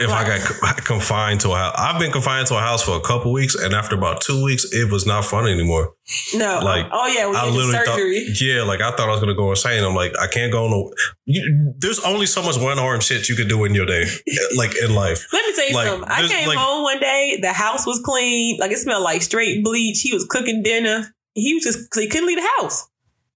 If 0.00 0.10
I 0.10 0.26
got 0.26 0.84
confined 0.84 1.40
to 1.42 1.50
a 1.50 1.56
house, 1.56 1.74
I've 1.76 2.00
been 2.00 2.10
confined 2.10 2.46
to 2.48 2.56
a 2.56 2.60
house 2.60 2.82
for 2.82 2.96
a 2.96 3.00
couple 3.00 3.32
weeks, 3.32 3.54
and 3.54 3.74
after 3.74 3.94
about 3.94 4.22
two 4.22 4.42
weeks, 4.42 4.64
it 4.72 4.90
was 4.90 5.06
not 5.06 5.26
fun 5.26 5.46
anymore. 5.46 5.92
no. 6.34 6.60
like, 6.64 6.86
oh 6.90 7.06
yeah, 7.06 7.26
when 7.26 7.36
I 7.36 7.44
literally 7.44 7.72
surgery. 7.72 8.26
thought, 8.26 8.40
yeah, 8.40 8.62
like 8.62 8.80
I 8.80 8.90
thought 8.92 9.08
I 9.08 9.12
was 9.12 9.20
gonna 9.20 9.34
go 9.34 9.50
insane. 9.50 9.84
I'm 9.84 9.94
like, 9.94 10.12
I 10.18 10.26
can't 10.26 10.50
go 10.50 10.68
no. 10.68 10.92
You, 11.26 11.74
there's 11.78 12.00
only 12.00 12.24
so 12.24 12.42
much 12.42 12.56
one 12.58 12.78
arm 12.78 13.00
shit 13.00 13.28
you 13.28 13.36
could 13.36 13.48
do 13.48 13.62
in 13.64 13.74
your 13.74 13.84
day, 13.84 14.06
like 14.56 14.74
in 14.82 14.94
life. 14.94 15.26
Let 15.32 15.46
me 15.46 15.54
tell 15.54 15.68
you 15.68 15.74
like, 15.74 15.88
something. 15.88 16.08
I 16.10 16.28
came 16.28 16.48
like- 16.48 16.58
home 16.58 16.82
one 16.82 16.98
day. 16.98 17.38
The 17.42 17.52
house 17.52 17.86
was 17.86 18.00
clean. 18.02 18.58
Like 18.58 18.70
it 18.70 18.78
smelled 18.78 19.02
like 19.02 19.20
straight 19.20 19.62
bleach. 19.62 20.00
He 20.00 20.14
was 20.14 20.24
cooking 20.24 20.62
dinner. 20.62 21.14
He 21.34 21.54
was 21.54 21.62
just 21.62 21.94
he 21.94 22.08
couldn't 22.08 22.26
leave 22.26 22.38
the 22.38 22.48
house. 22.58 22.88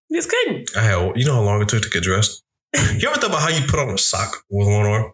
He 0.09 0.17
just 0.17 0.31
couldn't. 0.31 0.71
I 0.77 0.81
had, 0.83 1.13
you 1.17 1.27
know 1.27 1.35
how 1.35 1.43
long 1.43 1.61
it 1.61 1.69
took 1.69 1.83
to 1.83 1.91
get 1.91 2.03
dressed. 2.03 2.43
You 2.99 3.09
ever 3.09 3.21
thought 3.21 3.31
about 3.31 3.43
how 3.43 3.49
you 3.49 3.67
put 3.67 3.79
on 3.79 3.91
a 3.91 3.99
sock 3.99 4.45
with 4.49 4.67
one 4.67 4.87
arm? 4.87 5.13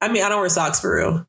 I 0.00 0.08
mean, 0.08 0.22
I 0.22 0.28
don't 0.28 0.40
wear 0.40 0.48
socks 0.48 0.80
for 0.80 0.96
real. 0.96 1.26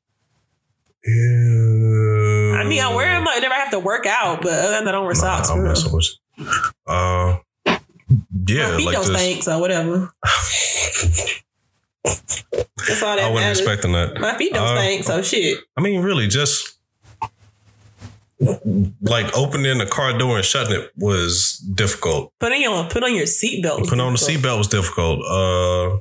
Yeah. 1.05 2.57
I 2.59 2.63
mean, 2.63 2.81
I 2.81 2.93
wear 2.95 3.09
them 3.13 3.25
whenever 3.25 3.53
I 3.53 3.57
have 3.59 3.71
to 3.71 3.79
work 3.79 4.05
out, 4.05 4.41
but 4.41 4.51
other 4.53 4.71
than 4.71 4.85
that, 4.85 4.89
I 4.89 4.97
don't 4.97 5.05
wear 5.05 5.15
socks 5.15 5.49
Nah, 5.49 5.55
for 5.55 5.63
real. 5.63 5.75
so 5.75 5.89
much. 5.89 6.11
Uh, 6.87 7.37
yeah, 8.47 8.71
My 8.71 8.77
feet 8.77 8.85
like 8.85 8.95
don't 8.95 9.07
this. 9.11 9.21
stink, 9.21 9.43
so 9.43 9.59
whatever. 9.59 10.13
That's 12.03 13.03
all 13.03 13.15
that 13.15 13.19
I 13.19 13.29
wasn't 13.29 13.33
matters. 13.35 13.59
expecting 13.59 13.91
that. 13.93 14.19
My 14.19 14.37
feet 14.37 14.53
don't 14.53 14.67
Uh, 14.67 14.77
stink, 14.81 15.03
so 15.05 15.21
shit. 15.21 15.59
I 15.77 15.81
mean, 15.81 16.01
really, 16.01 16.27
just 16.27 16.77
like 19.01 19.35
opening 19.37 19.77
the 19.77 19.85
car 19.85 20.17
door 20.17 20.37
and 20.37 20.45
shutting 20.45 20.79
it 20.81 20.91
was 20.97 21.57
difficult. 21.73 22.33
Put 22.39 22.51
on 22.51 22.59
your 22.61 22.85
put 22.85 23.03
on 23.03 23.13
your 23.15 23.25
seatbelt. 23.25 23.79
Putting 23.83 23.99
on 23.99 24.13
the 24.13 24.19
seatbelt 24.19 24.57
was 24.57 24.67
difficult. 24.67 25.19
Uh, 25.25 25.99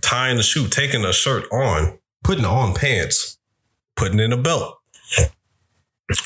tying 0.00 0.36
the 0.36 0.42
shoe, 0.42 0.68
taking 0.68 1.04
a 1.04 1.12
shirt 1.12 1.44
on, 1.52 1.98
putting 2.24 2.44
on 2.44 2.74
pants, 2.74 3.38
putting 3.96 4.18
in 4.20 4.32
a 4.32 4.36
belt, 4.36 4.78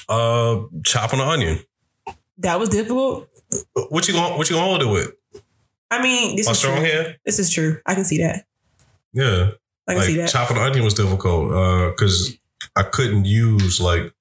uh, 0.08 0.60
chopping 0.84 1.20
an 1.20 1.28
onion. 1.28 1.58
That 2.38 2.60
was 2.60 2.68
difficult. 2.68 3.28
What 3.88 4.06
you 4.08 4.14
going? 4.14 4.36
What 4.36 4.50
you 4.50 4.56
gonna 4.56 4.78
do 4.78 4.88
with 4.90 5.12
I 5.90 6.02
mean, 6.02 6.36
this 6.36 6.46
my 6.46 6.52
is 6.52 6.58
strong 6.58 6.76
true. 6.78 6.84
hand? 6.84 7.16
This 7.24 7.38
is 7.38 7.50
true. 7.50 7.80
I 7.86 7.94
can 7.94 8.04
see 8.04 8.18
that. 8.18 8.44
Yeah, 9.12 9.50
I 9.88 9.92
can 9.92 9.98
like 9.98 10.06
see 10.06 10.16
that. 10.16 10.28
chopping 10.28 10.56
an 10.56 10.62
onion 10.64 10.84
was 10.84 10.94
difficult 10.94 11.52
Uh, 11.52 11.90
because 11.90 12.36
I 12.74 12.82
couldn't 12.82 13.24
use 13.24 13.80
like 13.80 14.12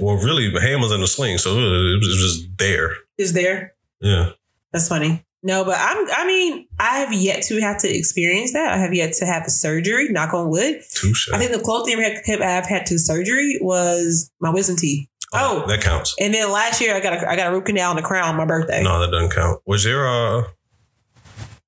well, 0.00 0.16
really, 0.16 0.50
Ham 0.60 0.80
was 0.80 0.92
in 0.92 1.00
the 1.00 1.06
sling, 1.06 1.38
so 1.38 1.50
it 1.56 1.98
was 1.98 2.16
just 2.18 2.58
there. 2.58 2.96
Is 3.16 3.32
there? 3.32 3.74
Yeah. 4.00 4.30
That's 4.72 4.88
funny. 4.88 5.24
No, 5.44 5.64
but 5.64 5.76
I'm. 5.78 6.06
I 6.12 6.26
mean, 6.26 6.68
I 6.78 6.98
have 6.98 7.12
yet 7.12 7.42
to 7.44 7.60
have 7.60 7.78
to 7.78 7.88
experience 7.88 8.52
that. 8.52 8.72
I 8.72 8.78
have 8.78 8.94
yet 8.94 9.12
to 9.14 9.26
have 9.26 9.44
a 9.44 9.50
surgery. 9.50 10.08
Knock 10.08 10.34
on 10.34 10.50
wood. 10.50 10.82
Touche. 10.94 11.30
I 11.32 11.38
think 11.38 11.50
the 11.50 11.58
closest 11.58 11.96
thing 12.24 12.42
I've 12.42 12.66
had, 12.66 12.86
to 12.86 12.98
surgery 12.98 13.58
was 13.60 14.30
my 14.40 14.50
wisdom 14.50 14.76
teeth. 14.76 15.08
Oh, 15.34 15.62
oh, 15.64 15.68
that 15.68 15.80
counts. 15.80 16.14
and 16.20 16.34
then 16.34 16.52
last 16.52 16.80
year 16.80 16.94
I 16.94 17.00
got 17.00 17.14
a 17.14 17.28
I 17.28 17.36
got 17.36 17.48
a 17.48 17.52
root 17.52 17.64
canal 17.64 17.90
on 17.90 17.96
the 17.96 18.02
crown 18.02 18.28
on 18.28 18.36
my 18.36 18.44
birthday. 18.44 18.82
No, 18.82 19.00
that 19.00 19.10
doesn't 19.10 19.30
count. 19.32 19.60
Was 19.66 19.82
there 19.82 20.04
a 20.06 20.44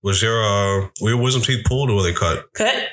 was 0.03 0.21
there 0.21 0.39
a 0.41 0.91
were 1.01 1.11
your 1.11 1.17
wisdom 1.17 1.43
teeth 1.43 1.65
pulled 1.65 1.91
or 1.91 1.97
were 1.97 2.03
they 2.03 2.13
cut? 2.13 2.53
Cut. 2.53 2.89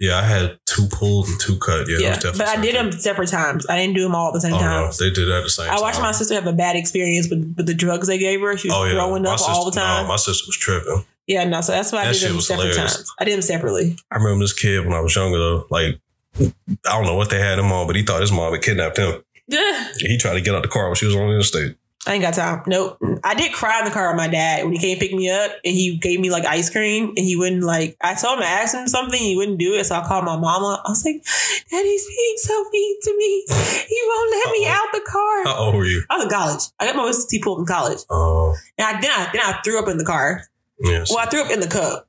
Yeah, 0.00 0.18
I 0.18 0.22
had 0.22 0.58
two 0.66 0.86
pulled 0.88 1.26
and 1.28 1.40
two 1.40 1.58
cut. 1.58 1.88
Yeah, 1.88 1.98
Yeah, 1.98 2.10
was 2.30 2.38
but 2.38 2.48
I 2.48 2.60
did 2.60 2.74
them 2.74 2.92
separate 2.92 3.28
times. 3.28 3.66
I 3.68 3.76
didn't 3.78 3.94
do 3.96 4.02
them 4.02 4.14
all 4.14 4.28
at 4.28 4.34
the 4.34 4.40
same 4.40 4.54
Oh 4.54 4.58
time. 4.58 4.86
no, 4.86 4.92
they 4.92 5.10
did 5.10 5.28
at 5.30 5.44
the 5.44 5.50
same 5.50 5.66
I 5.66 5.74
time. 5.74 5.80
watched 5.80 6.00
my 6.00 6.12
sister 6.12 6.34
have 6.34 6.46
a 6.46 6.52
bad 6.52 6.76
experience 6.76 7.28
with, 7.30 7.54
with 7.56 7.66
the 7.66 7.74
drugs 7.74 8.06
they 8.08 8.18
gave 8.18 8.40
her. 8.40 8.56
She 8.56 8.68
was 8.68 8.76
Oh 8.76 8.84
yeah, 8.84 8.92
throwing 8.92 9.22
my 9.22 9.30
up 9.32 9.38
sister, 9.38 9.52
all 9.52 9.64
the 9.64 9.72
time. 9.78 10.02
No, 10.04 10.08
my 10.08 10.16
sister 10.16 10.44
was 10.46 10.56
tripping. 10.56 11.04
yeah, 11.26 11.44
no, 11.44 11.60
so 11.60 11.72
that's 11.72 11.92
why 11.92 12.00
I 12.06 12.12
did 12.12 12.22
them 12.22 12.40
separate 12.40 12.68
hilarious. 12.68 12.96
times. 12.96 13.12
I 13.20 13.24
did 13.24 13.34
them 13.34 13.42
separately. 13.42 13.96
I 14.10 14.16
remember 14.16 14.44
this 14.44 14.52
kid 14.52 14.84
when 14.84 14.94
I 14.94 15.00
was 15.00 15.14
younger 15.16 15.38
though. 15.38 15.66
Like 15.70 15.98
I 16.40 16.52
don't 16.84 17.04
know 17.06 17.16
what 17.16 17.30
they 17.30 17.40
had 17.40 17.58
him 17.58 17.72
on, 17.72 17.86
but 17.86 17.96
he 17.96 18.02
thought 18.02 18.20
his 18.20 18.30
mom 18.32 18.52
had 18.52 18.62
kidnapped 18.62 18.98
him. 18.98 19.22
Yeah. 19.48 19.88
He 19.98 20.18
tried 20.18 20.34
to 20.34 20.40
get 20.40 20.54
out 20.54 20.62
the 20.62 20.68
car 20.68 20.86
when 20.86 20.94
she 20.94 21.06
was 21.06 21.14
on 21.16 21.26
the 21.28 21.32
interstate. 21.34 21.76
I 22.08 22.14
ain't 22.14 22.22
got 22.22 22.34
time. 22.34 22.62
Nope. 22.66 22.98
I 23.22 23.34
did 23.34 23.52
cry 23.52 23.80
in 23.80 23.84
the 23.84 23.90
car 23.90 24.08
with 24.08 24.16
my 24.16 24.28
dad 24.28 24.64
when 24.64 24.72
he 24.72 24.78
came 24.78 24.98
pick 24.98 25.12
me 25.12 25.28
up 25.30 25.50
and 25.64 25.74
he 25.74 25.98
gave 25.98 26.18
me 26.20 26.30
like 26.30 26.46
ice 26.46 26.70
cream 26.70 27.08
and 27.08 27.18
he 27.18 27.36
wouldn't 27.36 27.62
like 27.62 27.96
I 28.00 28.14
told 28.14 28.38
him 28.38 28.44
to 28.44 28.48
ask 28.48 28.74
him 28.74 28.88
something, 28.88 29.18
he 29.20 29.36
wouldn't 29.36 29.58
do 29.58 29.74
it. 29.74 29.84
So 29.84 29.94
I 29.96 30.06
called 30.06 30.24
my 30.24 30.36
mama. 30.38 30.82
I 30.84 30.88
was 30.88 31.04
like, 31.04 31.22
Daddy's 31.70 32.06
being 32.06 32.34
so 32.38 32.64
mean 32.72 32.96
to 33.02 33.16
me. 33.16 33.44
He 33.88 34.02
won't 34.06 34.30
let 34.30 34.52
me 34.52 34.66
Uh-oh. 34.66 34.72
out 34.72 34.92
the 34.92 35.04
car. 35.06 35.44
How 35.44 35.64
old 35.66 35.74
were 35.74 35.84
you? 35.84 36.02
I 36.08 36.16
was 36.16 36.24
in 36.24 36.30
college. 36.30 36.62
I 36.80 36.86
got 36.86 36.96
my 36.96 37.12
teeth 37.28 37.42
pulled 37.42 37.58
in 37.60 37.66
college. 37.66 37.98
Oh, 38.08 38.56
And 38.78 38.86
I 38.96 39.00
then 39.00 39.10
I 39.10 39.28
then 39.32 39.42
I 39.44 39.60
threw 39.62 39.78
up 39.78 39.88
in 39.88 39.98
the 39.98 40.04
car. 40.06 40.44
yes. 40.80 41.10
Well, 41.10 41.18
I 41.18 41.26
threw 41.26 41.42
up 41.42 41.50
in 41.50 41.60
the 41.60 41.68
cup. 41.68 42.08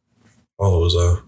Oh, 0.59 0.79
it 0.79 0.83
was 0.83 0.95
uh, 0.95 1.21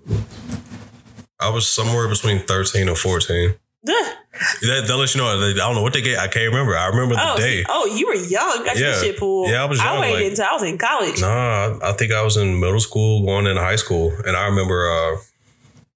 I 1.40 1.50
was 1.50 1.68
somewhere 1.68 2.08
between 2.08 2.40
thirteen 2.40 2.88
and 2.88 2.98
fourteen. 2.98 3.56
That, 3.84 4.86
that 4.88 4.96
lets 4.98 5.16
you 5.16 5.22
know. 5.22 5.28
I 5.28 5.54
don't 5.56 5.76
know 5.76 5.82
what 5.82 5.94
they 5.94 6.02
get. 6.02 6.20
I 6.20 6.28
can't 6.28 6.46
remember. 6.52 6.78
I 6.78 6.88
remember 6.88 7.16
the 7.16 7.34
Oh, 7.34 7.38
day. 7.38 7.62
see- 7.62 7.66
oh, 7.68 7.86
you 7.88 8.08
were 8.08 8.14
young. 8.16 8.60
You 8.60 8.66
got 8.66 8.78
your 8.78 8.90
Yeah. 8.90 9.02
shit 9.02 9.18
pulled. 9.18 9.50
Yeah, 9.50 9.64
I 9.64 9.66
was 9.66 9.80
Young, 9.80 9.98
I 9.98 10.00
waited 10.02 10.16
like- 10.16 10.26
until 10.32 10.46
I 10.46 10.54
was 10.54 10.64
in 10.64 10.78
college. 10.78 11.22
Nah, 11.22 11.80
I 11.82 11.90
I 11.90 11.94
think 11.94 12.12
I 12.14 12.22
was 12.22 12.38
in 12.38 12.60
middle 12.60 12.80
school, 12.80 13.26
going 13.26 13.48
into 13.48 13.62
high 13.62 13.76
school, 13.78 14.14
and 14.26 14.38
I 14.38 14.46
remember 14.46 14.90
uh, 14.90 15.18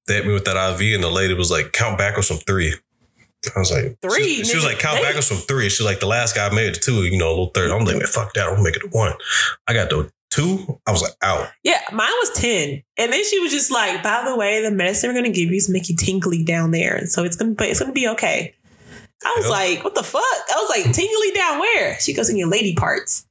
they 0.07 0.15
hit 0.15 0.25
me 0.27 0.33
with 0.33 0.45
that 0.45 0.57
IV, 0.57 0.95
and 0.95 1.03
the 1.03 1.09
lady 1.09 1.33
was 1.35 1.51
like, 1.51 1.71
"Count 1.73 1.97
backwards 1.97 2.27
from 2.27 2.37
three. 2.37 2.73
I 3.55 3.59
was 3.59 3.71
like, 3.71 3.95
Three, 4.01 4.37
She, 4.37 4.43
she 4.45 4.55
was 4.55 4.65
like, 4.65 4.79
"Count 4.79 5.03
backwards 5.03 5.27
from 5.27 5.37
three. 5.37 5.69
She's 5.69 5.85
like, 5.85 5.99
"The 5.99 6.07
last 6.07 6.35
guy 6.35 6.49
made 6.49 6.65
it 6.67 6.73
to 6.75 6.79
two. 6.79 7.03
You 7.03 7.17
know, 7.19 7.27
a 7.27 7.29
little 7.29 7.51
third. 7.53 7.69
I'm 7.69 7.85
like, 7.85 7.97
man, 7.97 8.07
fuck 8.07 8.33
that. 8.33 8.45
I'm 8.47 8.53
gonna 8.53 8.63
make 8.63 8.75
it 8.75 8.79
to 8.79 8.87
one. 8.87 9.13
I 9.67 9.73
got 9.73 9.91
to 9.91 10.09
two. 10.35 10.79
I 10.87 10.91
was 10.91 11.01
like, 11.01 11.13
out. 11.21 11.47
Yeah, 11.63 11.81
mine 11.91 12.11
was 12.21 12.31
10. 12.35 12.83
And 12.97 13.11
then 13.13 13.23
she 13.25 13.39
was 13.39 13.51
just 13.51 13.71
like, 13.71 14.03
by 14.03 14.23
the 14.27 14.35
way, 14.35 14.61
the 14.61 14.71
medicine 14.71 15.09
we're 15.09 15.15
gonna 15.15 15.29
give 15.33 15.49
you 15.49 15.55
is 15.57 15.69
make 15.69 15.89
you 15.89 15.95
tingly 15.95 16.43
down 16.43 16.71
there. 16.71 17.05
So 17.07 17.23
it's 17.23 17.35
gonna 17.35 17.51
but 17.53 17.67
it's 17.69 17.79
gonna 17.79 17.91
be 17.93 18.07
okay. 18.09 18.53
I 19.25 19.33
was 19.37 19.45
Yep. 19.45 19.51
like, 19.51 19.83
what 19.83 19.95
the 19.95 20.03
fuck? 20.03 20.21
I 20.21 20.55
was 20.57 20.69
like, 20.69 20.93
tingly 20.93 21.31
down 21.33 21.59
where? 21.59 21.99
She 21.99 22.13
goes 22.13 22.29
in 22.29 22.37
your 22.37 22.49
lady 22.49 22.75
parts. 22.75 23.25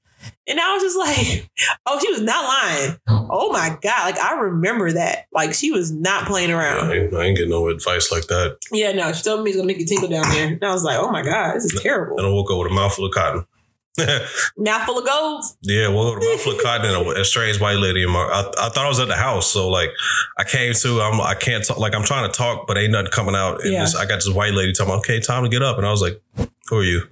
And 0.46 0.58
I 0.60 0.72
was 0.74 0.82
just 0.82 0.96
like, 0.98 1.50
oh, 1.86 1.98
she 2.00 2.10
was 2.10 2.20
not 2.20 2.44
lying. 2.44 2.98
Oh 3.08 3.50
my 3.52 3.76
God. 3.80 4.04
Like 4.04 4.18
I 4.18 4.34
remember 4.34 4.92
that. 4.92 5.26
Like 5.32 5.54
she 5.54 5.70
was 5.70 5.90
not 5.92 6.26
playing 6.26 6.50
I 6.50 6.54
around. 6.54 6.92
ain't, 6.92 7.14
I 7.14 7.24
ain't 7.24 7.36
getting 7.36 7.50
no 7.50 7.68
advice 7.68 8.10
like 8.12 8.26
that. 8.26 8.56
Yeah, 8.72 8.92
no, 8.92 9.12
she 9.12 9.22
told 9.22 9.42
me 9.44 9.50
it's 9.50 9.56
gonna 9.56 9.66
make 9.66 9.78
you 9.78 9.86
tingle 9.86 10.08
down 10.08 10.28
there. 10.30 10.48
And 10.48 10.64
I 10.64 10.72
was 10.72 10.82
like, 10.84 10.98
oh 10.98 11.10
my 11.10 11.22
God, 11.22 11.54
this 11.56 11.64
is 11.66 11.80
terrible. 11.82 12.18
And 12.18 12.26
I 12.26 12.30
woke 12.30 12.50
up 12.50 12.58
with 12.58 12.72
a 12.72 12.74
mouthful 12.74 13.06
of 13.06 13.12
cotton. 13.12 13.46
Mouthful 14.56 14.98
of 14.98 15.06
gold. 15.06 15.44
Yeah, 15.62 15.88
woke 15.88 16.16
up 16.16 16.18
with 16.20 16.28
a 16.28 16.30
mouthful 16.32 16.52
of 16.54 16.62
cotton 16.62 16.86
and 16.94 17.06
a, 17.06 17.20
a 17.20 17.24
strange 17.24 17.60
white 17.60 17.76
lady 17.78 18.02
in 18.02 18.10
my. 18.10 18.20
I, 18.20 18.40
I 18.66 18.68
thought 18.70 18.84
I 18.86 18.88
was 18.88 18.98
at 18.98 19.08
the 19.08 19.14
house, 19.14 19.46
so 19.46 19.68
like 19.68 19.90
I 20.38 20.44
came 20.44 20.72
to. 20.74 21.00
I'm. 21.00 21.20
I 21.20 21.34
can't 21.34 21.64
talk. 21.64 21.78
Like 21.78 21.94
I'm 21.94 22.02
trying 22.02 22.28
to 22.30 22.36
talk, 22.36 22.66
but 22.66 22.76
ain't 22.76 22.92
nothing 22.92 23.12
coming 23.12 23.36
out. 23.36 23.62
And 23.62 23.72
Yeah. 23.72 23.80
this, 23.82 23.94
I 23.94 24.04
got 24.06 24.16
this 24.16 24.28
white 24.28 24.52
lady 24.52 24.72
telling 24.72 24.92
me, 24.94 24.98
"Okay, 24.98 25.20
time 25.20 25.44
to 25.44 25.48
get 25.48 25.62
up," 25.62 25.78
and 25.78 25.86
I 25.86 25.90
was 25.90 26.02
like, 26.02 26.20
"Who 26.68 26.78
are 26.78 26.82
you?" 26.84 27.02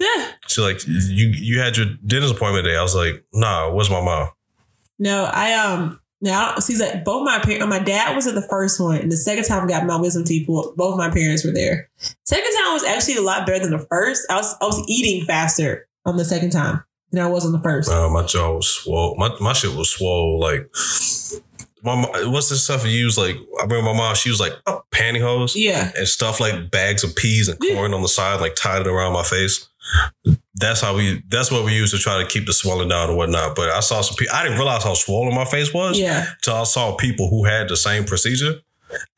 Yeah. 0.00 0.32
She's 0.48 0.58
like, 0.64 0.84
"You 0.86 1.28
you 1.28 1.60
had 1.60 1.76
your 1.76 1.86
dentist 2.04 2.34
appointment 2.34 2.64
today." 2.64 2.76
I 2.76 2.82
was 2.82 2.96
like, 2.96 3.24
"Nah, 3.32 3.72
where's 3.72 3.90
my 3.90 4.02
mom?" 4.02 4.30
No, 4.98 5.24
I 5.32 5.52
um 5.54 6.00
now 6.20 6.56
see 6.58 6.76
like 6.78 7.04
both 7.04 7.24
my 7.24 7.38
parents 7.38 7.66
my 7.68 7.78
dad 7.78 8.16
was 8.16 8.26
at 8.26 8.34
the 8.34 8.42
first 8.42 8.80
one 8.80 8.96
and 8.96 9.12
the 9.12 9.16
second 9.16 9.44
time 9.44 9.64
I 9.64 9.66
got 9.68 9.84
my 9.86 9.96
wisdom 9.96 10.24
teeth 10.24 10.46
pulled, 10.46 10.76
both 10.76 10.96
my 10.96 11.10
parents 11.10 11.44
were 11.44 11.52
there. 11.52 11.90
Second 12.24 12.50
time 12.64 12.72
was 12.72 12.82
actually 12.84 13.16
a 13.16 13.22
lot 13.22 13.46
better 13.46 13.60
than 13.60 13.70
the 13.78 13.86
first. 13.90 14.26
I 14.30 14.36
was 14.36 14.56
I 14.60 14.64
was 14.64 14.82
eating 14.88 15.24
faster 15.26 15.86
on 16.04 16.16
the 16.16 16.24
second 16.24 16.50
time 16.50 16.82
than 17.12 17.22
I 17.24 17.28
was 17.28 17.44
on 17.46 17.52
the 17.52 17.60
first. 17.60 17.90
Uh, 17.90 18.08
my 18.10 18.24
jaw 18.24 18.54
was 18.54 18.68
swole. 18.68 19.14
My 19.16 19.30
my 19.40 19.52
shit 19.52 19.74
was 19.76 19.90
swole. 19.90 20.38
Like, 20.40 20.68
my 21.82 21.96
what's 22.30 22.48
this 22.48 22.64
stuff 22.64 22.84
you 22.84 22.90
use? 22.90 23.16
Like, 23.18 23.36
I 23.58 23.62
remember 23.62 23.90
my 23.92 23.96
mom. 23.96 24.14
She 24.14 24.30
was 24.30 24.40
like 24.40 24.52
oh, 24.66 24.82
pantyhose. 24.90 25.52
Yeah. 25.54 25.92
and 25.96 26.08
stuff 26.08 26.40
like 26.40 26.70
bags 26.70 27.04
of 27.04 27.14
peas 27.16 27.48
and 27.48 27.58
Yeah. 27.62 27.74
corn 27.74 27.94
on 27.94 28.02
the 28.02 28.08
side, 28.08 28.40
like 28.40 28.54
tied 28.56 28.82
it 28.82 28.86
around 28.86 29.12
my 29.12 29.22
face. 29.24 29.68
That's 30.54 30.80
how 30.80 30.96
we. 30.96 31.22
That's 31.28 31.50
what 31.50 31.64
we 31.64 31.74
use 31.74 31.90
to 31.90 31.98
try 31.98 32.22
to 32.22 32.26
keep 32.28 32.46
the 32.46 32.54
swelling 32.54 32.88
down 32.88 33.08
and 33.10 33.18
whatnot. 33.18 33.54
But 33.54 33.68
I 33.70 33.80
saw 33.80 34.00
some 34.00 34.16
people. 34.16 34.34
I 34.34 34.42
didn't 34.42 34.56
realize 34.58 34.82
how 34.82 34.94
swollen 34.94 35.34
my 35.34 35.44
face 35.44 35.74
was 35.74 35.98
Yeah. 35.98 36.26
until 36.36 36.54
I 36.54 36.64
saw 36.64 36.96
people 36.96 37.28
who 37.28 37.44
had 37.44 37.68
the 37.68 37.76
same 37.76 38.04
procedure, 38.04 38.60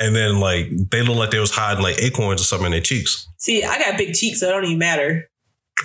and 0.00 0.16
then 0.16 0.40
like 0.40 0.68
they 0.90 1.02
looked 1.02 1.18
like 1.20 1.30
they 1.30 1.38
was 1.38 1.52
hiding 1.52 1.84
like 1.84 2.02
acorns 2.02 2.40
or 2.40 2.44
something 2.44 2.66
in 2.66 2.72
their 2.72 2.80
cheeks. 2.80 3.28
See, 3.38 3.62
I 3.62 3.78
got 3.78 3.96
big 3.96 4.14
cheeks, 4.14 4.40
so 4.40 4.48
it 4.48 4.52
don't 4.52 4.64
even 4.64 4.78
matter. 4.78 5.30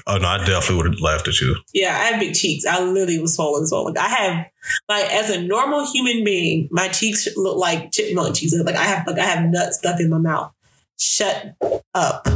Oh 0.08 0.18
no, 0.18 0.28
I 0.28 0.38
definitely 0.40 0.78
would 0.78 0.86
have 0.94 1.00
laughed 1.02 1.28
at 1.28 1.40
you. 1.42 1.56
Yeah, 1.74 1.90
I 1.96 2.06
have 2.06 2.20
big 2.20 2.34
cheeks. 2.34 2.66
I 2.66 2.82
literally 2.84 3.20
was 3.20 3.36
swollen, 3.36 3.68
swollen. 3.68 3.98
I 3.98 4.08
have 4.08 4.46
like 4.88 5.12
as 5.12 5.30
a 5.30 5.42
normal 5.42 5.86
human 5.92 6.24
being, 6.24 6.70
my 6.72 6.88
cheeks 6.88 7.28
look 7.36 7.58
like 7.58 7.92
chipmunk 7.92 8.36
cheeks. 8.36 8.54
Like 8.54 8.76
I 8.76 8.84
have 8.84 9.06
like 9.06 9.20
I 9.20 9.26
have 9.26 9.50
nut 9.50 9.74
stuff 9.74 10.00
in 10.00 10.10
my 10.10 10.18
mouth. 10.18 10.54
Shut 10.98 11.56
up. 11.94 12.28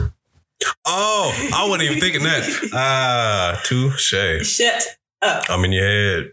Oh, 0.86 1.50
I 1.54 1.68
wasn't 1.68 1.90
even 1.90 2.00
thinking 2.00 2.24
that. 2.24 2.70
Ah, 2.74 3.62
touche. 3.64 4.44
Shut 4.44 4.84
up. 5.22 5.50
I'm 5.50 5.64
in 5.66 5.72
your 5.72 5.86
head. 5.86 6.32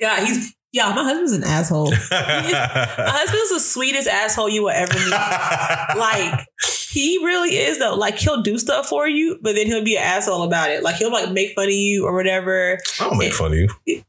God, 0.00 0.26
he's 0.26 0.53
yeah, 0.74 0.92
my 0.92 1.04
husband's 1.04 1.30
an 1.30 1.44
asshole. 1.44 1.92
My 2.10 3.12
husband's 3.14 3.50
the 3.50 3.60
sweetest 3.60 4.08
asshole 4.08 4.48
you 4.48 4.64
will 4.64 4.70
ever 4.70 4.92
meet. 4.92 5.08
Like 5.96 6.48
he 6.90 7.24
really 7.24 7.56
is 7.56 7.78
though. 7.78 7.94
Like 7.94 8.18
he'll 8.18 8.42
do 8.42 8.58
stuff 8.58 8.88
for 8.88 9.06
you, 9.06 9.38
but 9.40 9.54
then 9.54 9.66
he'll 9.66 9.84
be 9.84 9.96
an 9.96 10.02
asshole 10.02 10.42
about 10.42 10.70
it. 10.70 10.82
Like 10.82 10.96
he'll 10.96 11.12
like 11.12 11.30
make 11.30 11.54
fun 11.54 11.66
of 11.66 11.70
you 11.70 12.04
or 12.04 12.12
whatever. 12.12 12.80
I 13.00 13.04
don't 13.04 13.18
make 13.18 13.32
fun 13.34 13.52
of 13.52 13.58
you. 13.86 14.02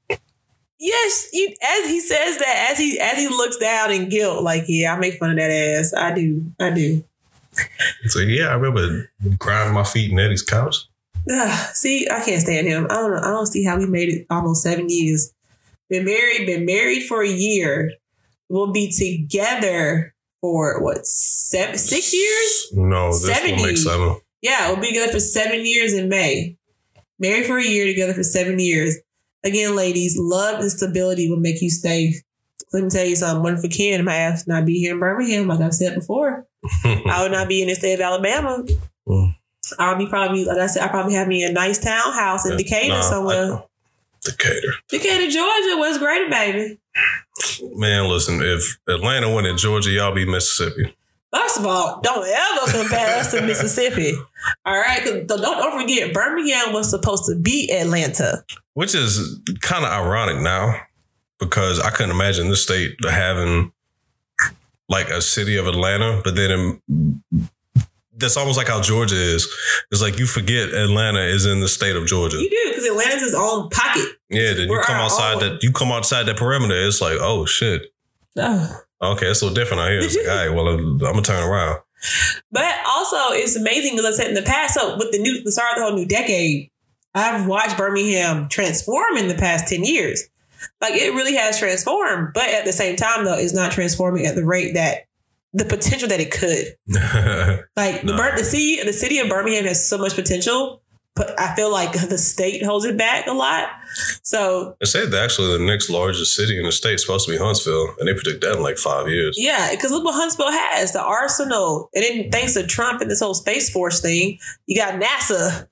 Yes, 0.79 1.29
you 1.33 1.53
as 1.61 1.87
he 1.87 1.99
says 1.99 2.39
that, 2.39 2.69
as 2.71 2.79
he 2.79 2.99
as 2.99 3.15
he 3.19 3.27
looks 3.27 3.57
down 3.57 3.91
in 3.91 4.09
guilt, 4.09 4.41
like, 4.41 4.63
yeah, 4.67 4.95
I 4.95 4.97
make 4.97 5.19
fun 5.19 5.29
of 5.29 5.37
that 5.37 5.51
ass. 5.51 5.93
I 5.93 6.15
do. 6.15 6.51
I 6.59 6.71
do. 6.71 7.03
So 8.07 8.21
yeah, 8.21 8.47
I 8.47 8.55
remember 8.55 9.11
grinding 9.37 9.75
my 9.75 9.83
feet 9.83 10.11
in 10.11 10.17
Eddie's 10.17 10.41
couch. 10.41 10.77
Ugh, 11.31 11.75
see, 11.75 12.07
I 12.09 12.23
can't 12.23 12.41
stand 12.41 12.65
him. 12.65 12.87
I 12.89 12.95
don't 12.95 13.11
know. 13.11 13.19
I 13.19 13.29
don't 13.29 13.45
see 13.45 13.63
how 13.63 13.77
we 13.77 13.85
made 13.85 14.09
it 14.09 14.25
almost 14.31 14.63
seven 14.63 14.87
years. 14.89 15.31
Been 15.89 16.05
married, 16.05 16.45
been 16.45 16.65
married 16.65 17.03
for 17.03 17.21
a 17.23 17.29
year. 17.29 17.91
We'll 18.49 18.71
be 18.71 18.91
together 18.91 20.13
for 20.41 20.81
what 20.81 21.05
seven 21.05 21.77
six 21.77 22.13
years? 22.13 22.67
No, 22.73 23.11
70. 23.11 23.63
make 23.63 23.77
seven. 23.77 24.19
Yeah, 24.41 24.67
we'll 24.71 24.81
be 24.81 24.87
together 24.89 25.11
for 25.11 25.19
seven 25.19 25.65
years 25.65 25.93
in 25.93 26.09
May. 26.09 26.57
Married 27.19 27.45
for 27.45 27.57
a 27.57 27.63
year, 27.63 27.85
together 27.85 28.13
for 28.13 28.23
seven 28.23 28.59
years. 28.59 28.97
Again, 29.43 29.75
ladies, 29.75 30.17
love 30.19 30.59
and 30.59 30.71
stability 30.71 31.29
will 31.29 31.37
make 31.39 31.61
you 31.61 31.69
stay. 31.69 32.13
Let 32.73 32.83
me 32.83 32.89
tell 32.89 33.05
you 33.05 33.15
something. 33.15 33.43
One 33.43 33.57
for 33.57 33.67
Ken, 33.67 34.03
my 34.03 34.15
ass 34.15 34.47
not 34.47 34.65
be 34.65 34.79
here 34.79 34.93
in 34.93 34.99
Birmingham, 34.99 35.47
like 35.47 35.61
I've 35.61 35.73
said 35.73 35.95
before. 35.95 36.45
I 36.83 37.19
would 37.21 37.31
not 37.31 37.47
be 37.47 37.61
in 37.61 37.67
the 37.67 37.75
state 37.75 37.93
of 37.93 38.01
Alabama. 38.01 38.63
Mm. 39.07 39.35
I'll 39.79 39.97
be 39.97 40.07
probably, 40.07 40.45
like 40.45 40.57
I 40.57 40.67
said, 40.67 40.83
I 40.83 40.89
probably 40.89 41.13
have 41.13 41.27
me 41.27 41.43
a 41.43 41.51
nice 41.51 41.79
townhouse 41.79 42.45
in 42.47 42.57
Decatur 42.57 42.89
Nah, 42.89 43.01
somewhere. 43.01 43.53
I- 43.53 43.63
Decatur. 44.25 44.73
Decatur, 44.89 45.29
Georgia, 45.29 45.77
was 45.77 45.97
great, 45.97 46.29
baby. 46.29 46.79
Man, 47.75 48.09
listen, 48.09 48.41
if 48.41 48.77
Atlanta 48.87 49.33
went 49.33 49.47
in 49.47 49.57
Georgia, 49.57 49.91
y'all 49.91 50.13
be 50.13 50.25
Mississippi. 50.25 50.95
First 51.33 51.59
of 51.59 51.65
all, 51.65 51.99
don't 52.01 52.25
ever 52.25 52.71
compare 52.79 53.19
us 53.19 53.31
to 53.31 53.41
Mississippi. 53.41 54.13
All 54.65 54.79
right, 54.79 55.03
don't, 55.03 55.27
don't 55.27 55.81
forget, 55.81 56.13
Birmingham 56.13 56.71
was 56.71 56.89
supposed 56.89 57.25
to 57.25 57.35
be 57.35 57.69
Atlanta. 57.71 58.43
Which 58.73 58.95
is 58.95 59.39
kind 59.61 59.83
of 59.83 59.91
ironic 59.91 60.41
now 60.41 60.79
because 61.39 61.79
I 61.79 61.89
couldn't 61.89 62.11
imagine 62.11 62.49
this 62.49 62.63
state 62.63 62.95
having 63.03 63.73
like 64.87 65.09
a 65.09 65.21
city 65.21 65.57
of 65.57 65.67
Atlanta, 65.67 66.21
but 66.23 66.35
then 66.35 66.51
in, 66.51 67.51
that's 68.17 68.37
almost 68.37 68.57
like 68.57 68.67
how 68.67 68.81
Georgia 68.81 69.15
is. 69.15 69.47
It's 69.91 70.01
like 70.01 70.17
you 70.19 70.25
forget 70.25 70.69
Atlanta 70.69 71.21
is 71.21 71.45
in 71.45 71.59
the 71.59 71.67
state 71.67 71.95
of 71.95 72.05
Georgia. 72.05 72.37
You 72.37 72.49
do 72.49 72.69
because 72.69 72.85
Atlanta's 72.85 73.23
its 73.23 73.35
own 73.35 73.69
pocket. 73.69 74.05
Yeah, 74.29 74.53
then 74.53 74.69
you 74.69 74.81
come 74.83 74.95
outside 74.95 75.35
own. 75.35 75.39
that 75.39 75.63
you 75.63 75.71
come 75.71 75.91
outside 75.91 76.23
that 76.23 76.37
perimeter. 76.37 76.75
It's 76.75 77.01
like, 77.01 77.17
oh 77.19 77.45
shit. 77.45 77.93
Oh. 78.37 78.81
Okay, 79.01 79.27
it's 79.27 79.39
so 79.41 79.53
different 79.53 79.81
out 79.81 79.89
here. 79.89 79.99
It's 79.99 80.15
like, 80.15 80.27
all 80.27 80.35
right, 80.35 80.49
well, 80.49 80.67
I'm 80.67 80.97
gonna 80.97 81.21
turn 81.21 81.43
around. 81.43 81.81
But 82.51 82.73
also, 82.87 83.33
it's 83.33 83.55
amazing 83.55 83.95
because 83.95 84.05
I 84.05 84.17
said 84.17 84.29
in 84.29 84.35
the 84.35 84.41
past. 84.41 84.75
So 84.75 84.97
with 84.97 85.11
the 85.11 85.19
new 85.19 85.43
the 85.43 85.51
start 85.51 85.71
of 85.73 85.77
the 85.77 85.83
whole 85.83 85.95
new 85.95 86.07
decade, 86.07 86.71
I've 87.13 87.47
watched 87.47 87.77
Birmingham 87.77 88.47
transform 88.49 89.17
in 89.17 89.27
the 89.27 89.35
past 89.35 89.67
ten 89.67 89.83
years. 89.83 90.23
Like 90.81 90.93
it 90.93 91.13
really 91.13 91.35
has 91.35 91.59
transformed, 91.59 92.33
but 92.33 92.49
at 92.49 92.65
the 92.65 92.73
same 92.73 92.95
time, 92.95 93.25
though, 93.25 93.37
it's 93.37 93.53
not 93.53 93.71
transforming 93.71 94.25
at 94.25 94.35
the 94.35 94.45
rate 94.45 94.73
that 94.73 95.05
the 95.55 95.65
potential 95.65 96.07
that 96.09 96.19
it 96.19 96.31
could. 96.31 96.75
Like 97.77 98.01
the, 98.01 98.13
No. 98.15 98.35
The 98.37 98.43
city, 98.43 98.83
the 98.83 98.93
city 98.93 99.19
of 99.19 99.29
Birmingham 99.29 99.65
has 99.65 99.87
so 99.87 99.97
much 99.97 100.13
potential, 100.15 100.81
but 101.15 101.39
I 101.39 101.55
feel 101.55 101.71
like 101.71 101.93
the 102.09 102.17
state 102.17 102.63
holds 102.65 102.83
it 102.85 102.97
back 102.97 103.25
a 103.27 103.31
lot. 103.31 103.69
So 104.21 104.75
They 104.81 104.85
said 104.85 105.11
that 105.11 105.23
actually 105.23 105.57
the 105.57 105.63
next 105.63 105.89
largest 105.89 106.35
city 106.35 106.59
in 106.59 106.65
the 106.65 106.71
state 106.73 106.95
is 106.95 107.01
supposed 107.03 107.25
to 107.27 107.31
be 107.31 107.37
Huntsville, 107.37 107.95
and 107.99 108.07
they 108.07 108.13
predict 108.13 108.41
that 108.41 108.57
in 108.57 108.61
like 108.63 108.77
five 108.77 109.07
years. 109.07 109.37
yeah, 109.39 109.71
because 109.71 109.91
look 109.91 110.03
what 110.03 110.15
Huntsville 110.15 110.51
has 110.51 110.91
the 110.91 111.01
arsenal, 111.01 111.89
and 111.95 112.03
then 112.03 112.31
thanks 112.31 112.53
to 112.55 112.67
Trump 112.67 112.99
and 113.01 113.09
this 113.09 113.21
whole 113.21 113.33
space 113.33 113.69
force 113.69 114.01
thing, 114.01 114.37
you 114.67 114.75
got 114.77 114.99
NASA. 115.01 115.67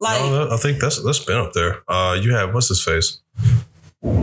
Like 0.00 0.20
no, 0.22 0.48
I 0.52 0.56
think 0.58 0.80
that's 0.80 1.02
that's 1.02 1.24
been 1.24 1.38
up 1.38 1.52
there. 1.54 1.82
Uh, 1.88 2.16
you 2.20 2.32
have 2.34 2.54
what's 2.54 2.68
his 2.68 2.82
face? 2.84 3.20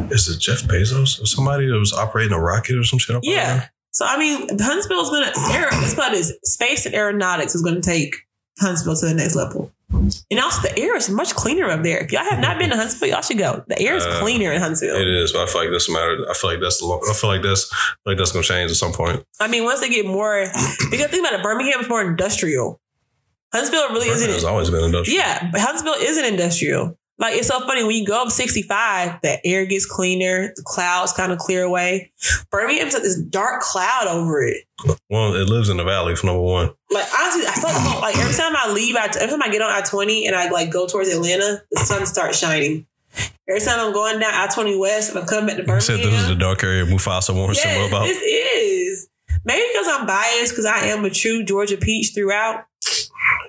Is 0.09 0.29
it 0.29 0.39
Jeff 0.39 0.61
Bezos 0.63 1.21
or 1.21 1.25
somebody 1.25 1.67
that 1.67 1.77
was 1.77 1.91
operating 1.91 2.33
a 2.33 2.39
rocket 2.39 2.77
or 2.77 2.83
some 2.85 2.99
shit? 2.99 3.15
Up 3.15 3.23
Yeah. 3.25 3.67
So 3.91 4.05
I 4.05 4.17
mean, 4.17 4.47
Huntsville 4.59 5.01
is 5.01 5.09
gonna 5.09 5.31
air. 5.53 5.69
This 5.81 5.93
about 5.93 6.13
is 6.13 6.37
space 6.43 6.85
and 6.85 6.95
aeronautics 6.95 7.55
is 7.55 7.61
gonna 7.61 7.81
take 7.81 8.15
Huntsville 8.59 8.95
to 8.95 9.05
the 9.05 9.13
next 9.13 9.35
level. 9.35 9.71
And 10.31 10.39
also, 10.39 10.61
the 10.61 10.79
air 10.79 10.95
is 10.95 11.09
much 11.09 11.35
cleaner 11.35 11.69
up 11.69 11.83
there. 11.83 11.97
If 11.99 12.13
y'all 12.13 12.23
have 12.23 12.39
not 12.39 12.57
been 12.57 12.69
to 12.69 12.77
Huntsville, 12.77 13.09
y'all 13.09 13.21
should 13.21 13.37
go. 13.37 13.61
The 13.67 13.77
air 13.81 13.97
is 13.97 14.05
Uh, 14.05 14.19
cleaner 14.21 14.51
in 14.53 14.61
Huntsville. 14.61 14.95
It 14.95 15.07
is, 15.07 15.33
but 15.33 15.41
I 15.41 15.51
feel 15.51 15.61
like 15.63 15.71
that's 15.71 15.89
a 15.89 15.91
matter. 15.91 16.25
I 16.29 16.33
feel 16.33 16.49
like 16.49 16.61
that's 16.61 16.79
the. 16.79 16.85
I 16.87 17.13
feel 17.13 17.29
like 17.29 17.41
that's 17.43 17.69
I 17.73 17.75
feel 17.75 18.13
like 18.13 18.17
that's 18.17 18.31
gonna 18.31 18.43
change 18.43 18.71
at 18.71 18.77
some 18.77 18.93
point. 18.93 19.21
I 19.41 19.47
mean, 19.49 19.65
once 19.65 19.81
they 19.81 19.89
get 19.89 20.05
more, 20.05 20.45
because 20.89 21.07
think 21.07 21.27
about 21.27 21.37
it, 21.37 21.43
Birmingham 21.43 21.81
is 21.81 21.89
more 21.89 22.01
industrial. 22.01 22.79
Huntsville 23.53 23.89
really 23.89 24.07
Birmingham 24.07 24.29
isn't. 24.37 24.49
always 24.49 24.69
been 24.69 24.85
industrial. 24.85 25.19
Yeah, 25.19 25.49
but 25.51 25.59
Huntsville 25.59 25.95
isn't 25.99 26.23
industrial. 26.25 26.97
Like 27.21 27.35
it's 27.35 27.47
so 27.47 27.59
funny 27.59 27.83
when 27.83 27.95
you 27.95 28.03
go 28.03 28.23
up 28.23 28.31
65, 28.31 29.21
the 29.21 29.45
air 29.45 29.67
gets 29.67 29.85
cleaner, 29.85 30.53
the 30.55 30.63
clouds 30.65 31.13
kind 31.13 31.31
of 31.31 31.37
clear 31.37 31.61
away. 31.63 32.11
Birmingham's 32.49 32.95
like 32.95 33.03
this 33.03 33.21
dark 33.21 33.61
cloud 33.61 34.07
over 34.07 34.41
it. 34.41 34.63
Well, 35.07 35.35
it 35.35 35.47
lives 35.47 35.69
in 35.69 35.77
the 35.77 35.83
valley 35.83 36.15
for 36.15 36.25
number 36.25 36.41
one. 36.41 36.71
Like 36.89 37.05
honestly, 37.13 37.43
I 37.45 37.99
like, 38.01 38.17
every 38.17 38.33
time 38.33 38.55
I 38.57 38.73
leave, 38.73 38.95
I, 38.95 39.05
every 39.19 39.29
time 39.29 39.43
I 39.43 39.49
get 39.49 39.61
on 39.61 39.69
I 39.69 39.81
twenty 39.81 40.25
and 40.25 40.35
I 40.35 40.49
like 40.49 40.71
go 40.71 40.87
towards 40.87 41.09
Atlanta, 41.09 41.61
the 41.69 41.81
sun 41.81 42.07
starts 42.07 42.39
shining. 42.39 42.87
Every 43.47 43.61
time 43.61 43.79
I'm 43.79 43.93
going 43.93 44.19
down 44.19 44.33
I 44.33 44.47
twenty 44.47 44.75
West, 44.75 45.11
if 45.11 45.15
I'm 45.15 45.27
coming 45.27 45.55
back 45.55 45.65
to 45.67 45.73
You 45.73 45.79
said 45.79 45.99
this 45.99 46.21
is 46.21 46.27
the 46.27 46.35
dark 46.35 46.63
area 46.63 46.85
Mufasa 46.85 47.35
warned 47.35 47.55
yes, 47.55 47.87
about. 47.87 48.07
this 48.07 48.17
is 48.19 49.09
maybe 49.45 49.63
because 49.71 49.87
I'm 49.87 50.07
biased 50.07 50.53
because 50.53 50.65
I 50.65 50.87
am 50.87 51.05
a 51.05 51.11
true 51.11 51.43
Georgia 51.43 51.77
peach 51.77 52.15
throughout. 52.15 52.65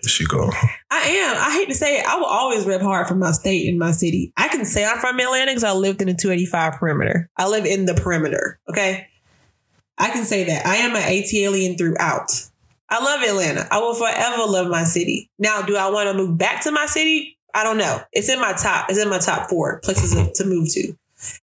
Here 0.03 0.09
she 0.09 0.27
go. 0.27 0.51
I 0.91 1.01
am. 1.01 1.37
I 1.39 1.53
hate 1.53 1.69
to 1.69 1.75
say 1.75 1.99
it. 1.99 2.07
I 2.07 2.17
will 2.17 2.27
always 2.27 2.67
rep 2.67 2.81
hard 2.81 3.09
for 3.09 3.15
my 3.15 3.33
state 3.33 3.69
and 3.69 3.79
my 3.79 3.93
city. 3.93 4.33
I 4.37 4.49
can 4.49 4.65
say 4.65 4.85
I'm 4.85 4.99
from 4.99 5.19
Atlanta 5.19 5.53
because 5.53 5.65
I 5.65 5.73
lived 5.73 6.03
in 6.03 6.09
the 6.09 6.15
285 6.15 6.75
perimeter. 6.75 7.31
I 7.37 7.49
live 7.49 7.65
in 7.65 7.87
the 7.87 7.95
perimeter. 7.95 8.59
Okay. 8.69 9.07
I 9.99 10.11
can 10.11 10.25
say 10.25 10.45
that. 10.45 10.67
I 10.67 10.77
am 10.77 10.97
an 10.97 11.03
ATLian 11.03 11.79
throughout. 11.79 12.31
I 12.89 13.03
love 13.03 13.23
Atlanta. 13.23 13.67
I 13.71 13.79
will 13.79 13.95
forever 13.95 14.45
love 14.45 14.69
my 14.69 14.85
city. 14.85 15.31
Now, 15.39 15.63
do 15.63 15.77
I 15.77 15.89
want 15.91 16.09
to 16.09 16.15
move 16.15 16.37
back 16.37 16.63
to 16.65 16.73
my 16.73 16.87
city? 16.87 17.39
I 17.55 17.65
don't 17.65 17.79
know. 17.79 18.01
It's 18.13 18.29
in 18.29 18.41
my 18.41 18.53
top. 18.53 18.91
It's 18.91 18.99
in 18.99 19.09
my 19.09 19.19
top 19.19 19.49
four 19.49 19.81
places 19.81 20.15
to 20.39 20.45
move 20.45 20.69
to. 20.73 20.95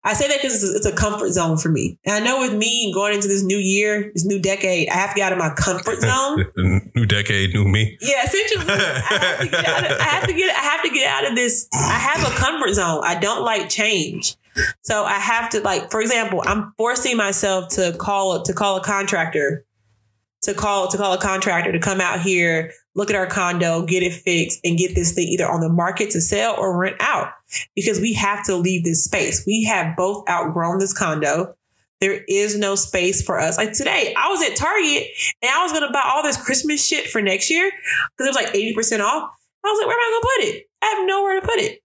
I 0.04 0.14
say 0.14 0.28
that 0.28 0.38
because 0.40 0.54
it's, 0.62 0.72
a- 0.72 0.76
it's 0.76 0.86
a 0.86 0.92
comfort 0.92 1.30
zone 1.32 1.58
for 1.58 1.68
me. 1.68 1.98
And 2.04 2.14
I 2.14 2.20
know 2.20 2.40
with 2.40 2.54
me 2.54 2.92
going 2.94 3.14
into 3.14 3.28
this 3.28 3.42
new 3.42 3.58
year, 3.58 4.10
this 4.14 4.24
new 4.24 4.38
decade, 4.40 4.88
I 4.88 4.94
have 4.94 5.10
to 5.10 5.16
get 5.16 5.26
out 5.26 5.32
of 5.32 5.38
my 5.38 5.50
comfort 5.54 6.00
zone. 6.00 6.90
new 6.94 7.06
decade, 7.06 7.52
new 7.54 7.64
me. 7.66 7.98
Yeah, 8.00 8.24
essentially, 8.24 8.64
I 8.68 9.02
have, 9.20 9.40
to 9.40 9.48
get 9.48 9.66
out 9.66 9.84
of, 9.90 9.98
I 9.98 10.02
have 10.04 10.26
to 10.26 10.32
get. 10.32 10.56
I 10.56 10.60
have 10.60 10.82
to 10.82 10.90
get 10.90 11.06
out 11.08 11.30
of 11.30 11.36
this. 11.36 11.68
I 11.74 11.92
have 11.98 12.22
a 12.26 12.34
comfort 12.36 12.72
zone. 12.74 13.02
I 13.04 13.18
don't 13.18 13.44
like 13.44 13.68
change, 13.68 14.36
so 14.82 15.04
I 15.04 15.14
have 15.18 15.50
to 15.50 15.60
like. 15.60 15.90
For 15.90 16.00
example, 16.00 16.42
I'm 16.44 16.72
forcing 16.78 17.16
myself 17.16 17.68
to 17.74 17.94
call 17.98 18.42
to 18.42 18.52
call 18.52 18.76
a 18.78 18.82
contractor, 18.82 19.64
to 20.42 20.54
call 20.54 20.88
to 20.88 20.96
call 20.96 21.12
a 21.12 21.18
contractor 21.20 21.72
to 21.72 21.78
come 21.80 22.00
out 22.00 22.20
here, 22.20 22.72
look 22.96 23.10
at 23.10 23.16
our 23.16 23.26
condo, 23.26 23.82
get 23.82 24.02
it 24.02 24.14
fixed, 24.14 24.58
and 24.64 24.76
get 24.76 24.94
this 24.94 25.12
thing 25.12 25.28
either 25.28 25.48
on 25.48 25.60
the 25.60 25.68
market 25.68 26.10
to 26.10 26.20
sell 26.20 26.56
or 26.58 26.76
rent 26.76 26.96
out 26.98 27.28
because 27.76 28.00
we 28.00 28.14
have 28.14 28.44
to 28.46 28.56
leave 28.56 28.84
this 28.84 29.04
space. 29.04 29.44
We 29.46 29.64
have 29.64 29.96
both 29.96 30.28
outgrown 30.28 30.78
this 30.78 30.96
condo. 30.96 31.54
There 32.00 32.24
is 32.28 32.58
no 32.58 32.74
space 32.74 33.22
for 33.22 33.38
us. 33.38 33.56
Like 33.56 33.72
today, 33.72 34.14
I 34.16 34.28
was 34.28 34.42
at 34.42 34.56
Target 34.56 35.08
and 35.42 35.50
I 35.50 35.62
was 35.62 35.72
gonna 35.72 35.92
buy 35.92 36.02
all 36.04 36.22
this 36.22 36.42
Christmas 36.42 36.84
shit 36.84 37.08
for 37.08 37.22
next 37.22 37.50
year 37.50 37.70
because 37.70 38.26
it 38.26 38.28
was 38.28 38.36
like 38.36 38.54
80% 38.54 39.00
off. 39.00 39.30
I 39.64 39.68
was 39.68 39.78
like, 39.78 39.86
where 39.86 39.96
am 39.96 40.00
I 40.00 40.20
gonna 40.20 40.36
put 40.36 40.56
it? 40.56 40.70
I 40.82 40.86
have 40.86 41.06
nowhere 41.06 41.40
to 41.40 41.46
put 41.46 41.58
it. 41.58 41.82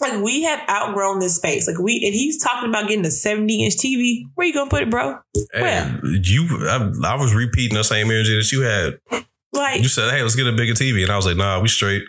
Like 0.00 0.22
we 0.22 0.42
have 0.42 0.68
outgrown 0.68 1.20
this 1.20 1.36
space. 1.36 1.68
Like 1.68 1.78
we 1.78 2.02
and 2.04 2.14
he's 2.14 2.42
talking 2.42 2.68
about 2.68 2.88
getting 2.88 3.06
a 3.06 3.10
70 3.10 3.64
inch 3.64 3.76
TV. 3.76 4.24
Where 4.34 4.46
you 4.46 4.54
gonna 4.54 4.70
put 4.70 4.82
it, 4.82 4.90
bro? 4.90 5.18
Hey, 5.52 5.94
you, 6.02 6.48
I, 6.68 6.92
I 7.04 7.14
was 7.14 7.34
repeating 7.34 7.76
the 7.76 7.84
same 7.84 8.10
energy 8.10 8.36
that 8.36 8.50
you 8.50 8.62
had. 8.62 9.24
Like 9.52 9.82
You 9.82 9.88
said, 9.88 10.10
"Hey, 10.10 10.22
let's 10.22 10.34
get 10.34 10.46
a 10.46 10.52
bigger 10.52 10.72
TV," 10.72 11.02
and 11.02 11.12
I 11.12 11.16
was 11.16 11.26
like, 11.26 11.36
"Nah, 11.36 11.60
we 11.60 11.68
straight." 11.68 12.02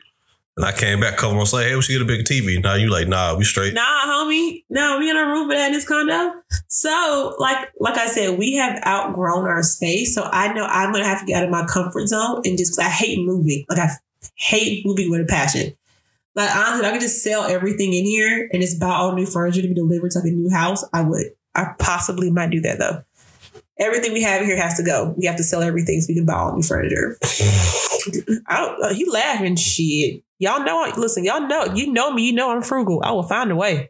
And 0.55 0.65
I 0.65 0.71
came 0.71 0.99
back 0.99 1.13
a 1.13 1.17
couple 1.17 1.35
months 1.35 1.51
later, 1.51 1.69
"Hey, 1.69 1.75
we 1.75 1.81
should 1.81 1.93
get 1.93 2.01
a 2.01 2.05
bigger 2.05 2.23
TV." 2.23 2.61
Now 2.61 2.75
you 2.75 2.89
like, 2.89 3.07
"Nah, 3.07 3.35
we 3.35 3.43
straight." 3.43 3.73
Nah, 3.73 4.05
homie. 4.05 4.63
No, 4.69 4.99
we 4.99 5.09
in 5.09 5.17
a 5.17 5.25
room 5.25 5.49
for 5.49 5.55
that 5.55 5.67
in 5.67 5.73
this 5.73 5.87
condo. 5.87 6.33
So, 6.67 7.35
like, 7.39 7.69
like 7.79 7.97
I 7.97 8.07
said, 8.07 8.37
we 8.37 8.53
have 8.53 8.81
outgrown 8.85 9.45
our 9.45 9.63
space. 9.63 10.13
So 10.15 10.29
I 10.31 10.53
know 10.53 10.65
I'm 10.65 10.91
gonna 10.91 11.05
have 11.05 11.19
to 11.21 11.25
get 11.25 11.37
out 11.37 11.43
of 11.43 11.49
my 11.49 11.65
comfort 11.65 12.07
zone 12.07 12.41
and 12.45 12.57
just 12.57 12.71
because 12.71 12.79
I 12.79 12.89
hate 12.89 13.19
moving. 13.19 13.65
Like 13.69 13.79
I 13.79 13.89
hate 14.35 14.85
moving 14.85 15.09
with 15.09 15.21
a 15.21 15.25
passion. 15.25 15.73
Like 16.35 16.55
honestly, 16.55 16.85
if 16.85 16.85
I 16.85 16.91
could 16.91 17.01
just 17.01 17.23
sell 17.23 17.43
everything 17.43 17.93
in 17.93 18.05
here 18.05 18.49
and 18.53 18.61
just 18.61 18.79
buy 18.79 18.89
all 18.89 19.13
new 19.13 19.25
furniture 19.25 19.61
to 19.61 19.67
be 19.67 19.73
delivered 19.73 20.11
to 20.11 20.19
like 20.19 20.27
a 20.27 20.31
new 20.31 20.49
house, 20.49 20.83
I 20.93 21.01
would. 21.01 21.25
I 21.55 21.73
possibly 21.77 22.31
might 22.31 22.49
do 22.49 22.61
that 22.61 22.79
though. 22.79 23.03
Everything 23.79 24.13
we 24.13 24.21
have 24.21 24.45
here 24.45 24.55
has 24.55 24.77
to 24.77 24.83
go. 24.83 25.13
We 25.17 25.25
have 25.25 25.37
to 25.37 25.43
sell 25.43 25.61
everything 25.61 25.99
so 26.01 26.07
we 26.09 26.15
can 26.15 26.25
buy 26.25 26.33
all 26.33 26.55
new 26.55 26.61
furniture. 26.61 27.17
I 28.47 28.57
don't, 28.57 28.83
uh, 28.83 28.93
he 28.93 29.09
laughing 29.09 29.55
shit. 29.55 30.23
Y'all 30.37 30.63
know. 30.63 30.91
Listen, 30.97 31.23
y'all 31.23 31.47
know. 31.47 31.65
You 31.73 31.91
know 31.91 32.11
me. 32.11 32.27
You 32.27 32.33
know 32.33 32.51
I'm 32.51 32.61
frugal. 32.61 33.01
I 33.03 33.11
will 33.11 33.23
find 33.23 33.51
a 33.51 33.55
way. 33.55 33.89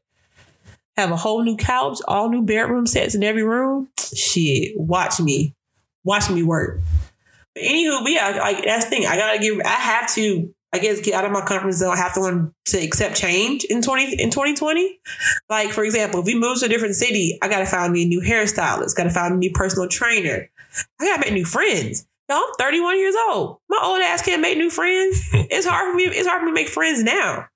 Have 0.96 1.12
a 1.12 1.16
whole 1.16 1.42
new 1.44 1.58
couch, 1.58 1.98
all 2.08 2.30
new 2.30 2.44
bedroom 2.44 2.86
sets 2.86 3.16
in 3.16 3.24
every 3.24 3.44
room. 3.44 3.90
Shit, 3.98 4.80
watch 4.80 5.20
me, 5.20 5.56
watch 6.04 6.30
me 6.30 6.44
work. 6.44 6.82
But 7.56 7.64
anywho, 7.64 8.04
but 8.04 8.12
yeah, 8.12 8.30
like 8.40 8.64
that's 8.64 8.86
the 8.86 8.90
thing. 8.92 9.06
I 9.08 9.18
gotta 9.18 9.40
get. 9.40 9.66
I 9.66 9.70
have 9.70 10.14
to. 10.14 10.54
I 10.74 10.80
guess 10.80 11.00
get 11.02 11.14
out 11.14 11.24
of 11.26 11.32
my 11.32 11.42
comfort 11.42 11.72
zone. 11.74 11.94
I 11.94 11.98
have 11.98 12.14
to 12.16 12.22
learn 12.22 12.54
to 12.66 12.78
accept 12.78 13.16
change 13.16 13.64
in 13.66 13.82
twenty 13.82 14.14
in 14.20 14.32
twenty 14.32 14.56
twenty. 14.56 15.00
Like 15.50 15.70
for 15.72 15.84
example, 15.84 16.20
if 16.22 16.26
we 16.26 16.34
move 16.38 16.60
to 16.60 16.66
a 16.66 16.70
different 16.70 16.96
city, 16.96 17.38
I 17.42 17.48
gotta 17.48 17.66
find 17.68 17.94
me 17.94 18.04
a 18.04 18.08
new 18.08 18.22
hairstylist. 18.22 18.96
Gotta 18.96 19.12
find 19.12 19.36
a 19.36 19.38
new 19.38 19.52
personal 19.52 19.88
trainer. 19.88 20.50
I 21.00 21.06
gotta 21.06 21.22
make 21.22 21.34
new 21.34 21.46
friends. 21.46 22.06
Yo, 22.30 22.36
I'm 22.38 22.44
31 22.58 22.98
years 22.98 23.16
old. 23.30 23.60
My 23.70 23.80
old 23.84 24.02
ass 24.02 24.22
can't 24.24 24.42
make 24.42 24.58
new 24.58 24.70
friends. 24.70 25.22
It's 25.34 25.68
hard 25.68 25.92
for 25.92 25.96
me. 25.96 26.06
It's 26.06 26.28
hard 26.28 26.40
for 26.40 26.46
me 26.46 26.52
to 26.52 26.56
make 26.56 26.70
friends 26.70 27.04
now. 27.04 27.48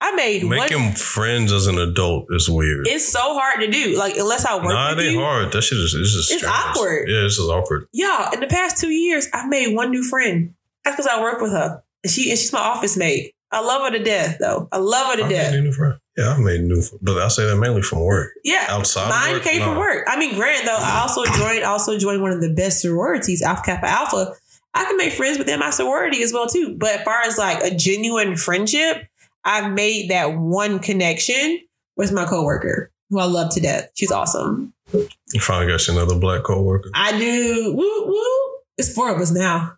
I 0.00 0.14
made 0.16 0.44
one. 0.44 0.56
Making 0.56 0.92
friends 0.92 1.52
as 1.52 1.66
an 1.66 1.78
adult 1.78 2.26
is 2.30 2.48
weird. 2.48 2.86
It's 2.88 3.06
so 3.08 3.20
hard 3.38 3.60
to 3.60 3.66
do. 3.70 3.96
Like 3.98 4.16
unless 4.16 4.44
I 4.46 4.54
work 4.56 4.64
Nah, 4.74 4.90
with 4.90 5.00
it 5.00 5.02
ain't 5.08 5.12
you. 5.14 5.20
hard. 5.20 5.52
That 5.52 5.62
shit 5.62 5.78
is 5.78 5.94
it's 5.94 6.12
just 6.14 6.30
It's 6.32 6.40
strange. 6.42 6.54
awkward. 6.56 7.08
Yeah, 7.08 7.24
it's 7.26 7.36
just 7.36 7.48
awkward. 7.50 7.86
Y'all, 7.92 8.32
in 8.32 8.40
the 8.40 8.46
past 8.46 8.80
two 8.80 8.90
years, 8.90 9.28
I've 9.34 9.48
made 9.48 9.74
one 9.74 9.90
new 9.90 10.02
friend. 10.02 10.54
That's 10.84 10.96
because 10.96 11.06
I 11.06 11.20
work 11.22 11.40
with 11.42 11.52
her. 11.52 11.82
And 12.04 12.10
she 12.10 12.30
and 12.30 12.38
she's 12.38 12.52
my 12.52 12.60
office 12.60 12.96
mate. 12.96 13.34
I 13.50 13.60
love 13.60 13.82
her 13.82 13.96
to 13.96 14.02
death, 14.02 14.38
though. 14.40 14.68
I 14.72 14.78
love 14.78 15.12
her 15.12 15.18
to 15.18 15.26
I 15.26 15.28
death. 15.28 15.54
a 15.54 15.60
new 15.60 15.72
friend. 15.72 15.94
Yeah, 16.16 16.30
I 16.30 16.38
made 16.38 16.62
new, 16.62 16.82
but 17.02 17.18
I 17.18 17.28
say 17.28 17.46
that 17.46 17.56
mainly 17.56 17.82
from 17.82 18.00
work. 18.00 18.32
Yeah. 18.44 18.66
Outside, 18.68 19.04
of 19.04 19.10
Mine 19.10 19.32
work, 19.34 19.42
came 19.42 19.62
from 19.62 19.76
work. 19.76 20.04
I 20.08 20.18
mean, 20.18 20.34
granted 20.34 20.66
though, 20.66 20.76
I 20.76 21.00
also 21.00 21.24
joined 21.38 21.64
also 21.64 21.98
joined 21.98 22.20
one 22.22 22.32
of 22.32 22.40
the 22.40 22.52
best 22.52 22.80
sororities, 22.80 23.42
Alpha 23.42 23.62
Kappa 23.64 23.86
Alpha. 23.86 24.34
I 24.74 24.84
can 24.84 24.96
make 24.96 25.12
friends 25.12 25.38
within 25.38 25.60
my 25.60 25.70
sorority 25.70 26.22
as 26.22 26.32
well 26.32 26.48
too. 26.48 26.76
But 26.76 26.90
as 26.90 27.02
far 27.04 27.22
as 27.22 27.38
like 27.38 27.62
a 27.62 27.74
genuine 27.74 28.36
friendship, 28.36 29.06
I've 29.44 29.72
made 29.72 30.10
that 30.10 30.36
one 30.36 30.80
connection 30.80 31.60
with 31.96 32.12
my 32.12 32.24
coworker, 32.26 32.90
who 33.10 33.20
I 33.20 33.24
love 33.24 33.52
to 33.54 33.60
death. 33.60 33.90
She's 33.94 34.10
awesome. 34.10 34.72
You 34.92 35.40
finally 35.40 35.70
got 35.70 35.86
you 35.86 35.94
another 35.94 36.18
black 36.18 36.42
coworker. 36.42 36.90
I 36.94 37.16
do. 37.16 37.72
Woo 37.76 38.06
woo. 38.06 38.58
It's 38.78 38.92
four 38.92 39.14
of 39.14 39.20
us 39.20 39.30
now. 39.30 39.74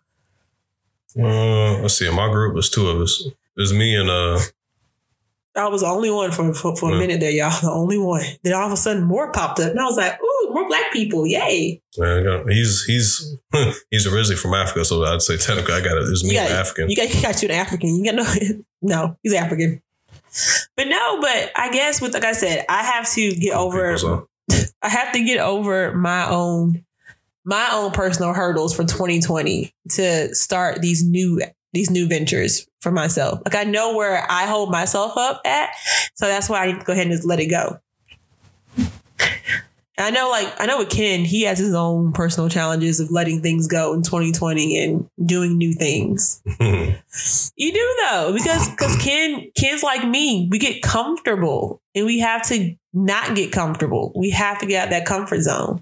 Uh, 1.17 1.79
let's 1.81 1.97
see. 1.97 2.07
In 2.07 2.15
my 2.15 2.29
group, 2.29 2.55
was 2.55 2.69
two 2.69 2.87
of 2.87 3.01
us. 3.01 3.23
It 3.25 3.61
was 3.61 3.73
me 3.73 3.95
and 3.95 4.09
uh, 4.09 4.39
I 5.57 5.67
was 5.67 5.81
the 5.81 5.87
only 5.87 6.11
one 6.11 6.31
for, 6.31 6.53
for, 6.53 6.75
for 6.75 6.93
a 6.93 6.97
minute 6.99 7.19
there, 7.19 7.31
y'all. 7.31 7.49
The 7.61 7.71
only 7.71 7.97
one. 7.97 8.23
Then 8.43 8.53
all 8.53 8.67
of 8.67 8.71
a 8.71 8.77
sudden 8.77 9.03
more 9.03 9.31
popped 9.31 9.59
up. 9.59 9.71
And 9.71 9.79
I 9.79 9.85
was 9.85 9.97
like, 9.97 10.19
ooh, 10.21 10.53
more 10.53 10.67
black 10.67 10.93
people. 10.93 11.25
Yay. 11.25 11.81
man, 11.97 12.45
he's 12.49 12.83
he's 12.85 13.35
he's 13.91 14.05
originally 14.05 14.35
from 14.35 14.53
Africa, 14.53 14.85
so 14.85 15.03
I'd 15.03 15.21
say 15.21 15.37
technically 15.37 15.73
I 15.73 15.81
got 15.81 15.97
it. 15.97 16.07
It's 16.09 16.23
me 16.23 16.35
got, 16.35 16.51
African. 16.51 16.89
You 16.89 16.95
got, 16.95 17.13
you 17.13 17.21
got 17.21 17.41
you 17.41 17.49
an 17.49 17.55
African. 17.55 17.95
You 17.95 18.05
got 18.05 18.15
no, 18.15 18.63
no, 18.81 19.17
he's 19.23 19.33
African. 19.33 19.81
But 20.75 20.87
no, 20.87 21.19
but 21.19 21.51
I 21.55 21.71
guess 21.71 22.01
with 22.01 22.13
like 22.13 22.25
I 22.25 22.33
said, 22.33 22.65
I 22.69 22.83
have 22.83 23.11
to 23.13 23.31
get 23.31 23.55
over. 23.55 24.25
I 24.81 24.89
have 24.89 25.11
to 25.13 25.23
get 25.23 25.39
over 25.39 25.93
my 25.93 26.29
own 26.29 26.85
my 27.47 27.69
own 27.71 27.91
personal 27.93 28.33
hurdles 28.33 28.75
for 28.75 28.83
2020 28.83 29.73
to 29.91 30.35
start 30.35 30.81
these 30.81 31.01
new 31.03 31.41
these 31.73 31.89
new 31.89 32.07
ventures 32.07 32.67
for 32.81 32.91
myself. 32.91 33.41
Like 33.45 33.55
I 33.55 33.63
know 33.63 33.95
where 33.95 34.25
I 34.29 34.45
hold 34.45 34.69
myself 34.69 35.17
up 35.17 35.41
at, 35.45 35.69
so 36.15 36.27
that's 36.27 36.49
why 36.49 36.63
I 36.63 36.71
need 36.71 36.79
to 36.79 36.85
go 36.85 36.93
ahead 36.93 37.07
and 37.07 37.15
just 37.15 37.25
let 37.25 37.39
it 37.39 37.47
go. 37.47 37.79
I 39.99 40.11
know, 40.11 40.29
like 40.29 40.53
I 40.59 40.65
know 40.65 40.77
with 40.77 40.89
Ken, 40.89 41.21
he 41.21 41.43
has 41.43 41.57
his 41.57 41.73
own 41.73 42.11
personal 42.11 42.49
challenges 42.49 42.99
of 42.99 43.11
letting 43.11 43.41
things 43.41 43.67
go 43.67 43.93
in 43.93 44.03
2020 44.03 44.83
and 44.83 45.09
doing 45.25 45.57
new 45.57 45.73
things. 45.73 46.41
You 47.55 47.73
do 47.73 47.95
though, 48.03 48.31
because 48.31 48.69
because 48.69 48.95
Ken 48.97 49.49
Ken's 49.55 49.81
like 49.81 50.07
me. 50.07 50.47
We 50.51 50.59
get 50.59 50.83
comfortable, 50.83 51.81
and 51.95 52.05
we 52.05 52.19
have 52.19 52.47
to 52.49 52.75
not 52.93 53.35
get 53.35 53.51
comfortable. 53.51 54.11
We 54.15 54.29
have 54.29 54.59
to 54.59 54.67
get 54.67 54.83
out 54.83 54.89
that 54.91 55.07
comfort 55.07 55.41
zone. 55.41 55.81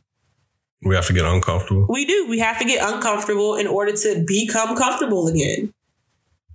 We 0.86 0.96
have 0.96 1.08
to 1.08 1.14
get 1.14 1.26
uncomfortable. 1.26 1.88
We 1.90 2.06
do. 2.06 2.28
We 2.30 2.40
have 2.40 2.60
to 2.60 2.66
get 2.66 2.88
uncomfortable 2.88 3.56
in 3.56 3.68
order 3.68 3.92
to 3.92 4.24
become 4.26 4.78
comfortable 4.78 5.28
again. 5.28 5.74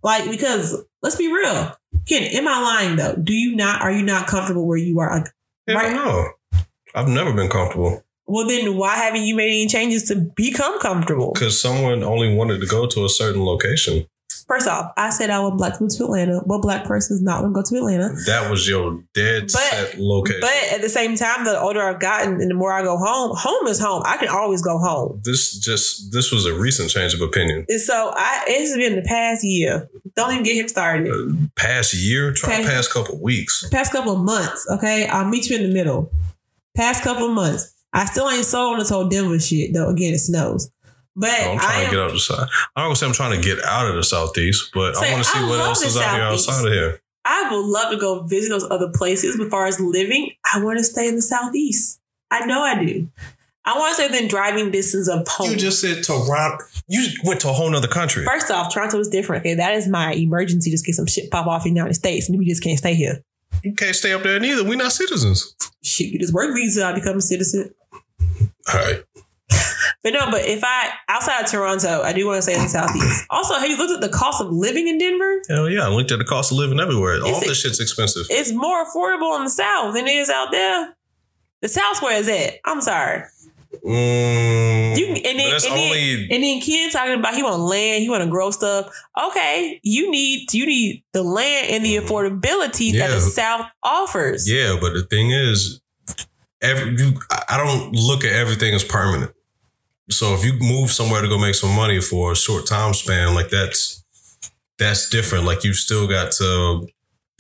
Like 0.02 0.30
because 0.30 0.82
let's 1.02 1.16
be 1.16 1.32
real, 1.32 1.76
Ken. 2.08 2.22
Am 2.22 2.48
I 2.48 2.60
lying 2.60 2.96
though? 2.96 3.16
Do 3.16 3.34
you 3.34 3.54
not? 3.54 3.82
Are 3.82 3.92
you 3.92 4.02
not 4.02 4.26
comfortable 4.26 4.66
where 4.66 4.78
you 4.78 5.00
are? 5.00 5.26
Right. 5.68 5.92
no. 5.92 6.30
I've 6.94 7.08
never 7.08 7.32
been 7.32 7.48
comfortable 7.48 8.02
well, 8.30 8.46
then 8.46 8.76
why 8.76 8.94
haven't 8.94 9.24
you 9.24 9.34
made 9.34 9.48
any 9.48 9.66
changes 9.66 10.04
to 10.04 10.14
become 10.14 10.78
comfortable? 10.78 11.32
because 11.32 11.60
someone 11.60 12.04
only 12.04 12.32
wanted 12.32 12.60
to 12.60 12.66
go 12.66 12.86
to 12.86 13.04
a 13.04 13.08
certain 13.08 13.44
location. 13.44 14.06
First 14.51 14.66
off, 14.66 14.92
I 14.96 15.11
said 15.11 15.30
I 15.30 15.38
want 15.38 15.59
black 15.59 15.74
people 15.74 15.88
to 15.90 16.05
Atlanta. 16.05 16.40
What 16.40 16.61
black 16.61 16.84
person 16.84 17.14
is 17.16 17.22
not 17.22 17.40
going 17.42 17.53
to 17.53 17.55
go 17.55 17.62
to 17.62 17.76
Atlanta? 17.76 18.14
That 18.26 18.51
was 18.51 18.66
your 18.68 19.01
dead 19.14 19.42
But- 19.44 19.51
set 19.62 19.98
location. 20.01 20.40
But 20.40 20.72
at 20.74 20.82
the 20.82 20.88
same 20.88 21.14
time, 21.14 21.44
the 21.44 21.61
older 21.61 21.80
I've 21.80 22.01
gotten 22.01 22.40
and 22.40 22.51
the 22.51 22.55
more 22.55 22.72
I 22.72 22.82
go 22.82 22.96
home, 22.96 23.36
home 23.38 23.68
is 23.68 23.78
home. 23.78 24.03
I 24.05 24.16
can 24.16 24.26
always 24.26 24.61
go 24.61 24.78
home. 24.78 25.20
this 25.24 25.57
just 25.59 26.11
this 26.12 26.32
was 26.32 26.46
a 26.46 26.55
recent 26.55 26.90
change 26.90 27.14
of 27.14 27.20
opinion. 27.20 27.64
And 27.68 27.80
so 27.80 28.12
I 28.16 28.42
it's 28.48 28.76
been 28.76 28.96
the 28.96 29.03
past 29.03 29.44
year. 29.44 29.88
Don't 30.16 30.32
even 30.32 30.42
get 30.44 30.57
him 30.57 30.66
started. 30.66 31.12
Uh, 31.12 31.32
past 31.55 31.94
year, 31.94 32.32
try 32.32 32.55
Okay. 32.55 32.64
past 32.64 32.92
couple 32.92 33.20
weeks. 33.22 33.68
Past 33.70 33.92
couple 33.92 34.12
of 34.14 34.20
months, 34.20 34.66
okay? 34.68 35.07
I'll 35.07 35.28
meet 35.28 35.48
you 35.48 35.57
in 35.59 35.62
the 35.62 35.72
middle. 35.72 36.11
Past 36.76 37.05
couple 37.05 37.26
of 37.28 37.32
months. 37.34 37.72
I 37.92 38.05
still 38.07 38.28
ain't 38.28 38.44
sold 38.44 38.72
on 38.74 38.78
this 38.80 38.88
whole 38.90 39.09
Denver 39.09 39.38
shit, 39.38 39.72
though. 39.72 39.88
Again, 39.90 40.14
it 40.14 40.18
snows. 40.18 40.70
But 41.16 41.30
oh, 41.42 41.52
I'm 41.52 41.58
I 41.58 41.61
trying 41.61 41.78
am, 41.78 41.84
to 41.84 41.90
get 41.90 42.00
out 42.00 42.06
of 42.06 42.12
the 42.12 42.20
side. 42.20 42.48
I'm 42.76 42.84
gonna 42.84 42.96
say 42.96 43.06
I'm 43.06 43.12
trying 43.12 43.40
to 43.40 43.46
get 43.46 43.64
out 43.64 43.88
of 43.88 43.96
the 43.96 44.04
southeast, 44.04 44.70
but 44.72 44.96
I 44.96 45.12
want 45.12 45.24
to 45.24 45.30
see 45.30 45.40
what 45.40 45.61
else 45.61 45.82
is 45.82 45.96
out 45.96 46.14
here 46.14 46.22
outside 46.22 46.66
of 46.66 46.72
here. 46.72 47.02
I 47.24 47.50
would 47.50 47.66
love 47.66 47.92
to 47.92 47.98
go 47.98 48.22
visit 48.22 48.48
those 48.48 48.68
other 48.70 48.88
places. 48.88 49.36
But 49.36 49.46
as 49.46 49.50
far 49.50 49.66
as 49.66 49.80
living, 49.80 50.32
I 50.54 50.62
want 50.62 50.78
to 50.78 50.84
stay 50.84 51.08
in 51.08 51.16
the 51.16 51.22
southeast. 51.22 52.00
I 52.30 52.46
know 52.46 52.62
I 52.62 52.82
do. 52.82 53.08
I 53.64 53.78
want 53.78 53.94
to 53.94 54.02
say 54.02 54.08
within 54.08 54.28
driving 54.28 54.70
distance 54.70 55.08
of 55.08 55.28
home. 55.28 55.50
You 55.50 55.56
just 55.56 55.80
said 55.80 56.02
Toronto. 56.02 56.64
You 56.88 57.08
went 57.24 57.40
to 57.42 57.50
a 57.50 57.52
whole 57.52 57.74
other 57.74 57.88
country. 57.88 58.24
First 58.24 58.50
off, 58.50 58.72
Toronto 58.72 58.98
is 58.98 59.08
different. 59.08 59.42
Okay, 59.42 59.54
that 59.54 59.74
is 59.74 59.86
my 59.86 60.14
emergency. 60.14 60.70
Just 60.70 60.86
get 60.86 60.94
some 60.94 61.06
shit 61.06 61.30
pop 61.30 61.46
off 61.46 61.66
in 61.66 61.74
the 61.74 61.78
United 61.78 61.94
States, 61.94 62.28
and 62.28 62.38
we 62.38 62.46
just 62.46 62.62
can't 62.62 62.78
stay 62.78 62.94
here. 62.94 63.22
You 63.62 63.74
can't 63.74 63.94
stay 63.94 64.12
up 64.12 64.22
there 64.22 64.40
neither. 64.40 64.64
We're 64.64 64.76
not 64.76 64.92
citizens. 64.92 65.54
Shit, 65.82 66.08
you 66.08 66.18
just 66.18 66.32
work 66.32 66.54
visa, 66.54 66.86
I 66.86 66.92
become 66.92 67.18
a 67.18 67.20
citizen. 67.20 67.74
All 68.72 68.80
right. 68.80 69.02
But 70.03 70.14
no, 70.14 70.30
but 70.30 70.46
if 70.46 70.61
I 70.64 70.90
outside 71.09 71.44
of 71.44 71.51
Toronto, 71.51 72.03
I 72.03 72.12
do 72.14 72.26
want 72.26 72.38
to 72.38 72.42
say 72.42 72.55
in 72.55 72.62
the 72.62 72.68
southeast. 72.68 73.26
Also, 73.30 73.55
have 73.55 73.68
you 73.68 73.76
looked 73.76 73.92
at 73.92 74.01
the 74.01 74.09
cost 74.16 74.40
of 74.40 74.51
living 74.51 74.88
in 74.88 74.96
Denver? 74.98 75.42
Hell 75.48 75.68
yeah. 75.68 75.84
I 75.86 75.88
looked 75.88 76.11
at 76.11 76.18
the 76.18 76.24
cost 76.24 76.51
of 76.53 76.59
living 76.59 76.80
everywhere. 76.80 77.20
All 77.22 77.38
this 77.40 77.61
shit's 77.61 77.80
expensive. 77.80 78.26
It's 78.30 78.51
more 78.53 78.84
affordable 78.86 79.36
in 79.38 79.44
the 79.44 79.51
south 79.51 79.94
than 79.94 80.07
it 80.07 80.14
is 80.14 80.30
out 80.30 80.51
there. 80.53 80.96
The 81.61 81.68
South 81.68 82.01
where 82.01 82.18
is 82.18 82.26
it? 82.28 82.59
I'm 82.64 82.80
sorry. 82.80 83.24
Mm, 83.84 84.96
You 84.98 85.07
can- 85.07 85.16
and 85.18 85.38
then, 85.38 85.53
and 85.53 85.62
then- 85.62 86.28
And 86.30 86.42
then 86.42 86.61
Ken 86.61 86.90
talking 86.90 87.14
about 87.18 87.34
he 87.34 87.42
want 87.42 87.61
land, 87.61 88.03
he 88.03 88.09
want 88.09 88.24
to 88.24 88.30
grow 88.30 88.51
stuff. 88.51 88.90
Okay, 89.28 89.78
you 89.82 90.11
need 90.11 90.53
you 90.55 90.66
need 90.66 91.05
the 91.12 91.22
land 91.22 91.68
and 91.70 91.84
the 91.84 91.96
affordability 91.98 92.92
that 92.98 93.11
the 93.11 93.20
South 93.20 93.66
offers. 93.82 94.51
yeah. 94.51 94.76
But 94.80 94.94
the 94.94 95.03
thing 95.03 95.30
is, 95.30 95.80
every 96.62 96.96
you, 96.96 97.20
I 97.48 97.57
don't 97.57 97.92
look 97.92 98.24
at 98.24 98.32
everything 98.32 98.74
as 98.74 98.82
permanent. 98.84 99.32
So 100.11 100.34
if 100.34 100.44
you 100.44 100.54
move 100.54 100.90
somewhere 100.90 101.22
to 101.22 101.28
go 101.28 101.38
make 101.38 101.54
some 101.54 101.74
money 101.74 102.00
for 102.00 102.32
a 102.32 102.36
short 102.36 102.66
time 102.66 102.94
span, 102.94 103.34
like 103.34 103.50
that's 103.50 104.04
that's 104.78 105.08
different. 105.08 105.44
Like 105.44 105.64
you've 105.64 105.76
still 105.76 106.08
got 106.08 106.32
to 106.32 106.88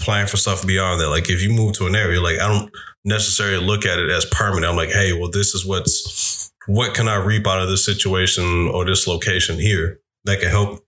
plan 0.00 0.26
for 0.26 0.36
stuff 0.36 0.66
beyond 0.66 1.00
that. 1.00 1.08
Like 1.08 1.28
if 1.28 1.42
you 1.42 1.52
move 1.52 1.74
to 1.74 1.86
an 1.86 1.96
area, 1.96 2.20
like 2.20 2.38
I 2.38 2.48
don't 2.48 2.70
necessarily 3.04 3.64
look 3.64 3.86
at 3.86 3.98
it 3.98 4.10
as 4.10 4.24
permanent. 4.26 4.70
I'm 4.70 4.76
like, 4.76 4.90
hey, 4.90 5.12
well, 5.12 5.30
this 5.30 5.54
is 5.54 5.66
what's 5.66 6.52
what 6.66 6.94
can 6.94 7.08
I 7.08 7.16
reap 7.16 7.46
out 7.46 7.60
of 7.60 7.68
this 7.68 7.84
situation 7.84 8.68
or 8.68 8.84
this 8.84 9.06
location 9.06 9.58
here 9.58 9.98
that 10.24 10.40
can 10.40 10.50
help 10.50 10.84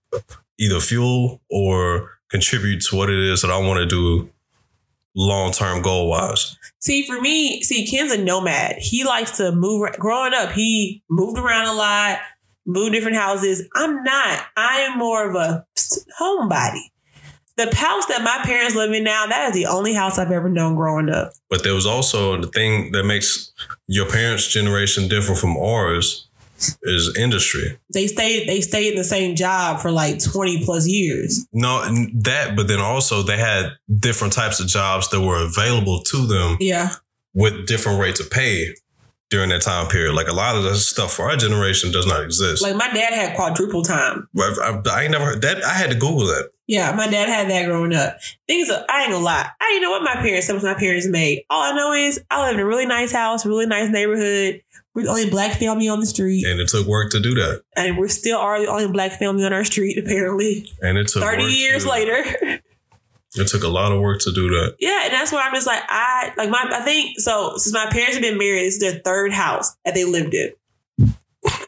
either 0.57 0.79
fuel 0.79 1.41
or 1.49 2.11
contribute 2.29 2.81
to 2.81 2.95
what 2.95 3.09
it 3.09 3.19
is 3.19 3.41
that 3.41 3.51
I 3.51 3.57
want 3.57 3.79
to 3.79 3.85
do 3.85 4.29
long 5.15 5.51
term 5.51 5.81
goal 5.81 6.09
wise. 6.09 6.57
See, 6.79 7.05
for 7.05 7.19
me, 7.21 7.61
see, 7.61 7.87
Ken's 7.87 8.11
a 8.11 8.17
nomad. 8.17 8.77
He 8.79 9.03
likes 9.03 9.37
to 9.37 9.51
move. 9.51 9.89
Growing 9.93 10.33
up, 10.33 10.51
he 10.51 11.03
moved 11.09 11.37
around 11.37 11.67
a 11.67 11.73
lot, 11.73 12.19
moved 12.65 12.93
different 12.93 13.17
houses. 13.17 13.67
I'm 13.75 14.03
not. 14.03 14.45
I 14.55 14.79
am 14.81 14.97
more 14.97 15.29
of 15.29 15.35
a 15.35 15.65
homebody. 16.19 16.81
The 17.55 17.73
house 17.75 18.07
that 18.07 18.23
my 18.23 18.39
parents 18.43 18.75
live 18.75 18.91
in 18.91 19.03
now, 19.03 19.27
that 19.27 19.49
is 19.49 19.53
the 19.53 19.67
only 19.67 19.93
house 19.93 20.17
I've 20.17 20.31
ever 20.31 20.49
known 20.49 20.75
growing 20.75 21.09
up. 21.09 21.33
But 21.51 21.63
there 21.63 21.75
was 21.75 21.85
also 21.85 22.41
the 22.41 22.47
thing 22.47 22.91
that 22.93 23.03
makes 23.03 23.51
your 23.87 24.09
parents' 24.09 24.47
generation 24.47 25.07
different 25.07 25.39
from 25.39 25.55
ours 25.57 26.27
is 26.83 27.15
industry. 27.17 27.77
They 27.93 28.07
stayed. 28.07 28.47
They 28.47 28.61
stayed 28.61 28.91
in 28.93 28.97
the 28.97 29.03
same 29.03 29.35
job 29.35 29.79
for 29.81 29.91
like 29.91 30.23
20 30.23 30.63
plus 30.65 30.87
years. 30.87 31.45
No, 31.53 31.81
that, 32.21 32.53
but 32.55 32.67
then 32.67 32.79
also 32.79 33.21
they 33.23 33.37
had 33.37 33.73
different 33.99 34.33
types 34.33 34.59
of 34.59 34.67
jobs 34.67 35.09
that 35.09 35.21
were 35.21 35.43
available 35.43 36.01
to 36.03 36.25
them 36.27 36.57
Yeah. 36.59 36.91
with 37.33 37.67
different 37.67 37.99
rates 37.99 38.19
of 38.19 38.29
pay 38.29 38.73
during 39.29 39.49
that 39.49 39.61
time 39.63 39.87
period. 39.87 40.13
Like 40.13 40.27
a 40.27 40.33
lot 40.33 40.55
of 40.55 40.63
the 40.63 40.75
stuff 40.75 41.13
for 41.13 41.29
our 41.29 41.35
generation 41.37 41.91
does 41.91 42.05
not 42.05 42.23
exist. 42.23 42.61
Like 42.61 42.75
my 42.75 42.91
dad 42.93 43.13
had 43.13 43.35
quadruple 43.35 43.81
time. 43.81 44.27
I, 44.37 44.53
I, 44.85 44.91
I 44.91 45.01
ain't 45.03 45.11
never 45.11 45.25
heard 45.25 45.41
that. 45.41 45.63
I 45.63 45.69
had 45.73 45.89
to 45.89 45.95
Google 45.95 46.27
that. 46.27 46.49
Yeah, 46.65 46.93
my 46.95 47.07
dad 47.07 47.27
had 47.27 47.49
that 47.49 47.65
growing 47.65 47.93
up. 47.93 48.17
Things 48.47 48.69
are, 48.69 48.85
I 48.89 49.03
ain't 49.03 49.11
gonna 49.11 49.23
lie. 49.25 49.49
I 49.59 49.69
didn't 49.71 49.81
know 49.83 49.91
what 49.91 50.01
my 50.03 50.15
parents, 50.15 50.47
some 50.47 50.55
of 50.55 50.63
my 50.63 50.73
parents 50.75 51.05
made. 51.07 51.43
All 51.49 51.61
I 51.61 51.75
know 51.75 51.91
is 51.91 52.23
I 52.31 52.41
live 52.45 52.53
in 52.53 52.61
a 52.61 52.65
really 52.65 52.85
nice 52.85 53.11
house, 53.11 53.45
really 53.45 53.65
nice 53.65 53.89
neighborhood. 53.89 54.61
We're 54.95 55.03
the 55.03 55.09
only 55.09 55.29
black 55.29 55.57
family 55.57 55.87
on 55.87 55.99
the 55.99 56.05
street. 56.05 56.45
And 56.45 56.59
it 56.59 56.67
took 56.67 56.85
work 56.85 57.11
to 57.11 57.19
do 57.19 57.33
that. 57.35 57.63
and 57.75 57.97
we're 57.97 58.07
still 58.07 58.37
are 58.37 58.59
the 58.61 58.67
only 58.67 58.87
black 58.87 59.13
family 59.13 59.43
on 59.45 59.51
our 59.53 59.63
street 59.63 59.97
apparently 59.97 60.69
And 60.81 60.97
it 60.97 61.07
took 61.07 61.23
30 61.23 61.41
work 61.43 61.51
to 61.51 61.57
years 61.57 61.83
do 61.83 61.89
later 61.89 62.23
It 63.35 63.47
took 63.47 63.63
a 63.63 63.67
lot 63.67 63.91
of 63.91 63.99
work 63.99 64.19
to 64.21 64.31
do 64.31 64.49
that. 64.49 64.75
yeah 64.79 65.05
and 65.05 65.13
that's 65.13 65.31
why 65.31 65.41
i'm 65.47 65.53
just 65.55 65.65
like 65.65 65.81
i 65.89 66.31
like 66.37 66.49
my 66.51 66.63
i 66.71 66.81
think 66.81 67.19
so 67.19 67.53
since 67.57 67.73
my 67.73 67.87
parents 67.89 68.13
have 68.13 68.21
been 68.21 68.37
married 68.37 68.65
this 68.67 68.75
is 68.75 68.79
their 68.81 69.01
third 69.03 69.33
house 69.33 69.75
that 69.85 69.95
they 69.95 70.05
lived 70.05 70.35
in 70.35 70.51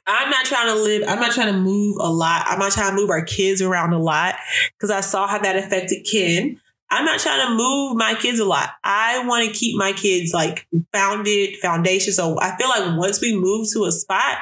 i'm 0.07 0.29
not 0.29 0.45
trying 0.45 0.67
to 0.67 0.75
live 0.75 1.03
i'm 1.07 1.19
not 1.19 1.31
trying 1.31 1.51
to 1.51 1.59
move 1.59 1.97
a 1.99 2.07
lot 2.11 2.43
i'm 2.47 2.59
not 2.59 2.71
trying 2.71 2.91
to 2.91 2.95
move 2.95 3.09
our 3.09 3.23
kids 3.25 3.61
around 3.63 3.93
a 3.93 3.97
lot 3.99 4.35
because 4.73 4.91
i 4.91 5.01
saw 5.01 5.25
how 5.27 5.39
that 5.39 5.55
affected 5.55 6.05
ken 6.09 6.61
i'm 6.95 7.05
not 7.05 7.19
trying 7.19 7.45
to 7.47 7.53
move 7.53 7.95
my 7.97 8.15
kids 8.15 8.39
a 8.39 8.45
lot. 8.45 8.69
I 8.83 9.25
want 9.27 9.45
to 9.45 9.51
keep 9.53 9.77
my 9.77 9.91
kids 9.93 10.33
like 10.33 10.67
founded 10.91 11.57
foundation 11.57 12.13
so 12.13 12.39
i 12.39 12.55
feel 12.57 12.69
like 12.69 12.97
once 12.97 13.21
we 13.21 13.35
move 13.35 13.67
to 13.73 13.85
a 13.85 13.91
spot 13.91 14.37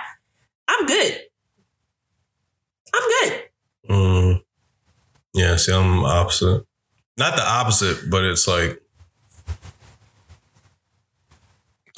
i'm 0.67 0.85
good. 0.85 1.19
I'm 2.95 3.09
good. 3.09 3.43
Mm. 3.89 4.41
Yeah, 5.33 5.55
see, 5.55 5.73
I'm 5.73 6.03
opposite. 6.05 6.63
Not 7.17 7.35
the 7.35 7.43
opposite, 7.43 8.09
but 8.09 8.23
it's 8.23 8.47
like 8.47 8.79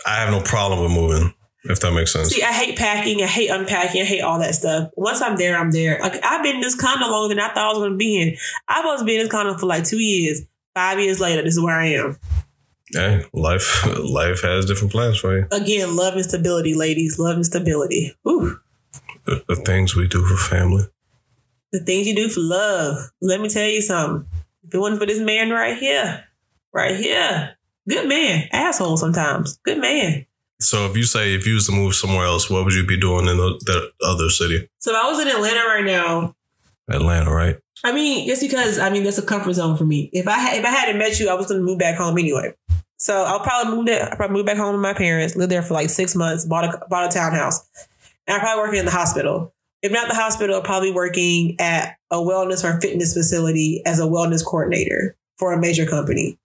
I 0.06 0.16
have 0.22 0.32
no 0.32 0.42
problem 0.42 0.82
with 0.84 0.92
moving, 0.92 1.34
if 1.66 1.80
that 1.82 1.94
makes 1.94 2.14
sense. 2.14 2.30
See, 2.30 2.42
I 2.44 2.52
hate 2.54 2.78
packing. 2.78 3.22
I 3.22 3.28
hate 3.28 3.50
unpacking. 3.50 4.02
I 4.02 4.06
hate 4.06 4.22
all 4.22 4.40
that 4.40 4.56
stuff. 4.56 4.90
Once 4.96 5.22
I'm 5.22 5.36
there, 5.38 5.58
I'm 5.58 5.72
there. 5.72 6.00
Like 6.02 6.24
I've 6.24 6.44
been 6.44 6.56
in 6.56 6.62
this 6.62 6.80
condo 6.80 7.08
longer 7.08 7.36
than 7.36 7.44
I 7.44 7.50
thought 7.54 7.58
I 7.58 7.70
was 7.70 7.78
going 7.80 7.92
to 7.92 7.98
be 7.98 8.22
in. 8.22 8.36
I 8.68 8.84
was 8.86 9.04
been 9.04 9.16
in 9.16 9.24
this 9.26 9.32
condo 9.32 9.58
for 9.58 9.66
like 9.66 9.84
two 9.84 10.00
years. 10.00 10.42
Five 10.74 11.00
years 11.00 11.20
later, 11.20 11.42
this 11.42 11.56
is 11.56 11.62
where 11.64 11.80
I 11.80 11.88
am. 11.94 12.18
Hey, 12.94 13.24
life 13.34 13.86
life 14.00 14.42
has 14.42 14.66
different 14.66 14.92
plans 14.92 15.18
for 15.20 15.38
you. 15.38 15.48
Again, 15.52 15.96
love 15.96 16.16
and 16.16 16.24
stability, 16.26 16.74
ladies. 16.76 17.18
Love 17.20 17.36
and 17.36 17.46
stability. 17.46 18.14
Ooh, 18.28 18.58
The, 19.26 19.44
the 19.48 19.56
things 19.56 19.96
we 19.96 20.08
do 20.08 20.24
for 20.26 20.36
family. 20.38 20.84
the 21.72 21.80
things 21.80 22.08
you 22.08 22.16
do 22.16 22.30
for 22.30 22.42
love. 22.42 23.10
Let 23.22 23.42
me 23.42 23.50
tell 23.50 23.68
you 23.68 23.82
something. 23.82 24.28
If 24.64 24.74
it 24.76 24.78
wasn't 24.78 25.00
for 25.00 25.06
this 25.08 25.20
man 25.20 25.50
right 25.50 25.78
here, 25.78 26.26
right 26.74 26.96
here, 26.96 27.56
good 27.90 28.08
man, 28.08 28.48
asshole 28.52 28.98
sometimes, 28.98 29.58
good 29.64 29.80
man. 29.80 30.26
So 30.60 30.86
if 30.86 30.96
you 30.96 31.04
say 31.04 31.36
if 31.36 31.46
you 31.46 31.56
was 31.56 31.66
to 31.68 31.74
move 31.74 31.96
somewhere 31.96 32.26
else, 32.26 32.50
what 32.50 32.64
would 32.64 32.74
you 32.74 32.86
be 32.86 33.00
doing 33.00 33.28
in 33.28 33.38
the, 33.38 33.60
that 33.66 33.92
other 34.06 34.30
city? 34.30 34.70
So 34.80 34.92
if 34.92 34.98
I 34.98 35.10
was 35.10 35.20
in 35.20 35.28
Atlanta 35.28 35.60
right 35.68 35.86
now, 35.86 36.36
Atlanta, 36.90 37.32
right? 37.34 37.58
I 37.84 37.92
mean, 37.92 38.28
just 38.28 38.42
because 38.42 38.80
I 38.80 38.90
mean 38.90 39.04
that's 39.04 39.18
a 39.18 39.26
comfort 39.26 39.54
zone 39.54 39.78
for 39.78 39.86
me. 39.86 40.10
If 40.14 40.28
I 40.28 40.38
had, 40.38 40.58
if 40.58 40.66
I 40.66 40.70
hadn't 40.70 40.98
met 40.98 41.20
you, 41.20 41.30
I 41.30 41.34
was 41.34 41.48
going 41.48 41.60
to 41.60 41.66
move 41.66 41.80
back 41.80 41.98
home 41.98 42.18
anyway. 42.18 42.54
So 42.98 43.24
I'll 43.24 43.42
probably 43.42 43.76
move. 43.76 43.86
To, 43.88 44.10
I'll 44.10 44.16
probably 44.16 44.38
move 44.38 44.46
back 44.46 44.58
home 44.58 44.74
to 44.74 44.78
my 44.78 44.94
parents. 44.94 45.36
Live 45.36 45.50
there 45.50 45.62
for 45.62 45.74
like 45.74 45.90
six 45.90 46.16
months. 46.16 46.46
Bought 46.46 46.66
a 46.66 46.86
bought 46.90 47.10
a 47.10 47.14
townhouse, 47.14 47.68
And 48.28 48.36
I'm 48.36 48.40
probably 48.40 48.64
working 48.64 48.80
in 48.80 48.86
the 48.86 48.92
hospital. 48.92 49.54
If 49.82 49.92
not 49.92 50.08
the 50.08 50.16
hospital, 50.16 50.62
probably 50.62 50.92
working 50.92 51.58
at 51.60 51.98
a 52.10 52.18
wellness 52.18 52.64
or 52.64 52.80
fitness 52.82 53.14
facility 53.14 53.84
as 53.86 54.00
a 54.00 54.04
wellness 54.04 54.44
coordinator 54.44 55.16
for 55.38 55.54
a 55.54 55.60
major 55.60 55.86
company. 55.86 56.40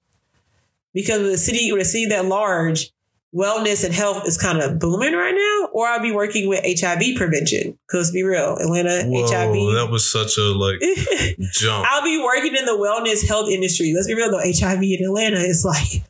Because 0.93 1.23
with 1.23 1.33
a 1.33 1.39
city, 1.39 1.73
with 1.73 1.83
a 1.83 1.85
city 1.87 2.07
that 2.07 2.27
large, 2.27 2.91
wellness 3.35 3.85
and 3.85 3.95
health 3.95 4.26
is 4.26 4.37
kind 4.37 4.61
of 4.61 4.78
booming 4.78 5.12
right 5.14 5.35
now. 5.35 5.68
Or 5.72 5.87
I'll 5.87 6.01
be 6.03 6.11
working 6.12 6.49
with 6.49 6.61
HIV 6.64 7.16
prevention. 7.16 7.78
Cause 7.91 8.11
be 8.11 8.22
real, 8.24 8.57
Atlanta 8.57 9.05
Whoa, 9.05 9.22
HIV. 9.26 9.53
that 9.76 9.89
was 9.91 10.11
such 10.11 10.37
a 10.37 10.43
like 10.43 10.81
jump. 11.53 11.87
I'll 11.91 12.03
be 12.03 12.20
working 12.22 12.57
in 12.57 12.64
the 12.64 12.72
wellness 12.72 13.26
health 13.26 13.49
industry. 13.49 13.93
Let's 13.95 14.07
be 14.09 14.14
real 14.14 14.31
though, 14.31 14.39
HIV 14.43 14.83
in 14.83 15.05
Atlanta 15.05 15.39
is 15.39 15.64
like 15.64 16.03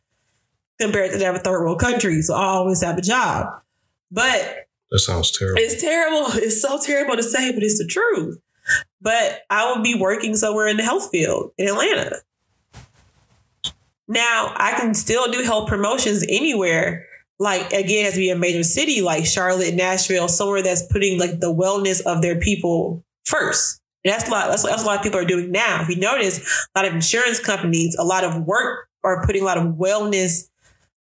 compared 0.81 1.13
to 1.13 1.19
that 1.19 1.35
of 1.37 1.43
third 1.43 1.61
world 1.63 1.79
country. 1.81 2.23
So 2.23 2.35
I 2.35 2.45
always 2.45 2.81
have 2.83 2.97
a 2.97 3.03
job. 3.03 3.49
But 4.11 4.67
That 4.91 5.01
sounds 5.01 5.31
terrible. 5.37 5.61
it's 5.61 5.81
terrible. 5.81 6.27
It's 6.43 6.61
so 6.63 6.79
terrible 6.81 7.17
to 7.17 7.23
say, 7.23 7.53
but 7.53 7.63
it's 7.63 7.79
the 7.79 7.87
truth. 7.87 8.39
But 9.03 9.43
I 9.51 9.71
will 9.71 9.83
be 9.83 9.95
working 9.95 10.37
somewhere 10.37 10.69
in 10.69 10.77
the 10.79 10.83
health 10.83 11.11
field 11.11 11.53
in 11.59 11.69
Atlanta. 11.69 12.17
Now 14.09 14.53
I 14.57 14.73
can 14.73 14.95
still 14.95 15.31
do 15.31 15.43
health 15.43 15.69
promotions 15.69 16.25
anywhere. 16.29 17.07
Like 17.41 17.73
again, 17.73 18.03
it 18.03 18.05
has 18.05 18.15
to 18.15 18.21
be 18.21 18.31
a 18.31 18.37
major 18.37 18.63
city 18.63 19.01
like 19.01 19.27
Charlotte, 19.27 19.75
Nashville, 19.75 20.29
somewhere 20.29 20.63
that's 20.63 20.87
putting 20.93 21.19
like 21.19 21.41
the 21.41 21.53
wellness 21.53 22.01
of 22.03 22.23
their 22.23 22.39
people 22.39 23.03
first. 23.25 23.81
And 24.05 24.13
that's 24.13 24.29
a 24.29 24.31
lot. 24.31 24.49
That's, 24.49 24.63
that's 24.63 24.83
a 24.83 24.87
lot 24.87 24.99
of 24.99 25.03
people 25.03 25.19
are 25.19 25.25
doing 25.25 25.51
now. 25.51 25.83
If 25.83 25.89
you 25.89 25.97
notice, 25.97 26.39
a 26.75 26.79
lot 26.79 26.87
of 26.87 26.95
insurance 26.95 27.41
companies, 27.41 27.97
a 27.99 28.05
lot 28.05 28.25
of 28.25 28.45
work 28.45 28.89
are 29.03 29.25
putting 29.25 29.43
a 29.43 29.45
lot 29.45 29.59
of 29.59 29.75
wellness, 29.75 30.49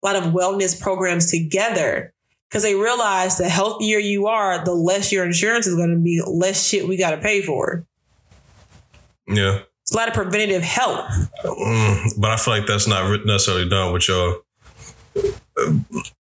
a 0.01 0.07
lot 0.07 0.15
of 0.15 0.33
wellness 0.33 0.79
programs 0.79 1.29
together 1.29 2.13
because 2.49 2.63
they 2.63 2.73
realize 2.73 3.37
the 3.37 3.47
healthier 3.47 3.99
you 3.99 4.27
are, 4.27 4.63
the 4.63 4.73
less 4.73 5.11
your 5.11 5.25
insurance 5.25 5.67
is 5.67 5.75
going 5.75 5.91
to 5.91 5.97
be, 5.97 6.21
less 6.25 6.65
shit 6.65 6.87
we 6.87 6.97
got 6.97 7.11
to 7.11 7.17
pay 7.17 7.41
for. 7.41 7.85
Yeah. 9.27 9.59
It's 9.83 9.93
a 9.93 9.97
lot 9.97 10.07
of 10.07 10.13
preventative 10.13 10.63
health. 10.63 11.09
Mm, 11.43 12.19
but 12.19 12.31
I 12.31 12.37
feel 12.37 12.55
like 12.55 12.65
that's 12.65 12.87
not 12.87 13.25
necessarily 13.25 13.69
done 13.69 13.93
with 13.93 14.07
your. 14.07 14.41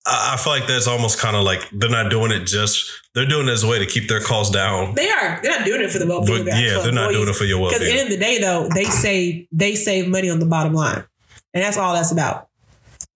I 0.07 0.37
feel 0.43 0.53
like 0.53 0.67
that's 0.67 0.87
almost 0.87 1.19
kind 1.19 1.37
of 1.37 1.45
like 1.45 1.69
they're 1.73 1.91
not 1.91 2.11
doing 2.11 2.33
it 2.33 2.45
just. 2.47 2.91
They're 3.15 3.27
doing 3.27 3.49
it 3.49 3.53
as 3.53 3.65
a 3.65 3.69
way 3.69 3.79
to 3.79 3.87
keep 3.87 4.09
their 4.09 4.21
costs 4.21 4.53
down. 4.53 4.95
They 4.95 5.11
are. 5.11 5.41
They're 5.43 5.59
not 5.59 5.67
doing 5.67 5.81
it 5.83 5.91
for 5.91 5.99
the 5.99 6.07
well-being. 6.07 6.45
But 6.45 6.55
yeah, 6.55 6.81
they're 6.83 6.93
not 6.93 7.13
doing 7.13 7.29
it 7.29 7.35
for 7.35 7.45
your 7.45 7.69
Because 7.69 7.83
at 7.83 7.85
the 7.85 7.99
end 7.99 8.13
of 8.13 8.19
the 8.19 8.25
day, 8.25 8.39
though, 8.39 8.69
they 8.75 8.85
save 8.85 9.47
they 9.53 9.75
save 9.75 10.09
money 10.09 10.31
on 10.31 10.39
the 10.39 10.47
bottom 10.47 10.75
line, 10.75 11.05
and 11.55 11.65
that's 11.65 11.77
all 11.77 11.95
that's 11.95 12.13
about. 12.13 12.49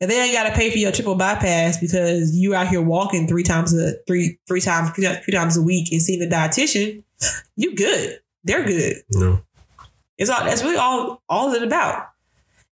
And 0.00 0.10
then 0.10 0.26
you 0.28 0.34
got 0.34 0.48
to 0.48 0.54
pay 0.56 0.70
for 0.70 0.78
your 0.78 0.90
triple 0.90 1.14
bypass 1.14 1.78
because 1.78 2.36
you 2.36 2.56
out 2.56 2.66
here 2.66 2.82
walking 2.82 3.28
three 3.28 3.44
times 3.44 3.72
a 3.72 3.94
three 4.06 4.38
three 4.48 4.60
times 4.60 4.90
three 4.90 5.32
times 5.32 5.56
a 5.56 5.62
week 5.62 5.92
and 5.92 6.02
seeing 6.02 6.22
a 6.22 6.26
dietitian. 6.26 7.04
You 7.54 7.76
good? 7.76 8.18
They're 8.42 8.64
good. 8.64 8.96
No. 9.12 9.42
It's 10.18 10.28
all 10.28 10.44
that's 10.44 10.62
really 10.62 10.76
all 10.76 11.22
all 11.28 11.52
it's 11.52 11.62
about. 11.62 12.08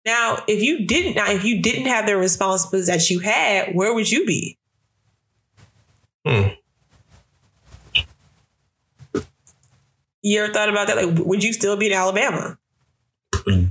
Now, 0.08 0.41
if 0.47 0.64
you 0.64 0.86
didn't 0.88 1.16
now 1.16 1.30
if 1.30 1.43
you 1.43 1.62
didn't 1.62 1.88
have 1.88 2.05
the 2.05 2.16
responsibilities 2.16 2.88
that 2.88 3.10
you 3.10 3.20
had, 3.20 3.76
where 3.76 3.93
would 3.93 4.10
you 4.10 4.26
be? 4.26 4.58
Hmm. 6.26 6.47
You 10.22 10.43
ever 10.43 10.53
thought 10.53 10.70
about 10.70 10.88
that? 10.88 10.95
Like, 10.95 11.26
would 11.26 11.43
you 11.43 11.51
still 11.51 11.76
be 11.76 11.88
in 11.88 11.91
Alabama? 11.93 12.58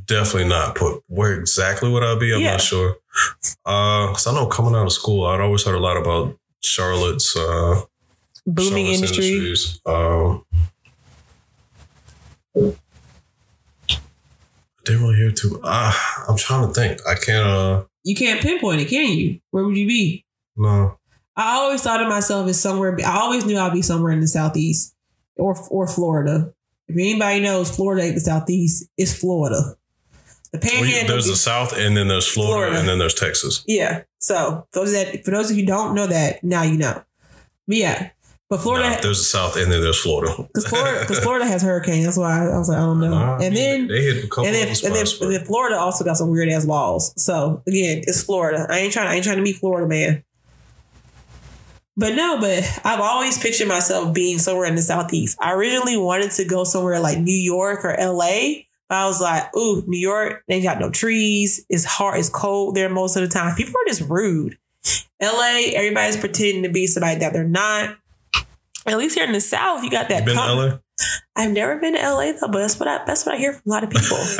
Definitely 0.04 0.48
not. 0.48 0.78
But 0.78 1.00
where 1.06 1.32
exactly 1.32 1.90
would 1.90 2.02
I 2.02 2.18
be? 2.18 2.34
I'm 2.34 2.40
Yeah. 2.42 2.52
not 2.52 2.60
sure. 2.60 2.98
Uh, 3.64 4.08
cause 4.12 4.26
I 4.26 4.34
know 4.34 4.46
coming 4.46 4.74
out 4.74 4.84
of 4.86 4.92
school, 4.92 5.24
I'd 5.24 5.40
always 5.40 5.64
heard 5.64 5.74
a 5.74 5.80
lot 5.80 5.96
about 5.96 6.36
Charlotte's 6.60 7.34
uh, 7.34 7.80
Booming 8.46 8.88
Charlotte's 8.88 9.00
industry. 9.00 9.28
industries. 9.36 9.80
Um, 9.86 10.44
didn't 14.86 15.02
really 15.02 15.16
hear 15.16 15.30
too. 15.32 15.60
Uh, 15.62 15.92
I'm 16.28 16.36
trying 16.38 16.66
to 16.66 16.72
think. 16.72 17.00
I 17.06 17.14
can't. 17.14 17.46
Uh, 17.46 17.84
You 18.04 18.14
can't 18.16 18.40
pinpoint 18.40 18.80
it, 18.80 18.88
can 18.88 19.10
you? 19.18 19.40
Where 19.50 19.64
would 19.64 19.76
you 19.76 19.86
be? 19.86 20.24
no. 20.56 20.98
I 21.38 21.56
always 21.56 21.82
thought 21.82 22.00
of 22.00 22.08
myself 22.08 22.48
as 22.48 22.58
somewhere. 22.58 22.96
I 23.04 23.18
always 23.18 23.44
knew 23.44 23.58
I'd 23.58 23.74
be 23.74 23.82
somewhere 23.82 24.10
in 24.10 24.20
the 24.20 24.26
southeast 24.26 24.94
or 25.36 25.54
or 25.68 25.86
Florida. 25.86 26.54
If 26.88 26.94
anybody 26.96 27.40
knows 27.40 27.70
Florida 27.74 28.04
ain't 28.04 28.14
the 28.14 28.20
southeast, 28.22 28.88
it's 28.96 29.12
Florida. 29.12 29.76
The 30.52 30.58
Panhandle. 30.58 31.08
there's 31.08 31.26
the 31.26 31.36
South, 31.36 31.76
and 31.76 31.94
then 31.94 32.08
there's 32.08 32.26
Florida, 32.26 32.54
Florida. 32.54 32.78
and 32.78 32.88
then 32.88 32.98
there's 32.98 33.12
Texas. 33.12 33.62
yeah. 33.66 34.04
So 34.18 34.66
those 34.72 34.92
that 34.92 35.24
for 35.26 35.30
those 35.30 35.50
of 35.50 35.56
you 35.58 35.64
who 35.64 35.66
don't 35.66 35.94
know 35.94 36.06
that 36.06 36.42
now 36.42 36.62
you 36.62 36.78
know. 36.78 37.02
But 37.68 37.76
yeah, 37.76 38.10
but 38.48 38.60
Florida. 38.60 38.98
There's 39.02 39.18
the 39.18 39.24
South, 39.24 39.56
and 39.56 39.70
then 39.70 39.80
there's 39.80 40.00
Florida. 40.00 40.34
Because 40.36 40.66
Florida, 40.66 41.04
Florida 41.06 41.46
has 41.46 41.62
hurricanes. 41.62 42.04
That's 42.04 42.16
why 42.16 42.48
I 42.48 42.58
was 42.58 42.68
like, 42.68 42.78
I 42.78 42.82
don't 42.82 43.00
know. 43.00 43.10
Nah, 43.10 43.38
and 43.38 43.56
then, 43.56 43.88
they 43.88 44.02
hit 44.02 44.24
a 44.24 44.28
couple 44.28 44.46
and 44.46 44.54
then, 44.54 44.68
and 44.68 44.76
then, 44.94 45.06
and 45.22 45.32
then 45.32 45.44
Florida 45.44 45.76
also 45.76 46.04
got 46.04 46.16
some 46.16 46.30
weird 46.30 46.48
ass 46.48 46.64
laws. 46.64 47.12
So 47.20 47.62
again, 47.66 48.02
it's 48.06 48.22
Florida. 48.22 48.66
I 48.70 48.78
ain't 48.78 48.92
trying. 48.92 49.08
I 49.08 49.14
ain't 49.16 49.24
trying 49.24 49.38
to 49.38 49.42
be 49.42 49.52
Florida 49.52 49.88
man. 49.88 50.22
But 51.96 52.14
no, 52.14 52.38
but 52.38 52.62
I've 52.84 53.00
always 53.00 53.38
pictured 53.38 53.68
myself 53.68 54.12
being 54.12 54.38
somewhere 54.38 54.66
in 54.66 54.76
the 54.76 54.82
southeast. 54.82 55.38
I 55.40 55.54
originally 55.54 55.96
wanted 55.96 56.30
to 56.32 56.44
go 56.44 56.64
somewhere 56.64 57.00
like 57.00 57.18
New 57.18 57.34
York 57.34 57.84
or 57.84 57.96
LA. 57.98 58.64
But 58.88 58.98
I 58.98 59.06
was 59.06 59.20
like, 59.20 59.56
ooh, 59.56 59.82
New 59.86 59.98
York, 59.98 60.44
they 60.46 60.62
got 60.62 60.78
no 60.78 60.90
trees. 60.90 61.64
It's 61.68 61.84
hard, 61.84 62.20
it's 62.20 62.28
cold 62.28 62.76
there 62.76 62.88
most 62.88 63.16
of 63.16 63.22
the 63.22 63.28
time. 63.28 63.56
People 63.56 63.74
are 63.80 63.88
just 63.88 64.02
rude. 64.08 64.58
LA, 65.20 65.72
everybody's 65.74 66.16
pretending 66.16 66.62
to 66.62 66.68
be 66.68 66.86
somebody 66.86 67.18
that 67.20 67.32
they're 67.32 67.48
not. 67.48 67.96
At 68.86 68.98
least 68.98 69.16
here 69.16 69.24
in 69.26 69.32
the 69.32 69.40
South, 69.40 69.82
you 69.82 69.90
got 69.90 70.08
that. 70.08 70.20
you 70.20 70.26
been 70.26 70.36
com- 70.36 70.56
to 70.56 70.64
LA? 70.66 70.78
I've 71.36 71.50
never 71.50 71.76
been 71.78 71.94
to 71.94 72.00
LA 72.00 72.32
though, 72.32 72.48
but 72.48 72.60
that's 72.60 72.80
what 72.80 72.88
I 72.88 73.04
that's 73.04 73.26
what 73.26 73.34
I 73.34 73.38
hear 73.38 73.52
from 73.52 73.62
a 73.66 73.70
lot 73.70 73.84
of 73.84 73.90
people. 73.90 74.16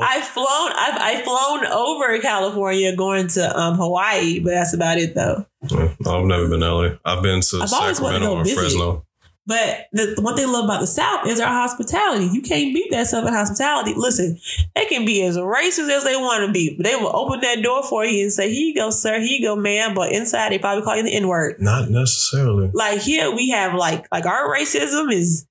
I've 0.00 0.24
flown 0.24 0.72
I've 0.74 1.00
I've 1.00 1.22
flown 1.24 1.66
over 1.66 2.18
California 2.18 2.96
going 2.96 3.28
to 3.28 3.56
um 3.58 3.76
Hawaii, 3.76 4.40
but 4.40 4.50
that's 4.50 4.74
about 4.74 4.98
it 4.98 5.14
though. 5.14 5.46
I've 5.62 6.24
never 6.24 6.48
been 6.48 6.60
to 6.60 6.74
LA. 6.74 6.88
I've 7.04 7.22
been 7.22 7.40
to 7.42 7.60
I've 7.62 7.72
always 7.72 8.00
wanted 8.00 8.18
to 8.20 8.24
Sacramento 8.24 8.42
visit. 8.42 8.58
Fresno. 8.58 9.06
But 9.50 9.88
the, 9.92 10.14
the 10.16 10.22
one 10.22 10.36
thing 10.36 10.48
I 10.48 10.50
love 10.52 10.64
about 10.64 10.80
the 10.80 10.86
South 10.86 11.26
is 11.26 11.40
our 11.40 11.52
hospitality. 11.52 12.26
You 12.32 12.40
can't 12.40 12.72
beat 12.72 12.90
that 12.92 13.08
Southern 13.08 13.34
hospitality. 13.34 13.94
Listen, 13.96 14.38
they 14.74 14.86
can 14.86 15.04
be 15.04 15.22
as 15.24 15.36
racist 15.36 15.90
as 15.90 16.04
they 16.04 16.16
want 16.16 16.46
to 16.46 16.52
be, 16.52 16.76
but 16.76 16.84
they 16.86 16.94
will 16.96 17.14
open 17.14 17.40
that 17.40 17.62
door 17.62 17.82
for 17.82 18.04
you 18.04 18.22
and 18.22 18.32
say, 18.32 18.48
"Here 18.52 18.68
you 18.68 18.74
go, 18.74 18.90
sir. 18.90 19.18
Here 19.18 19.38
you 19.38 19.42
go, 19.44 19.56
ma'am." 19.56 19.94
But 19.94 20.12
inside, 20.12 20.52
they 20.52 20.58
probably 20.58 20.84
call 20.84 20.96
you 20.96 21.02
the 21.02 21.12
N 21.12 21.26
word. 21.28 21.56
Not 21.60 21.90
necessarily. 21.90 22.70
like 22.72 23.00
here 23.00 23.30
we 23.34 23.50
have 23.50 23.74
like 23.74 24.06
like 24.12 24.24
our 24.26 24.48
racism 24.54 25.12
is 25.12 25.46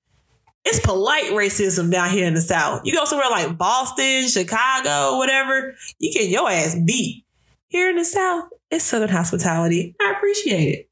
it's 0.64 0.80
polite 0.80 1.24
racism 1.32 1.90
down 1.90 2.10
here 2.10 2.26
in 2.26 2.34
the 2.34 2.40
south 2.40 2.82
you 2.84 2.94
go 2.94 3.04
somewhere 3.06 3.30
like 3.30 3.56
boston 3.56 4.28
chicago 4.28 5.16
whatever 5.16 5.74
you 5.98 6.12
get 6.12 6.28
your 6.28 6.50
ass 6.50 6.76
beat 6.84 7.24
here 7.68 7.88
in 7.88 7.96
the 7.96 8.04
south 8.04 8.44
it's 8.70 8.84
southern 8.84 9.08
hospitality 9.08 9.94
i 10.00 10.12
appreciate 10.16 10.68
it 10.74 10.89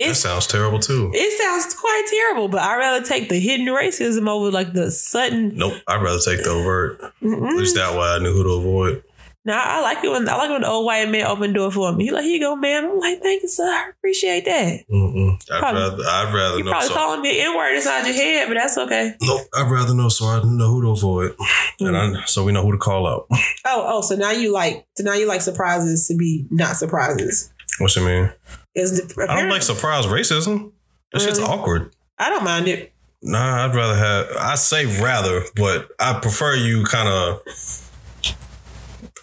That 0.00 0.10
it's, 0.10 0.20
sounds 0.20 0.46
terrible 0.46 0.78
too. 0.78 1.10
it 1.12 1.32
sounds 1.42 1.74
quite 1.74 2.04
terrible 2.08 2.46
but 2.48 2.60
i'd 2.60 2.76
rather 2.76 3.04
take 3.04 3.28
the 3.28 3.40
hidden 3.40 3.66
racism 3.66 4.28
over 4.28 4.50
like 4.50 4.72
the 4.72 4.90
sudden 4.92 5.56
Nope. 5.56 5.74
I'd 5.88 6.00
rather 6.02 6.20
take 6.24 6.44
the 6.44 6.50
overt. 6.50 7.02
At 7.02 7.12
Mm-mm. 7.20 7.56
least 7.58 7.74
that 7.74 7.94
way 7.98 8.06
I 8.06 8.18
knew 8.20 8.32
who 8.32 8.44
to 8.44 8.50
avoid. 8.50 9.02
no 9.44 9.54
i 9.54 9.80
like 9.80 10.04
it 10.04 10.08
when 10.10 10.28
i 10.28 10.36
like 10.36 10.50
when 10.50 10.60
the 10.60 10.68
old 10.68 10.86
white 10.86 11.08
man 11.10 11.26
open 11.26 11.50
the 11.52 11.58
door 11.58 11.72
for 11.72 11.92
me 11.92 12.04
he 12.04 12.10
like 12.12 12.22
here 12.22 12.34
you 12.34 12.40
go 12.40 12.54
ma'am 12.54 12.84
i'm 12.92 12.98
like 13.00 13.20
thank 13.22 13.42
you 13.42 13.48
sir 13.48 13.64
i 13.64 13.90
appreciate 13.90 14.44
that 14.44 14.80
Mm-mm. 14.88 15.34
I'd 15.52 15.58
Probably- 15.58 15.80
rather. 15.82 16.04
I'd 16.04 16.34
rather 16.34 16.58
you 16.58 16.64
know. 16.64 16.70
probably 16.70 16.88
So, 16.88 16.94
calling 16.94 17.20
me 17.22 17.40
an 17.40 17.46
n-word 17.50 17.74
inside 17.74 18.06
your 18.06 18.14
head 18.14 18.46
but 18.48 18.54
that's 18.54 18.78
okay 18.78 19.14
nope. 19.22 19.40
I'd 19.56 19.68
rather 19.70 19.94
know 19.94 20.08
so 20.10 20.26
I 20.26 20.42
know 20.44 20.68
who 20.70 20.82
to 20.82 20.88
avoid, 20.90 21.34
and 21.80 21.96
I, 21.96 22.00
mm. 22.06 22.28
so 22.28 22.44
we 22.44 22.52
know 22.52 22.62
who 22.62 22.70
to 22.72 22.78
call 22.78 23.04
out. 23.06 23.26
Oh, 23.66 23.84
oh, 23.86 24.00
so 24.02 24.14
now 24.14 24.30
you 24.30 24.52
like 24.52 24.86
so 24.96 25.02
now 25.02 25.14
you 25.14 25.26
like 25.26 25.40
surprises 25.42 26.06
to 26.08 26.16
be 26.16 26.46
not 26.50 26.76
surprises. 26.76 27.52
What 27.80 27.94
you 27.96 28.04
mean? 28.04 28.32
Is 28.78 29.14
I 29.28 29.40
don't 29.40 29.50
like 29.50 29.62
surprise 29.62 30.06
racism. 30.06 30.72
That 31.12 31.20
shit's 31.20 31.38
awkward. 31.40 31.94
I 32.18 32.30
don't 32.30 32.44
mind 32.44 32.68
it. 32.68 32.92
Nah, 33.22 33.64
I'd 33.66 33.74
rather 33.74 33.96
have. 33.96 34.28
I 34.38 34.54
say 34.54 34.86
rather, 35.02 35.42
but 35.56 35.90
I 35.98 36.18
prefer 36.20 36.54
you 36.54 36.84
kind 36.84 37.08
of. 37.08 37.40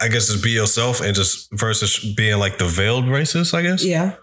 I 0.01 0.09
guess 0.09 0.27
just 0.27 0.43
be 0.43 0.51
yourself 0.51 1.01
and 1.01 1.15
just 1.15 1.49
versus 1.53 1.97
being 2.15 2.37
like 2.37 2.57
the 2.57 2.65
veiled 2.65 3.05
racist. 3.05 3.53
I 3.53 3.61
guess, 3.61 3.85
Yeah, 3.85 4.15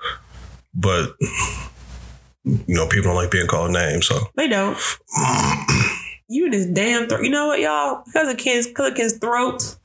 but 0.75 1.15
you 2.45 2.65
know, 2.69 2.87
people 2.89 3.11
don't 3.11 3.15
like 3.17 3.31
being 3.31 3.47
called 3.47 3.71
names. 3.71 4.07
So 4.07 4.19
they 4.37 4.49
don't. 4.49 4.77
You 6.29 6.45
and 6.47 6.55
this 6.55 6.65
damn 6.65 7.09
throat. 7.09 7.25
You 7.25 7.29
know 7.29 7.49
what, 7.49 7.61
y'all? 7.61 8.05
Because 8.07 8.33
of 8.33 8.39
Ken's, 8.39 8.67
because 8.67 8.93
of 8.93 8.97
Ken's 8.97 9.19
throat, 9.19 9.77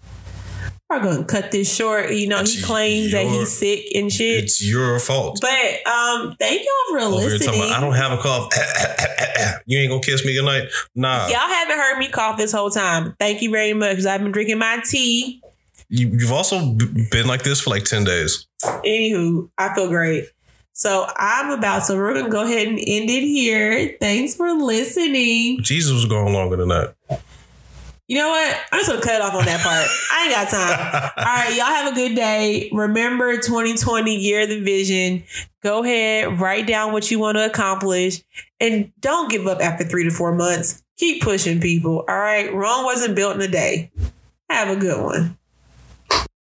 we're 0.90 1.00
gonna 1.02 1.26
cut 1.26 1.52
this 1.52 1.74
short. 1.74 2.12
You 2.12 2.28
know, 2.28 2.38
he 2.38 2.44
It's 2.44 2.66
claims 2.66 3.12
that 3.12 3.26
he's 3.26 3.52
sick 3.52 3.86
and 3.96 4.12
shit. 4.12 4.44
it's 4.46 4.64
your 4.64 5.00
fault. 5.00 5.40
But 5.42 5.86
um, 5.92 6.36
thank 6.40 6.62
y'all 6.62 6.98
for 6.98 7.00
Over 7.00 7.16
listening. 7.16 7.60
about, 7.62 7.72
I 7.78 7.82
don't 7.82 7.94
have 7.96 8.12
a 8.14 8.18
cough. 8.22 8.52
you 9.66 9.78
ain't 9.80 9.90
gonna 9.90 10.02
kiss 10.02 10.26
me 10.26 10.34
goodnight. 10.36 10.70
Nah, 10.96 11.28
Y'all 11.28 11.38
haven't 11.40 11.78
heard 11.78 11.98
me 12.00 12.08
cough 12.10 12.38
this 12.38 12.52
whole 12.52 12.70
time. 12.70 13.16
Thank 13.20 13.42
you 13.42 13.52
very 13.52 13.74
much. 13.74 14.06
I've 14.06 14.22
been 14.22 14.32
drinking 14.32 14.60
my 14.60 14.82
tea. 14.90 15.42
you, 15.90 16.08
you've 16.10 16.32
also 16.32 16.74
been 17.12 17.28
like 17.28 17.44
this 17.44 17.62
for 17.62 17.70
like 17.72 17.84
ten 17.84 18.04
days. 18.04 18.48
Anywho, 18.64 19.50
I 19.58 19.74
feel 19.76 19.90
great. 19.90 20.30
So 20.74 21.08
I'm 21.16 21.50
about 21.58 21.88
to, 21.88 21.96
we're 21.96 22.14
going 22.14 22.26
to 22.26 22.32
go 22.32 22.44
ahead 22.44 22.68
and 22.68 22.78
end 22.78 23.10
it 23.10 23.24
here. 23.24 23.98
Thanks 24.00 24.36
for 24.36 24.52
listening. 24.52 25.58
Jesus 25.64 25.92
was 25.92 26.06
going 26.06 26.34
longer 26.34 26.56
than 26.56 26.68
that. 26.70 26.94
You 28.08 28.18
know 28.18 28.30
what? 28.30 28.58
I'm 28.72 28.80
just 28.80 28.91
to 28.91 29.05
cut 29.05 29.22
off 29.22 29.34
on 29.34 29.45
that 29.45 29.60
part. 29.62 29.86
I 30.12 30.24
ain't 30.24 30.34
got 30.34 30.49
time. 30.49 31.12
All 31.18 31.24
right. 31.26 31.55
Y'all 31.55 31.66
have 31.66 31.91
a 31.91 31.95
good 31.95 32.16
day. 32.16 32.70
Remember 32.72 33.36
2020 33.36 34.16
year 34.16 34.43
of 34.43 34.49
the 34.49 34.62
vision. 34.62 35.24
Go 35.62 35.84
ahead, 35.84 36.39
write 36.39 36.68
down 36.68 36.93
what 36.93 37.12
you 37.12 37.20
want 37.20 37.38
to 37.38 37.45
accomplish 37.45 38.24
and 38.60 38.91
don't 39.01 39.30
give 39.30 39.47
up 39.47 39.60
after 39.60 39.84
three 39.84 40.05
to 40.05 40.12
four 40.12 40.34
months. 40.34 40.82
Keep 40.97 41.22
pushing 41.24 41.60
people. 41.60 42.05
All 42.08 42.18
right. 42.18 42.53
Rome 42.53 42.86
wasn't 42.86 43.16
built 43.16 43.36
in 43.36 43.41
a 43.41 43.47
day. 43.47 43.91
Have 44.49 44.70
a 44.70 44.80
good 44.80 45.03
one. 45.03 45.38